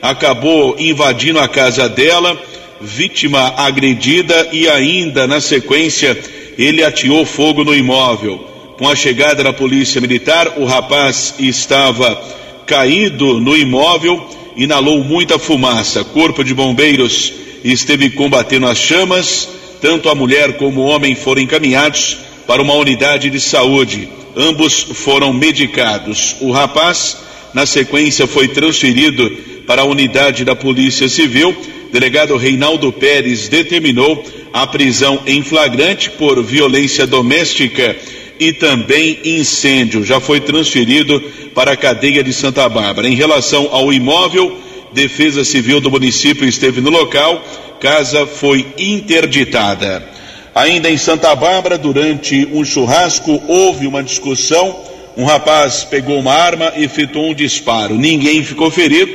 acabou 0.00 0.76
invadindo 0.78 1.38
a 1.38 1.46
casa 1.46 1.86
dela, 1.86 2.34
vítima 2.80 3.52
agredida 3.58 4.48
e 4.52 4.70
ainda, 4.70 5.26
na 5.26 5.38
sequência, 5.38 6.18
ele 6.56 6.82
ateou 6.82 7.26
fogo 7.26 7.62
no 7.62 7.74
imóvel. 7.74 8.38
Com 8.78 8.88
a 8.88 8.96
chegada 8.96 9.44
da 9.44 9.52
Polícia 9.52 10.00
Militar, 10.00 10.54
o 10.56 10.64
rapaz 10.64 11.34
estava 11.38 12.45
caído 12.66 13.40
no 13.40 13.56
imóvel, 13.56 14.28
inalou 14.56 15.02
muita 15.04 15.38
fumaça. 15.38 16.04
Corpo 16.04 16.42
de 16.42 16.52
Bombeiros 16.52 17.32
esteve 17.64 18.10
combatendo 18.10 18.66
as 18.66 18.78
chamas. 18.78 19.48
Tanto 19.80 20.08
a 20.08 20.14
mulher 20.14 20.56
como 20.56 20.80
o 20.80 20.86
homem 20.86 21.14
foram 21.14 21.42
encaminhados 21.42 22.18
para 22.46 22.62
uma 22.62 22.74
unidade 22.74 23.30
de 23.30 23.40
saúde. 23.40 24.08
Ambos 24.36 24.82
foram 24.82 25.32
medicados. 25.32 26.36
O 26.40 26.50
rapaz, 26.50 27.18
na 27.54 27.64
sequência, 27.64 28.26
foi 28.26 28.48
transferido 28.48 29.30
para 29.66 29.82
a 29.82 29.86
unidade 29.86 30.44
da 30.44 30.56
Polícia 30.56 31.08
Civil. 31.08 31.56
Delegado 31.92 32.36
Reinaldo 32.36 32.92
Pérez 32.92 33.48
determinou 33.48 34.24
a 34.52 34.66
prisão 34.66 35.20
em 35.26 35.42
flagrante 35.42 36.10
por 36.10 36.42
violência 36.42 37.06
doméstica 37.06 37.96
e 38.38 38.52
também 38.52 39.18
incêndio. 39.24 40.04
Já 40.04 40.20
foi 40.20 40.40
transferido 40.40 41.20
para 41.54 41.72
a 41.72 41.76
cadeia 41.76 42.22
de 42.22 42.32
Santa 42.32 42.68
Bárbara. 42.68 43.08
Em 43.08 43.14
relação 43.14 43.68
ao 43.72 43.92
imóvel, 43.92 44.56
Defesa 44.92 45.44
Civil 45.44 45.80
do 45.80 45.90
município 45.90 46.48
esteve 46.48 46.80
no 46.80 46.90
local, 46.90 47.42
casa 47.80 48.26
foi 48.26 48.66
interditada. 48.78 50.06
Ainda 50.54 50.90
em 50.90 50.96
Santa 50.96 51.34
Bárbara, 51.34 51.76
durante 51.76 52.48
um 52.50 52.64
churrasco, 52.64 53.42
houve 53.46 53.86
uma 53.86 54.02
discussão. 54.02 54.74
Um 55.14 55.24
rapaz 55.24 55.84
pegou 55.84 56.18
uma 56.18 56.32
arma 56.32 56.72
e 56.76 56.84
efetuou 56.84 57.30
um 57.30 57.34
disparo. 57.34 57.94
Ninguém 57.94 58.42
ficou 58.42 58.70
ferido. 58.70 59.12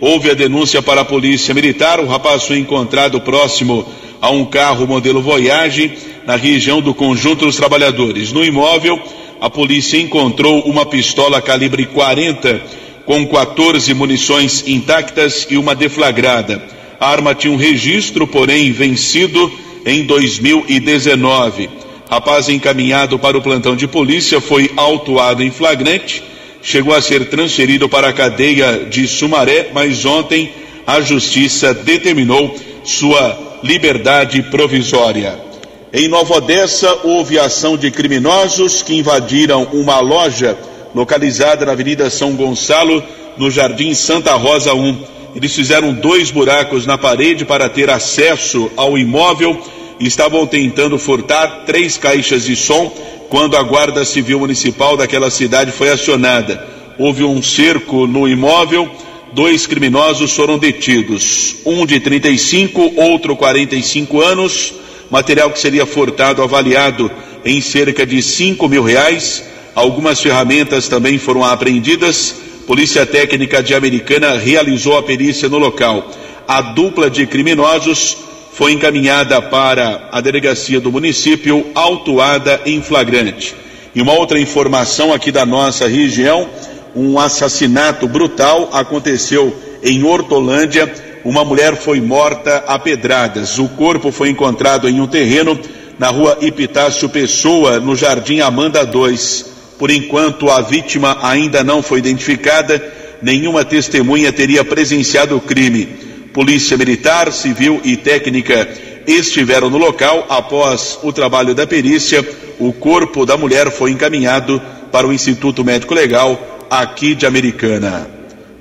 Houve 0.00 0.30
a 0.30 0.34
denúncia 0.34 0.82
para 0.82 1.00
a 1.00 1.04
polícia 1.04 1.54
militar. 1.54 2.00
O 2.00 2.06
rapaz 2.06 2.42
foi 2.44 2.58
encontrado 2.58 3.18
próximo 3.22 3.86
a 4.20 4.30
um 4.30 4.44
carro 4.44 4.86
modelo 4.86 5.22
Voyage, 5.22 5.92
na 6.26 6.36
região 6.36 6.80
do 6.80 6.94
Conjunto 6.94 7.44
dos 7.44 7.56
Trabalhadores. 7.56 8.32
No 8.32 8.44
imóvel, 8.44 9.00
a 9.40 9.50
polícia 9.50 9.98
encontrou 9.98 10.60
uma 10.62 10.86
pistola 10.86 11.40
calibre 11.42 11.86
40 11.86 12.62
com 13.04 13.26
14 13.26 13.92
munições 13.92 14.66
intactas 14.66 15.46
e 15.50 15.56
uma 15.56 15.74
deflagrada. 15.74 16.62
A 16.98 17.08
arma 17.08 17.34
tinha 17.34 17.52
um 17.52 17.56
registro, 17.56 18.26
porém 18.26 18.72
vencido 18.72 19.52
em 19.84 20.04
2019. 20.04 21.68
Rapaz 22.08 22.48
encaminhado 22.48 23.18
para 23.18 23.36
o 23.36 23.42
plantão 23.42 23.76
de 23.76 23.86
polícia 23.86 24.40
foi 24.40 24.70
autuado 24.76 25.42
em 25.42 25.50
flagrante, 25.50 26.22
chegou 26.62 26.94
a 26.94 27.02
ser 27.02 27.28
transferido 27.28 27.88
para 27.88 28.08
a 28.08 28.12
cadeia 28.12 28.86
de 28.90 29.06
Sumaré, 29.06 29.70
mas 29.74 30.04
ontem 30.04 30.50
a 30.86 31.00
justiça 31.00 31.74
determinou 31.74 32.54
sua 32.84 33.58
liberdade 33.62 34.42
provisória. 34.44 35.53
Em 35.96 36.08
Nova 36.08 36.38
Odessa, 36.38 36.92
houve 37.04 37.38
ação 37.38 37.76
de 37.76 37.88
criminosos 37.88 38.82
que 38.82 38.96
invadiram 38.96 39.68
uma 39.72 40.00
loja 40.00 40.58
localizada 40.92 41.64
na 41.64 41.70
Avenida 41.70 42.10
São 42.10 42.32
Gonçalo, 42.32 43.00
no 43.38 43.48
Jardim 43.48 43.94
Santa 43.94 44.34
Rosa 44.34 44.74
1. 44.74 45.04
Eles 45.36 45.54
fizeram 45.54 45.94
dois 45.94 46.32
buracos 46.32 46.84
na 46.84 46.98
parede 46.98 47.44
para 47.44 47.68
ter 47.68 47.90
acesso 47.90 48.68
ao 48.76 48.98
imóvel 48.98 49.56
e 50.00 50.08
estavam 50.08 50.44
tentando 50.48 50.98
furtar 50.98 51.62
três 51.64 51.96
caixas 51.96 52.42
de 52.42 52.56
som 52.56 52.92
quando 53.30 53.56
a 53.56 53.62
Guarda 53.62 54.04
Civil 54.04 54.40
Municipal 54.40 54.96
daquela 54.96 55.30
cidade 55.30 55.70
foi 55.70 55.90
acionada. 55.90 56.66
Houve 56.98 57.22
um 57.22 57.40
cerco 57.40 58.04
no 58.04 58.26
imóvel, 58.26 58.90
dois 59.32 59.64
criminosos 59.64 60.32
foram 60.32 60.58
detidos, 60.58 61.54
um 61.64 61.86
de 61.86 62.00
35, 62.00 62.94
outro 62.96 63.36
45 63.36 64.20
anos. 64.20 64.74
Material 65.10 65.50
que 65.50 65.58
seria 65.58 65.86
furtado 65.86 66.42
avaliado 66.42 67.10
em 67.44 67.60
cerca 67.60 68.06
de 68.06 68.22
5 68.22 68.68
mil 68.68 68.82
reais 68.82 69.44
Algumas 69.74 70.20
ferramentas 70.20 70.86
também 70.88 71.18
foram 71.18 71.44
apreendidas. 71.44 72.36
Polícia 72.66 73.04
Técnica 73.04 73.62
de 73.62 73.74
Americana 73.74 74.38
realizou 74.38 74.96
a 74.96 75.02
perícia 75.02 75.48
no 75.48 75.58
local. 75.58 76.08
A 76.46 76.60
dupla 76.60 77.10
de 77.10 77.26
criminosos 77.26 78.16
foi 78.52 78.72
encaminhada 78.72 79.42
para 79.42 80.08
a 80.12 80.20
delegacia 80.20 80.80
do 80.80 80.92
município, 80.92 81.66
autuada 81.74 82.60
em 82.64 82.80
flagrante. 82.80 83.54
E 83.94 84.00
uma 84.00 84.12
outra 84.12 84.38
informação 84.38 85.12
aqui 85.12 85.32
da 85.32 85.44
nossa 85.44 85.88
região: 85.88 86.48
um 86.94 87.18
assassinato 87.18 88.06
brutal 88.06 88.70
aconteceu 88.72 89.54
em 89.82 90.04
Hortolândia, 90.04 90.86
uma 91.24 91.44
mulher 91.44 91.74
foi 91.74 92.00
morta 92.00 92.64
a 92.66 92.78
pedradas. 92.78 93.58
O 93.58 93.68
corpo 93.68 94.12
foi 94.12 94.28
encontrado 94.28 94.88
em 94.88 95.00
um 95.00 95.06
terreno 95.06 95.58
na 95.98 96.08
rua 96.08 96.38
Epitácio 96.42 97.08
Pessoa, 97.08 97.80
no 97.80 97.96
Jardim 97.96 98.40
Amanda 98.40 98.84
2. 98.84 99.54
Por 99.78 99.90
enquanto, 99.90 100.50
a 100.50 100.60
vítima 100.60 101.18
ainda 101.22 101.64
não 101.64 101.82
foi 101.82 101.98
identificada, 101.98 102.82
nenhuma 103.22 103.64
testemunha 103.64 104.32
teria 104.32 104.64
presenciado 104.64 105.36
o 105.36 105.40
crime. 105.40 105.86
Polícia 106.32 106.76
Militar, 106.76 107.32
Civil 107.32 107.80
e 107.84 107.96
Técnica 107.96 108.68
estiveram 109.06 109.70
no 109.70 109.78
local. 109.78 110.26
Após 110.28 110.98
o 111.02 111.12
trabalho 111.12 111.54
da 111.54 111.66
perícia, 111.66 112.26
o 112.58 112.72
corpo 112.72 113.24
da 113.24 113.36
mulher 113.36 113.70
foi 113.70 113.90
encaminhado 113.90 114.60
para 114.92 115.06
o 115.06 115.12
Instituto 115.12 115.64
Médico 115.64 115.94
Legal 115.94 116.66
aqui 116.70 117.14
de 117.14 117.26
Americana. 117.26 118.13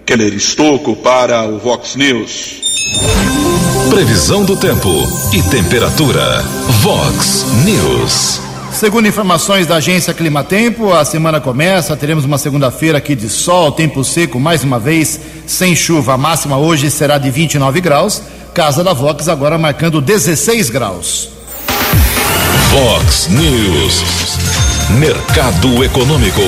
Keller 0.06 0.34
Estocco 0.34 0.98
para 0.98 1.44
o 1.44 1.58
Vox 1.58 1.96
News. 1.96 2.62
Previsão 3.90 4.44
do 4.44 4.58
tempo 4.58 4.90
e 5.32 5.42
temperatura. 5.44 6.44
Vox 6.82 7.46
News. 7.64 8.42
Segundo 8.74 9.08
informações 9.08 9.66
da 9.66 9.78
agência 9.78 10.14
Climatempo, 10.14 10.92
a 10.92 11.06
semana 11.06 11.40
começa, 11.40 11.96
teremos 11.96 12.26
uma 12.26 12.38
segunda-feira 12.38 12.98
aqui 12.98 13.16
de 13.16 13.30
sol, 13.30 13.72
tempo 13.72 14.04
seco 14.04 14.40
mais 14.40 14.62
uma 14.62 14.78
vez, 14.78 15.20
sem 15.48 15.74
chuva. 15.74 16.16
A 16.16 16.18
máxima 16.18 16.58
hoje 16.58 16.92
será 16.92 17.18
de 17.18 17.32
29 17.32 17.80
graus. 17.80 18.22
Casa 18.54 18.84
da 18.84 18.92
Vox 18.92 19.30
agora 19.30 19.58
marcando 19.58 20.02
16 20.02 20.70
graus. 20.70 21.30
Vox 22.72 23.30
News. 23.30 24.04
Mercado 25.00 25.82
Econômico. 25.82 26.42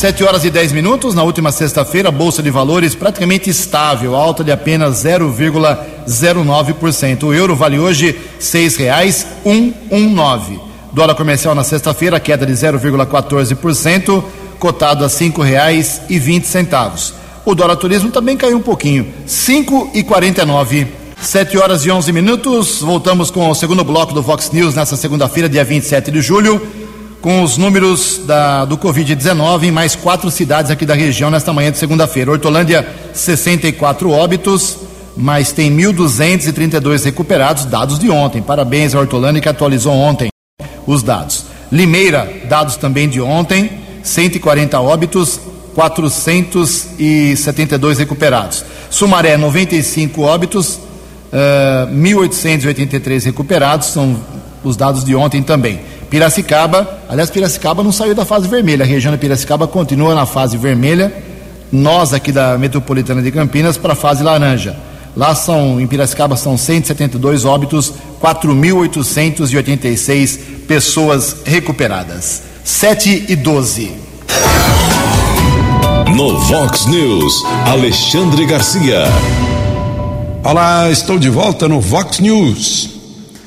7 0.00 0.24
horas 0.24 0.44
e 0.46 0.50
10 0.50 0.72
minutos. 0.72 1.14
Na 1.14 1.22
última 1.22 1.52
sexta-feira, 1.52 2.08
a 2.08 2.12
Bolsa 2.12 2.42
de 2.42 2.48
Valores 2.48 2.94
praticamente 2.94 3.50
estável, 3.50 4.16
alta 4.16 4.42
de 4.42 4.50
apenas 4.50 5.04
0,09%. 5.04 7.24
O 7.24 7.34
euro 7.34 7.54
vale 7.54 7.78
hoje 7.78 8.06
R$ 8.06 8.18
6,119. 8.40 10.58
Dólar 10.90 11.14
comercial 11.14 11.54
na 11.54 11.62
sexta-feira, 11.62 12.18
queda 12.18 12.46
de 12.46 12.54
0,14%, 12.54 14.24
cotado 14.58 15.04
a 15.04 15.06
R$ 15.06 15.12
5,20. 15.12 17.12
O 17.44 17.54
dólar 17.54 17.76
turismo 17.76 18.10
também 18.10 18.38
caiu 18.38 18.56
um 18.56 18.62
pouquinho, 18.62 19.06
5,49. 19.28 20.86
7 21.20 21.58
horas 21.58 21.84
e 21.84 21.90
11 21.90 22.10
minutos. 22.10 22.80
Voltamos 22.80 23.30
com 23.30 23.50
o 23.50 23.54
segundo 23.54 23.84
bloco 23.84 24.14
do 24.14 24.22
Vox 24.22 24.50
News 24.50 24.74
nessa 24.74 24.96
segunda-feira, 24.96 25.46
dia 25.46 25.62
27 25.62 26.10
de 26.10 26.22
julho 26.22 26.79
com 27.20 27.42
os 27.42 27.58
números 27.58 28.22
da, 28.26 28.64
do 28.64 28.78
Covid-19 28.78 29.64
em 29.64 29.70
mais 29.70 29.94
quatro 29.94 30.30
cidades 30.30 30.70
aqui 30.70 30.86
da 30.86 30.94
região 30.94 31.30
nesta 31.30 31.52
manhã 31.52 31.70
de 31.70 31.76
segunda-feira. 31.78 32.30
Hortolândia, 32.30 32.88
64 33.12 34.10
óbitos, 34.10 34.78
mas 35.16 35.50
tem 35.52 35.70
1.232 35.76 37.04
recuperados, 37.04 37.66
dados 37.66 37.98
de 37.98 38.08
ontem. 38.10 38.40
Parabéns 38.40 38.94
à 38.94 39.00
Hortolândia 39.00 39.42
que 39.42 39.48
atualizou 39.48 39.92
ontem 39.92 40.30
os 40.86 41.02
dados. 41.02 41.44
Limeira, 41.70 42.26
dados 42.48 42.76
também 42.76 43.06
de 43.08 43.20
ontem, 43.20 43.70
140 44.02 44.80
óbitos, 44.80 45.38
472 45.74 47.98
recuperados. 47.98 48.64
Sumaré, 48.88 49.36
95 49.36 50.22
óbitos, 50.22 50.76
uh, 50.76 50.80
1.883 51.92 53.26
recuperados, 53.26 53.88
são 53.88 54.18
os 54.64 54.74
dados 54.76 55.04
de 55.04 55.14
ontem 55.14 55.42
também. 55.42 55.89
Piracicaba, 56.10 56.98
aliás, 57.08 57.30
Piracicaba 57.30 57.82
não 57.84 57.92
saiu 57.92 58.16
da 58.16 58.24
fase 58.24 58.48
vermelha, 58.48 58.84
a 58.84 58.86
região 58.86 59.12
de 59.12 59.18
Piracicaba 59.18 59.68
continua 59.68 60.12
na 60.12 60.26
fase 60.26 60.58
vermelha, 60.58 61.12
nós 61.70 62.12
aqui 62.12 62.32
da 62.32 62.58
Metropolitana 62.58 63.22
de 63.22 63.30
Campinas 63.30 63.76
para 63.76 63.92
a 63.92 63.96
fase 63.96 64.24
laranja. 64.24 64.74
Lá 65.16 65.36
são, 65.36 65.80
em 65.80 65.86
Piracicaba 65.86 66.36
são 66.36 66.56
172 66.56 67.44
óbitos, 67.44 67.92
4.886 68.20 70.40
pessoas 70.66 71.36
recuperadas. 71.44 72.42
7 72.64 73.26
e 73.28 73.36
12. 73.36 73.92
No 76.16 76.40
Vox 76.40 76.86
News, 76.86 77.44
Alexandre 77.66 78.46
Garcia. 78.46 79.04
Olá, 80.42 80.90
estou 80.90 81.18
de 81.18 81.28
volta 81.30 81.68
no 81.68 81.80
Vox 81.80 82.18
News. 82.18 82.99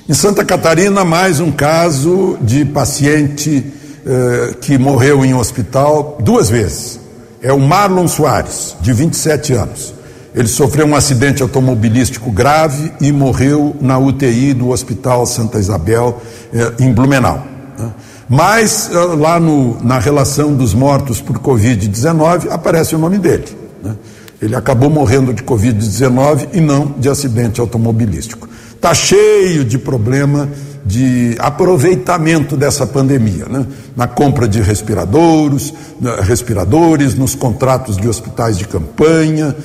Em 0.07 0.13
Santa 0.13 0.43
Catarina, 0.43 1.05
mais 1.05 1.39
um 1.39 1.49
caso 1.49 2.37
de 2.41 2.65
paciente 2.65 3.63
eh, 4.05 4.53
que 4.59 4.77
morreu 4.77 5.23
em 5.23 5.33
um 5.33 5.39
hospital 5.39 6.17
duas 6.19 6.49
vezes. 6.49 6.99
É 7.41 7.53
o 7.53 7.59
Marlon 7.59 8.05
Soares, 8.05 8.75
de 8.81 8.91
27 8.91 9.53
anos. 9.53 9.93
Ele 10.35 10.49
sofreu 10.49 10.85
um 10.85 10.93
acidente 10.93 11.41
automobilístico 11.41 12.29
grave 12.31 12.91
e 12.99 13.13
morreu 13.13 13.77
na 13.79 13.97
UTI 13.97 14.53
do 14.53 14.71
Hospital 14.71 15.25
Santa 15.25 15.57
Isabel, 15.57 16.21
eh, 16.53 16.73
em 16.79 16.91
Blumenau. 16.91 17.41
Né? 17.79 17.89
Mas 18.27 18.89
eh, 18.91 18.97
lá 18.97 19.39
no, 19.39 19.81
na 19.81 19.99
relação 19.99 20.53
dos 20.53 20.73
mortos 20.73 21.21
por 21.21 21.39
Covid-19 21.39 22.51
aparece 22.51 22.93
o 22.93 22.99
nome 22.99 23.19
dele. 23.19 23.45
Né? 23.81 23.95
Ele 24.41 24.53
acabou 24.53 24.89
morrendo 24.89 25.33
de 25.33 25.43
Covid-19 25.43 26.49
e 26.51 26.59
não 26.59 26.93
de 26.97 27.07
acidente 27.07 27.61
automobilístico 27.61 28.49
está 28.83 28.93
cheio 28.93 29.63
de 29.63 29.77
problema 29.77 30.49
de 30.85 31.37
aproveitamento 31.39 32.57
dessa 32.57 32.85
pandemia, 32.85 33.45
né? 33.45 33.65
na 33.95 34.07
compra 34.07 34.45
de 34.45 34.61
respiradores, 34.61 35.73
respiradores, 36.23 37.15
nos 37.15 37.33
contratos 37.33 37.95
de 37.95 38.09
hospitais 38.09 38.57
de 38.57 38.67
campanha, 38.67 39.55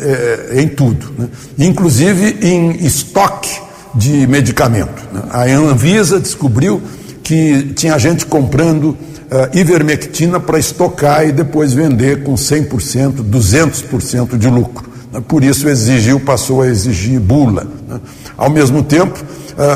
é, 0.00 0.60
em 0.60 0.66
tudo, 0.66 1.14
né? 1.16 1.28
inclusive 1.56 2.38
em 2.42 2.84
estoque 2.84 3.56
de 3.94 4.26
medicamento. 4.26 5.00
Né? 5.12 5.22
A 5.30 5.44
Anvisa 5.44 6.18
descobriu 6.18 6.82
que 7.22 7.72
tinha 7.74 7.96
gente 8.00 8.26
comprando 8.26 8.86
uh, 8.86 8.96
ivermectina 9.56 10.40
para 10.40 10.58
estocar 10.58 11.24
e 11.26 11.30
depois 11.30 11.72
vender 11.72 12.24
com 12.24 12.34
100%, 12.34 13.22
200% 13.22 14.36
de 14.36 14.48
lucro. 14.48 14.88
Né? 15.12 15.22
Por 15.26 15.44
isso 15.44 15.68
exigiu, 15.68 16.20
passou 16.20 16.62
a 16.62 16.68
exigir 16.68 17.18
bula. 17.20 17.75
Né? 17.86 18.00
Ao 18.36 18.50
mesmo 18.50 18.82
tempo, 18.82 19.22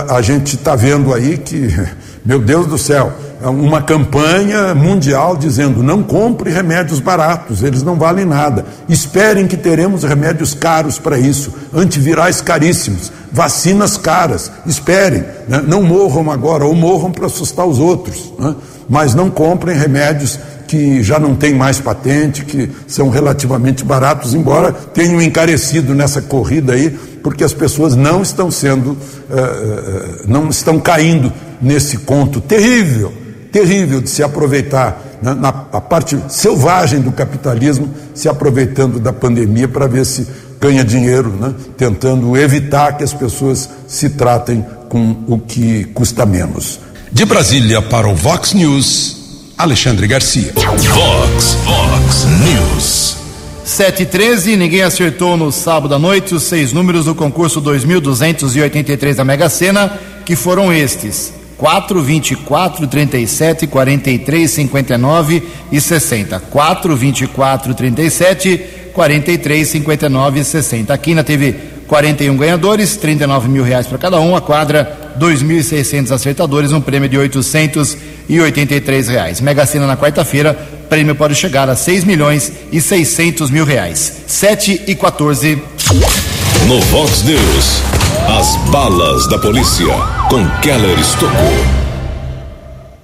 a 0.08 0.20
gente 0.20 0.56
está 0.56 0.74
vendo 0.74 1.14
aí 1.14 1.38
que, 1.38 1.68
meu 2.24 2.38
Deus 2.38 2.66
do 2.66 2.76
céu, 2.76 3.12
é 3.42 3.48
uma 3.48 3.80
campanha 3.80 4.74
mundial 4.74 5.34
dizendo 5.34 5.82
não 5.82 6.02
compre 6.02 6.50
remédios 6.50 7.00
baratos, 7.00 7.62
eles 7.62 7.82
não 7.82 7.96
valem 7.96 8.26
nada. 8.26 8.66
Esperem 8.86 9.46
que 9.46 9.56
teremos 9.56 10.04
remédios 10.04 10.52
caros 10.52 10.98
para 10.98 11.18
isso, 11.18 11.50
antivirais 11.72 12.42
caríssimos, 12.42 13.10
vacinas 13.32 13.96
caras. 13.96 14.52
Esperem, 14.66 15.24
né? 15.48 15.62
não 15.66 15.82
morram 15.82 16.30
agora 16.30 16.66
ou 16.66 16.74
morram 16.74 17.10
para 17.10 17.26
assustar 17.26 17.66
os 17.66 17.78
outros, 17.78 18.30
né? 18.38 18.54
mas 18.86 19.14
não 19.14 19.30
comprem 19.30 19.74
remédios 19.74 20.38
que 20.70 21.02
já 21.02 21.18
não 21.18 21.34
têm 21.34 21.52
mais 21.52 21.80
patente, 21.80 22.44
que 22.44 22.70
são 22.86 23.08
relativamente 23.08 23.84
baratos, 23.84 24.34
embora 24.34 24.70
tenham 24.70 25.20
encarecido 25.20 25.96
nessa 25.96 26.22
corrida 26.22 26.74
aí 26.74 26.96
porque 27.24 27.42
as 27.42 27.52
pessoas 27.52 27.96
não 27.96 28.22
estão 28.22 28.52
sendo, 28.52 28.92
uh, 28.92 30.28
não 30.28 30.48
estão 30.48 30.78
caindo 30.78 31.32
nesse 31.60 31.98
conto 31.98 32.40
terrível, 32.40 33.12
terrível 33.50 34.00
de 34.00 34.08
se 34.08 34.22
aproveitar 34.22 35.02
né, 35.20 35.34
na 35.34 35.52
parte 35.52 36.16
selvagem 36.28 37.00
do 37.00 37.10
capitalismo, 37.10 37.92
se 38.14 38.28
aproveitando 38.28 39.00
da 39.00 39.12
pandemia 39.12 39.66
para 39.66 39.88
ver 39.88 40.06
se 40.06 40.24
ganha 40.60 40.84
dinheiro, 40.84 41.30
né, 41.30 41.52
tentando 41.76 42.36
evitar 42.36 42.96
que 42.96 43.02
as 43.02 43.12
pessoas 43.12 43.68
se 43.88 44.10
tratem 44.10 44.64
com 44.88 45.24
o 45.26 45.36
que 45.36 45.82
custa 45.86 46.24
menos. 46.24 46.78
De 47.10 47.24
Brasília 47.24 47.82
para 47.82 48.08
o 48.08 48.14
Vox 48.14 48.54
News, 48.54 49.19
Alexandre 49.60 50.06
Garcia. 50.06 50.54
Vox, 50.54 51.58
Vox 51.64 52.24
News. 52.42 53.16
7 53.62 54.04
e 54.04 54.06
13, 54.06 54.56
ninguém 54.56 54.80
acertou 54.80 55.36
no 55.36 55.52
sábado 55.52 55.94
à 55.94 55.98
noite 55.98 56.34
os 56.34 56.44
seis 56.44 56.72
números 56.72 57.04
do 57.04 57.14
concurso 57.14 57.60
2283 57.60 59.16
da 59.18 59.22
Mega 59.22 59.50
Sena, 59.50 60.00
que 60.24 60.34
foram 60.34 60.72
estes: 60.72 61.34
4, 61.58 62.00
24, 62.00 62.86
37, 62.86 63.66
43, 63.66 64.50
59 64.50 65.42
e 65.70 65.78
60. 65.78 66.40
4, 66.40 66.96
24, 66.96 67.74
37, 67.74 68.58
43, 68.94 69.68
59 69.68 70.40
e 70.40 70.44
60. 70.44 70.94
A 70.94 70.96
Quina 70.96 71.22
teve 71.22 71.52
41 71.86 72.34
ganhadores, 72.34 72.96
39 72.96 73.48
mil 73.50 73.62
reais 73.62 73.86
para 73.86 73.98
cada 73.98 74.18
um. 74.20 74.34
A 74.34 74.40
quadra, 74.40 75.09
2.600 75.20 76.10
acertadores, 76.10 76.72
um 76.72 76.80
prêmio 76.80 77.08
de 77.08 77.18
883 77.18 79.08
reais. 79.08 79.40
Mega 79.42 79.66
Sena 79.66 79.86
na 79.86 79.96
quarta-feira, 79.96 80.54
prêmio 80.88 81.14
pode 81.14 81.34
chegar 81.34 81.68
a 81.68 81.76
6 81.76 82.04
milhões 82.04 82.50
e 82.72 82.80
600 82.80 83.50
mil 83.50 83.66
reais. 83.66 84.22
7 84.26 84.84
e 84.86 84.94
14. 84.94 85.62
No 86.66 86.80
Vox 86.80 87.22
News, 87.22 87.82
as 88.38 88.56
balas 88.70 89.28
da 89.28 89.38
polícia 89.38 89.92
com 90.30 90.48
Keller 90.62 90.98
Estocou. 90.98 91.80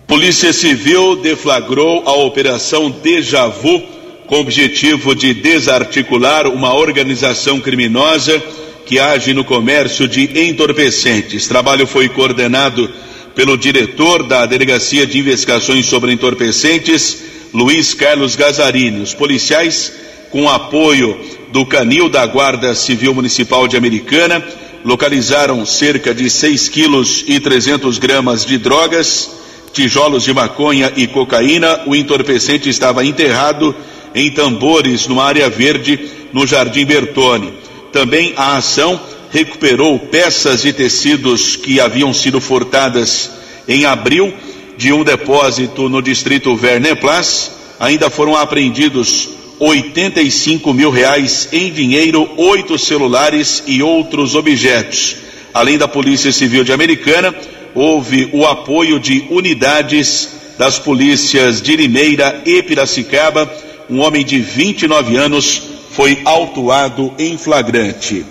Polícia 0.07 0.53
Civil 0.53 1.17
deflagrou 1.17 2.03
a 2.07 2.13
operação 2.13 2.91
Deja 2.91 3.49
Vu 3.49 3.83
com 4.27 4.37
o 4.37 4.41
objetivo 4.41 5.15
de 5.15 5.35
desarticular 5.35 6.47
uma 6.47 6.75
organização 6.75 7.61
criminosa 7.61 8.43
que 8.87 9.01
age 9.01 9.35
no 9.35 9.45
comércio 9.45 10.07
de 10.07 10.31
entorpecentes. 10.49 11.49
Trabalho 11.49 11.89
foi 11.89 12.09
coordenado 12.09 12.89
pelo 13.35 13.59
diretor 13.59 14.23
da 14.23 14.47
Delegacia 14.47 15.05
de 15.05 15.19
Investigações 15.19 15.87
sobre 15.87 16.13
Entorpecentes, 16.13 17.25
Luiz 17.53 17.93
Carlos 17.93 18.37
Gazarini. 18.37 19.03
Os 19.03 19.13
policiais, 19.13 19.93
com 20.31 20.49
apoio 20.49 21.19
do 21.53 21.67
Canil 21.67 22.09
da 22.09 22.25
Guarda 22.27 22.75
Civil 22.77 23.13
Municipal 23.13 23.67
de 23.67 23.77
Americana, 23.77 24.43
localizaram 24.85 25.67
cerca 25.67 26.15
de 26.15 26.31
6 26.31 26.69
quilos 26.69 27.25
e 27.27 27.41
300 27.41 27.99
gramas 27.99 28.47
de 28.47 28.57
drogas, 28.57 29.29
tijolos 29.73 30.23
de 30.23 30.33
maconha 30.33 30.93
e 30.97 31.09
cocaína. 31.09 31.81
O 31.87 31.95
entorpecente 31.97 32.69
estava 32.69 33.05
enterrado 33.05 33.75
em 34.15 34.31
tambores 34.31 35.09
numa 35.09 35.25
área 35.25 35.51
verde 35.51 36.09
no 36.33 36.47
Jardim 36.47 36.87
Bertone. 36.87 37.66
Também 37.97 38.35
a 38.37 38.59
ação 38.59 39.01
recuperou 39.31 39.99
peças 39.99 40.61
de 40.61 40.71
tecidos 40.71 41.57
que 41.57 41.81
haviam 41.81 42.13
sido 42.13 42.43
furtadas 42.43 43.31
em 43.67 43.87
abril 43.87 44.35
de 44.77 44.93
um 44.93 45.03
depósito 45.03 45.89
no 45.89 46.03
distrito 46.03 46.55
Verneplas. 46.55 47.53
Ainda 47.81 48.11
foram 48.11 48.37
apreendidos 48.37 49.31
85 49.59 50.75
mil 50.75 50.91
reais 50.91 51.49
em 51.51 51.73
dinheiro, 51.73 52.29
oito 52.37 52.79
celulares 52.79 53.63
e 53.67 53.83
outros 53.83 54.35
objetos. 54.35 55.17
Além 55.55 55.79
da 55.79 55.89
Polícia 55.89 56.31
Civil 56.31 56.65
de 56.65 56.75
Americana, 56.75 57.35
houve 57.75 58.29
o 58.31 58.45
apoio 58.45 59.01
de 59.01 59.25
unidades 59.31 60.29
das 60.59 60.79
polícias 60.79 61.63
de 61.63 61.75
Limeira 61.75 62.43
e 62.45 62.63
Piracicaba. 62.63 63.51
Um 63.89 64.01
homem 64.01 64.23
de 64.23 64.39
29 64.39 65.17
anos 65.17 65.76
foi 65.97 66.21
autuado 66.27 67.15
em 67.19 67.39
flagrante. 67.39 68.23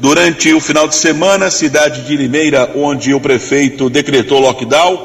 Durante 0.00 0.52
o 0.52 0.60
final 0.60 0.88
de 0.88 0.96
semana, 0.96 1.52
cidade 1.52 2.02
de 2.02 2.16
Limeira, 2.16 2.72
onde 2.74 3.14
o 3.14 3.20
prefeito 3.20 3.88
decretou 3.88 4.40
lockdown, 4.40 5.00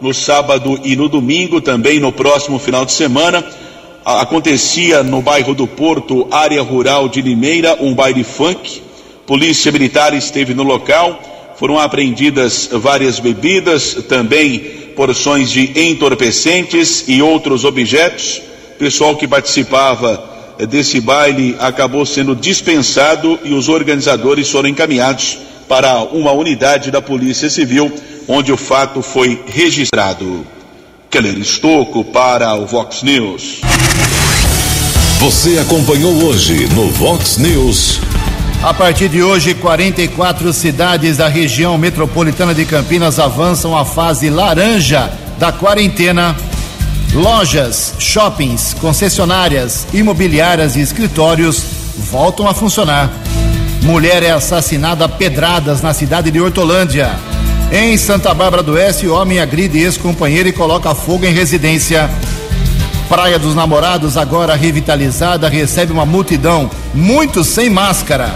no 0.00 0.12
sábado 0.12 0.80
e 0.82 0.96
no 0.96 1.08
domingo, 1.08 1.60
também 1.60 2.00
no 2.00 2.10
próximo 2.10 2.58
final 2.58 2.84
de 2.84 2.90
semana, 2.90 3.44
acontecia 4.04 5.04
no 5.04 5.22
bairro 5.22 5.54
do 5.54 5.68
Porto, 5.68 6.26
área 6.32 6.60
rural 6.60 7.08
de 7.08 7.22
Limeira, 7.22 7.78
um 7.80 7.94
baile 7.94 8.24
funk. 8.24 8.82
Polícia 9.24 9.70
Militar 9.70 10.12
esteve 10.12 10.52
no 10.52 10.64
local, 10.64 11.20
foram 11.56 11.78
apreendidas 11.78 12.68
várias 12.72 13.20
bebidas, 13.20 13.94
também 14.08 14.58
porções 14.96 15.48
de 15.52 15.70
entorpecentes 15.80 17.04
e 17.06 17.22
outros 17.22 17.64
objetos. 17.64 18.42
Pessoal 18.76 19.14
que 19.16 19.28
participava 19.28 20.39
desse 20.66 21.00
baile 21.00 21.56
acabou 21.58 22.04
sendo 22.04 22.34
dispensado 22.34 23.38
e 23.44 23.52
os 23.52 23.68
organizadores 23.68 24.50
foram 24.50 24.68
encaminhados 24.68 25.38
para 25.68 26.02
uma 26.02 26.32
unidade 26.32 26.90
da 26.90 27.00
Polícia 27.00 27.48
Civil, 27.48 27.92
onde 28.26 28.52
o 28.52 28.56
fato 28.56 29.02
foi 29.02 29.40
registrado. 29.46 30.44
Keller 31.10 31.38
Estocco 31.38 32.04
para 32.04 32.54
o 32.54 32.66
Vox 32.66 33.02
News. 33.02 33.60
Você 35.18 35.58
acompanhou 35.58 36.12
hoje 36.24 36.66
no 36.74 36.88
Vox 36.88 37.36
News. 37.36 38.00
A 38.62 38.74
partir 38.74 39.08
de 39.08 39.22
hoje, 39.22 39.54
44 39.54 40.52
cidades 40.52 41.16
da 41.16 41.28
região 41.28 41.76
metropolitana 41.78 42.54
de 42.54 42.64
Campinas 42.64 43.18
avançam 43.18 43.76
à 43.76 43.84
fase 43.84 44.28
laranja 44.28 45.10
da 45.38 45.50
quarentena. 45.50 46.36
Lojas, 47.12 47.94
shoppings, 47.98 48.72
concessionárias, 48.74 49.84
imobiliárias 49.92 50.76
e 50.76 50.80
escritórios 50.80 51.60
voltam 52.08 52.46
a 52.46 52.54
funcionar. 52.54 53.10
Mulher 53.82 54.22
é 54.22 54.30
assassinada 54.30 55.06
a 55.06 55.08
pedradas 55.08 55.82
na 55.82 55.92
cidade 55.92 56.30
de 56.30 56.40
Hortolândia. 56.40 57.10
Em 57.72 57.96
Santa 57.96 58.32
Bárbara 58.32 58.62
do 58.62 58.74
Oeste, 58.74 59.08
homem 59.08 59.40
agride 59.40 59.78
ex-companheiro 59.78 60.48
e 60.48 60.52
coloca 60.52 60.94
fogo 60.94 61.26
em 61.26 61.32
residência. 61.32 62.08
Praia 63.08 63.40
dos 63.40 63.56
Namorados, 63.56 64.16
agora 64.16 64.54
revitalizada, 64.54 65.48
recebe 65.48 65.92
uma 65.92 66.06
multidão, 66.06 66.70
muitos 66.94 67.48
sem 67.48 67.68
máscara. 67.68 68.32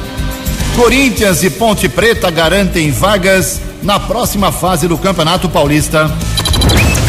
Corinthians 0.75 1.45
e 1.45 1.51
Ponte 1.51 1.89
Preta 1.89 2.29
garantem 2.29 2.91
vagas 2.91 3.61
na 3.85 4.01
próxima 4.01 4.51
fase 4.51 4.89
do 4.89 4.99
Campeonato 4.99 5.49
Paulista. 5.49 6.11